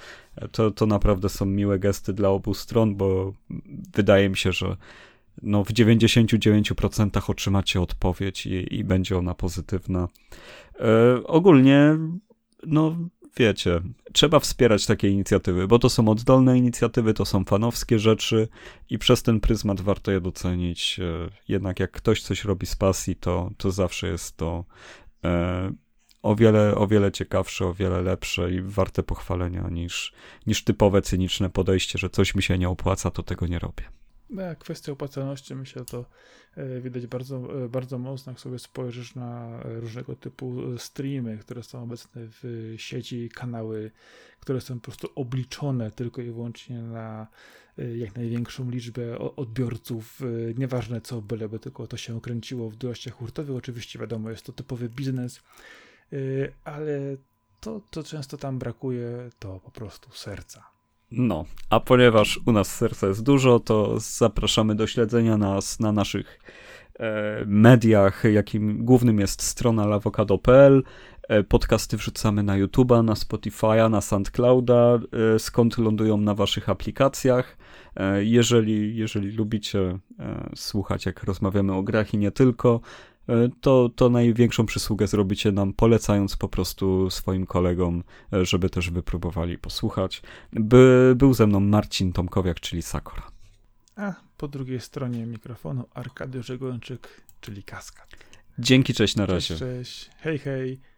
To, 0.51 0.71
to 0.71 0.85
naprawdę 0.85 1.29
są 1.29 1.45
miłe 1.45 1.79
gesty 1.79 2.13
dla 2.13 2.29
obu 2.29 2.53
stron, 2.53 2.95
bo 2.95 3.33
wydaje 3.93 4.29
mi 4.29 4.37
się, 4.37 4.51
że 4.51 4.77
no 5.41 5.63
w 5.63 5.69
99% 5.69 7.31
otrzymacie 7.31 7.81
odpowiedź 7.81 8.45
i, 8.45 8.75
i 8.75 8.83
będzie 8.83 9.17
ona 9.17 9.33
pozytywna. 9.33 10.07
E, 10.79 11.23
ogólnie, 11.23 11.97
no 12.67 12.95
wiecie, 13.39 13.81
trzeba 14.13 14.39
wspierać 14.39 14.85
takie 14.85 15.09
inicjatywy, 15.09 15.67
bo 15.67 15.79
to 15.79 15.89
są 15.89 16.09
oddolne 16.09 16.57
inicjatywy, 16.57 17.13
to 17.13 17.25
są 17.25 17.45
fanowskie 17.45 17.99
rzeczy 17.99 18.47
i 18.89 18.97
przez 18.97 19.23
ten 19.23 19.39
pryzmat 19.39 19.81
warto 19.81 20.11
je 20.11 20.21
docenić. 20.21 20.99
E, 20.99 21.29
jednak 21.47 21.79
jak 21.79 21.91
ktoś 21.91 22.21
coś 22.21 22.45
robi 22.45 22.65
z 22.65 22.75
pasji, 22.75 23.15
to, 23.15 23.51
to 23.57 23.71
zawsze 23.71 24.07
jest 24.07 24.37
to 24.37 24.65
e, 25.23 25.71
o 26.21 26.35
wiele, 26.35 26.75
o 26.75 26.87
wiele 26.87 27.11
ciekawsze, 27.11 27.65
o 27.65 27.73
wiele 27.73 28.01
lepsze 28.01 28.51
i 28.51 28.61
warte 28.61 29.03
pochwalenia 29.03 29.69
niż, 29.69 30.13
niż 30.47 30.63
typowe 30.63 31.01
cyniczne 31.01 31.49
podejście, 31.49 31.99
że 31.99 32.09
coś 32.09 32.35
mi 32.35 32.43
się 32.43 32.57
nie 32.57 32.69
opłaca, 32.69 33.11
to 33.11 33.23
tego 33.23 33.47
nie 33.47 33.59
robię. 33.59 33.98
No, 34.29 34.43
kwestia 34.59 34.91
opłacalności 34.91 35.55
myślę 35.55 35.85
to 35.85 36.05
e, 36.55 36.81
widać 36.81 37.07
bardzo, 37.07 37.63
e, 37.65 37.69
bardzo 37.69 37.97
mocno, 37.97 38.31
jak 38.31 38.39
sobie 38.39 38.59
spojrzysz 38.59 39.15
na 39.15 39.59
różnego 39.63 40.15
typu 40.15 40.77
streamy, 40.77 41.37
które 41.37 41.63
są 41.63 41.83
obecne 41.83 42.21
w 42.25 42.73
sieci, 42.77 43.29
kanały, 43.29 43.91
które 44.39 44.61
są 44.61 44.75
po 44.75 44.85
prostu 44.85 45.09
obliczone 45.15 45.91
tylko 45.91 46.21
i 46.21 46.31
wyłącznie 46.31 46.81
na 46.81 47.27
e, 47.77 47.97
jak 47.97 48.15
największą 48.15 48.69
liczbę 48.69 49.19
odbiorców, 49.19 50.21
nieważne 50.57 51.01
co, 51.01 51.21
byleby 51.21 51.59
tylko 51.59 51.87
to 51.87 51.97
się 51.97 52.21
kręciło 52.21 52.69
w 52.69 52.83
ilościach 52.83 53.13
hurtowych. 53.13 53.55
Oczywiście 53.55 53.99
wiadomo, 53.99 54.29
jest 54.29 54.45
to 54.45 54.53
typowy 54.53 54.89
biznes, 54.89 55.41
ale 56.63 57.17
to, 57.61 57.81
co 57.91 58.03
często 58.03 58.37
tam 58.37 58.59
brakuje, 58.59 59.29
to 59.39 59.59
po 59.59 59.71
prostu 59.71 60.11
serca. 60.11 60.78
No, 61.11 61.45
a 61.69 61.79
ponieważ 61.79 62.39
u 62.45 62.51
nas 62.51 62.75
serca 62.75 63.07
jest 63.07 63.23
dużo, 63.23 63.59
to 63.59 63.99
zapraszamy 63.99 64.75
do 64.75 64.87
śledzenia 64.87 65.37
nas 65.37 65.79
na 65.79 65.91
naszych 65.91 66.39
e, 66.99 67.43
mediach, 67.45 68.23
jakim 68.31 68.85
głównym 68.85 69.19
jest 69.19 69.41
strona 69.41 69.85
lawokado.pl. 69.85 70.83
E, 71.27 71.43
podcasty 71.43 71.97
wrzucamy 71.97 72.43
na 72.43 72.59
YouTube'a, 72.59 73.03
na 73.03 73.13
Spotify'a, 73.13 73.89
na 73.89 74.01
SoundClouda, 74.01 74.99
e, 75.35 75.39
skąd 75.39 75.77
lądują 75.77 76.17
na 76.17 76.35
waszych 76.35 76.69
aplikacjach. 76.69 77.57
E, 77.95 78.23
jeżeli, 78.23 78.95
jeżeli 78.95 79.31
lubicie 79.31 79.99
słuchać, 80.55 81.05
jak 81.05 81.23
rozmawiamy 81.23 81.73
o 81.73 81.83
grach 81.83 82.13
i 82.13 82.17
nie 82.17 82.31
tylko, 82.31 82.81
to, 83.61 83.89
to 83.95 84.09
największą 84.09 84.65
przysługę 84.65 85.07
zrobicie 85.07 85.51
nam, 85.51 85.73
polecając 85.73 86.35
po 86.35 86.49
prostu 86.49 87.09
swoim 87.09 87.45
kolegom, 87.45 88.03
e, 88.33 88.45
żeby 88.45 88.69
też 88.69 88.89
wypróbowali 88.89 89.57
posłuchać. 89.57 90.21
By, 90.53 91.13
był 91.15 91.33
ze 91.33 91.47
mną 91.47 91.59
Marcin 91.59 92.13
Tomkowiak, 92.13 92.59
czyli 92.59 92.81
Sakura. 92.81 93.31
A 93.95 94.13
po 94.37 94.47
drugiej 94.47 94.79
stronie 94.79 95.25
mikrofonu 95.25 95.85
Arkadiusz 95.93 96.45
Żegończyk, 96.45 97.21
czyli 97.41 97.63
Kaskad. 97.63 98.09
Dzięki, 98.59 98.93
cześć, 98.93 99.15
na 99.15 99.25
razie. 99.25 99.55
Cześć, 99.55 99.59
cześć. 99.59 100.09
Hej, 100.19 100.39
hej. 100.39 100.88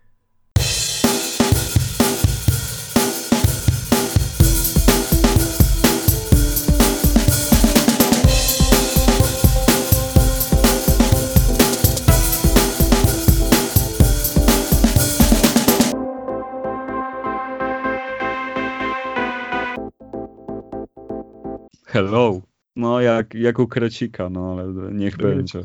Hello. 21.92 22.42
No 22.76 23.02
jak, 23.02 23.34
jak 23.34 23.60
u 23.60 23.68
krecika, 23.68 24.30
no 24.30 24.52
ale 24.52 24.94
niech 24.94 25.18
będzie. 25.18 25.64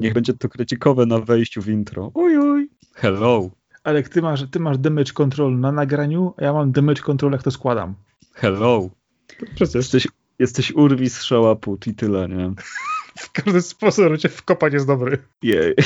Niech 0.00 0.12
będzie 0.12 0.32
to 0.32 0.48
krecikowe 0.48 1.06
na 1.06 1.18
wejściu 1.18 1.62
w 1.62 1.68
intro. 1.68 2.10
Oj, 2.14 2.38
oj. 2.38 2.68
Hello. 2.94 3.50
Ale 3.84 4.02
ty 4.02 4.22
masz, 4.22 4.44
ty 4.50 4.60
masz 4.60 4.78
damage 4.78 5.12
control 5.12 5.60
na 5.60 5.72
nagraniu, 5.72 6.34
a 6.36 6.44
ja 6.44 6.52
mam 6.52 6.72
damage 6.72 7.02
control 7.02 7.32
jak 7.32 7.42
to 7.42 7.50
składam. 7.50 7.94
Hello. 8.32 8.90
Przecież. 9.54 9.74
Jesteś, 9.74 10.08
jesteś 10.38 10.72
urwi 10.72 11.10
strzała 11.10 11.56
put 11.56 11.86
i 11.86 11.94
tyle, 11.94 12.28
nie? 12.28 12.54
W 13.18 13.32
każdy 13.32 13.62
sposób 13.62 14.18
cię 14.18 14.28
wkopać 14.28 14.72
jest 14.72 14.86
dobry. 14.86 15.18
Jej. 15.42 15.74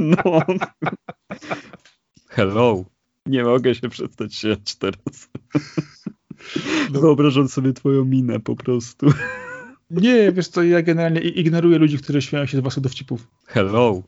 No. 0.00 0.42
Hello. 2.28 2.84
Nie 3.26 3.44
mogę 3.44 3.74
się 3.74 3.88
przestać 3.88 4.34
śmiać 4.34 4.76
teraz. 4.76 5.30
No. 6.92 7.00
Wyobrażam 7.00 7.48
sobie 7.48 7.72
twoją 7.72 8.04
minę 8.04 8.40
po 8.40 8.56
prostu. 8.56 9.06
Nie, 9.90 10.32
wiesz 10.32 10.48
co, 10.48 10.62
ja 10.62 10.82
generalnie 10.82 11.20
ignoruję 11.20 11.78
ludzi, 11.78 11.98
którzy 11.98 12.22
śmieją 12.22 12.46
się 12.46 12.58
z 12.58 12.60
waszych 12.60 12.82
dowcipów. 12.82 13.26
Hello. 13.46 14.02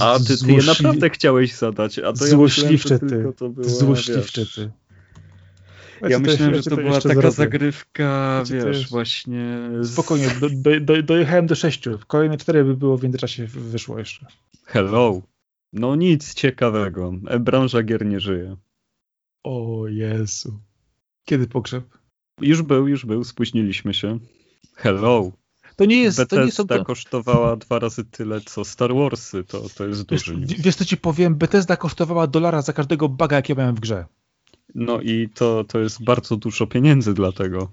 A 0.00 0.18
ty, 0.18 0.38
ty 0.38 0.52
je 0.52 0.58
naprawdę 0.62 1.10
chciałeś 1.10 1.54
zadać, 1.54 1.98
a 1.98 2.12
to 2.12 2.26
Złośliwcze 2.26 2.94
ja 2.94 3.00
myślałem, 3.02 3.32
ty. 3.32 3.38
To 3.38 3.48
było, 3.48 3.68
Złośliwcze 3.68 4.40
wiesz, 4.40 4.54
ty. 4.54 4.70
Ja 6.08 6.18
myślałem, 6.18 6.54
że 6.54 6.62
to, 6.62 6.76
była 6.76 6.92
taka 7.00 7.14
zrobię. 7.14 7.30
zagrywka, 7.30 8.42
wiesz, 8.50 8.64
jest- 8.78 8.90
właśnie... 8.90 9.58
z- 9.80 9.92
Spokojnie, 9.92 10.28
do, 10.40 10.48
do, 10.50 10.80
do, 10.80 11.02
dojechałem 11.02 11.46
do 11.46 11.54
sześciu. 11.54 11.98
Kolejne 12.06 12.36
cztery 12.36 12.64
by 12.64 12.76
było 12.76 12.96
w 12.96 13.02
międzyczasie 13.02 13.46
wyszło 13.46 13.98
jeszcze. 13.98 14.26
Hello. 14.64 15.22
No 15.72 15.96
nic 15.96 16.34
ciekawego. 16.34 17.12
E, 17.28 17.38
Branża 17.38 17.82
gier 17.82 18.06
nie 18.06 18.20
żyje. 18.20 18.56
O 19.44 19.84
Jezu. 19.88 20.58
Kiedy 21.28 21.46
pogrzeb? 21.46 21.84
Już 22.40 22.62
był, 22.62 22.88
już 22.88 23.06
był, 23.06 23.24
spóźniliśmy 23.24 23.94
się. 23.94 24.18
Hello. 24.76 25.32
To 25.76 25.84
nie 25.84 26.02
jest, 26.02 26.16
to 26.16 26.22
nie 26.44 26.52
są 26.52 26.64
Bethesda 26.64 26.78
to... 26.78 26.84
kosztowała 26.84 27.56
dwa 27.56 27.78
razy 27.78 28.04
tyle, 28.04 28.40
co 28.40 28.64
Star 28.64 28.94
Warsy. 28.94 29.44
To, 29.44 29.60
to 29.76 29.86
jest 29.86 30.10
Wiesz, 30.10 30.24
duży 30.24 30.36
news. 30.40 30.52
wiesz 30.52 30.76
co 30.76 30.84
ci 30.84 30.96
powiem? 30.96 31.34
Bethesda 31.34 31.76
kosztowała 31.76 32.26
dolara 32.26 32.62
za 32.62 32.72
każdego 32.72 33.08
buga, 33.08 33.36
jakie 33.36 33.54
miałem 33.54 33.74
w 33.74 33.80
grze. 33.80 34.06
No 34.74 35.00
i 35.00 35.28
to, 35.34 35.64
to 35.64 35.78
jest 35.78 36.04
bardzo 36.04 36.36
dużo 36.36 36.66
pieniędzy 36.66 37.14
dlatego. 37.14 37.68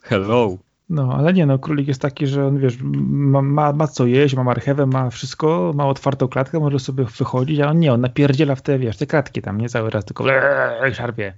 Hello. 0.00 0.58
No, 0.88 1.14
ale 1.14 1.32
nie 1.32 1.46
no, 1.46 1.58
królik 1.58 1.88
jest 1.88 2.00
taki, 2.00 2.26
że 2.26 2.46
on, 2.46 2.58
wiesz, 2.58 2.78
ma, 2.82 3.42
ma, 3.42 3.72
ma 3.72 3.86
co 3.86 4.06
jeść, 4.06 4.34
ma 4.34 4.44
marchewę, 4.44 4.86
ma 4.86 5.10
wszystko, 5.10 5.72
ma 5.76 5.86
otwartą 5.86 6.28
klatkę, 6.28 6.60
może 6.60 6.78
sobie 6.78 7.04
wychodzić, 7.04 7.60
a 7.60 7.70
on 7.70 7.78
nie, 7.78 7.92
on 7.92 8.00
napierdziela 8.00 8.54
w 8.54 8.62
te, 8.62 8.78
wiesz, 8.78 8.96
te 8.96 9.06
klatki 9.06 9.42
tam, 9.42 9.60
nie 9.60 9.68
cały 9.68 9.90
raz, 9.90 10.04
tylko 10.04 10.34
eee, 10.34 10.94
szarpie. 10.94 11.34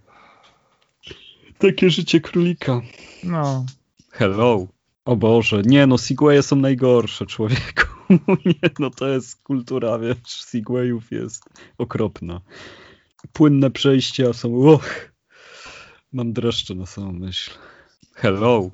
Takie 1.64 1.90
życie 1.90 2.20
królika. 2.20 2.80
No, 3.22 3.66
Hello. 4.10 4.66
O 5.04 5.16
Boże, 5.16 5.62
nie 5.64 5.86
no, 5.86 5.98
Segwaye 5.98 6.42
są 6.42 6.56
najgorsze, 6.56 7.26
człowieku. 7.26 7.86
Nie 8.46 8.70
no, 8.78 8.90
to 8.90 9.08
jest 9.08 9.42
kultura, 9.42 9.98
wiesz, 9.98 10.42
Segwayów 10.42 11.10
jest 11.10 11.44
okropna. 11.78 12.40
Płynne 13.32 13.70
przejścia 13.70 14.32
są, 14.32 14.72
och. 14.72 15.12
Mam 16.12 16.32
dreszcze 16.32 16.74
na 16.74 16.86
samą 16.86 17.12
myśl. 17.12 17.50
Hello. 18.14 18.70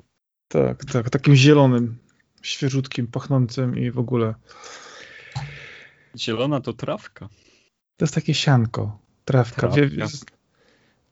tak, 0.47 0.85
tak, 0.85 1.09
takim 1.09 1.35
zielonym, 1.35 1.97
świeżutkim, 2.41 3.07
pachnącym 3.07 3.77
i 3.77 3.91
w 3.91 3.99
ogóle. 3.99 4.35
Zielona 6.17 6.61
to 6.61 6.73
trawka. 6.73 7.29
To 7.97 8.05
jest 8.05 8.15
takie 8.15 8.33
sianko, 8.33 8.99
trawka. 9.25 9.61
Trawka. 9.61 9.81
Wie, 9.81 10.07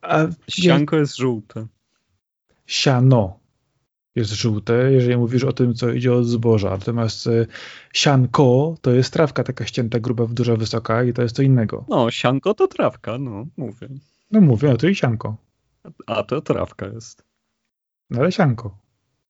a 0.02 0.28
Sianko 0.50 0.98
jest 0.98 1.18
żółte. 1.18 1.68
siano 2.68 3.40
jest 4.16 4.32
żółte, 4.32 4.92
jeżeli 4.92 5.18
mówisz 5.18 5.44
o 5.44 5.54
tym, 5.54 5.74
co 5.74 5.90
idzie 5.90 6.14
od 6.14 6.26
zboża. 6.26 6.70
Natomiast 6.70 7.28
e, 7.28 7.46
sianko 7.94 8.76
to 8.82 8.92
jest 8.92 9.14
trawka 9.14 9.44
taka 9.44 9.66
ścięta, 9.66 10.00
gruba, 10.00 10.26
duża, 10.26 10.56
wysoka 10.56 11.04
i 11.04 11.14
to 11.14 11.22
jest 11.22 11.36
co 11.36 11.42
innego. 11.42 11.86
No, 11.90 12.12
sianko 12.12 12.54
to 12.54 12.68
trawka, 12.68 13.18
no, 13.18 13.46
mówię. 13.58 13.88
No 14.32 14.42
mówię, 14.42 14.70
no 14.70 14.78
to 14.78 14.88
i 14.88 14.96
sianko. 14.96 15.38
A 16.08 16.24
to 16.24 16.42
trawka 16.42 16.88
jest. 16.88 17.24
No 18.10 18.20
ale 18.20 18.32
sianko. 18.32 18.78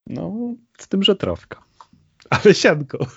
No, 0.08 0.56
z 0.78 0.88
tym, 0.88 1.04
że 1.04 1.16
trawka. 1.16 1.64
Ale 2.30 2.54
sianko. 2.54 2.98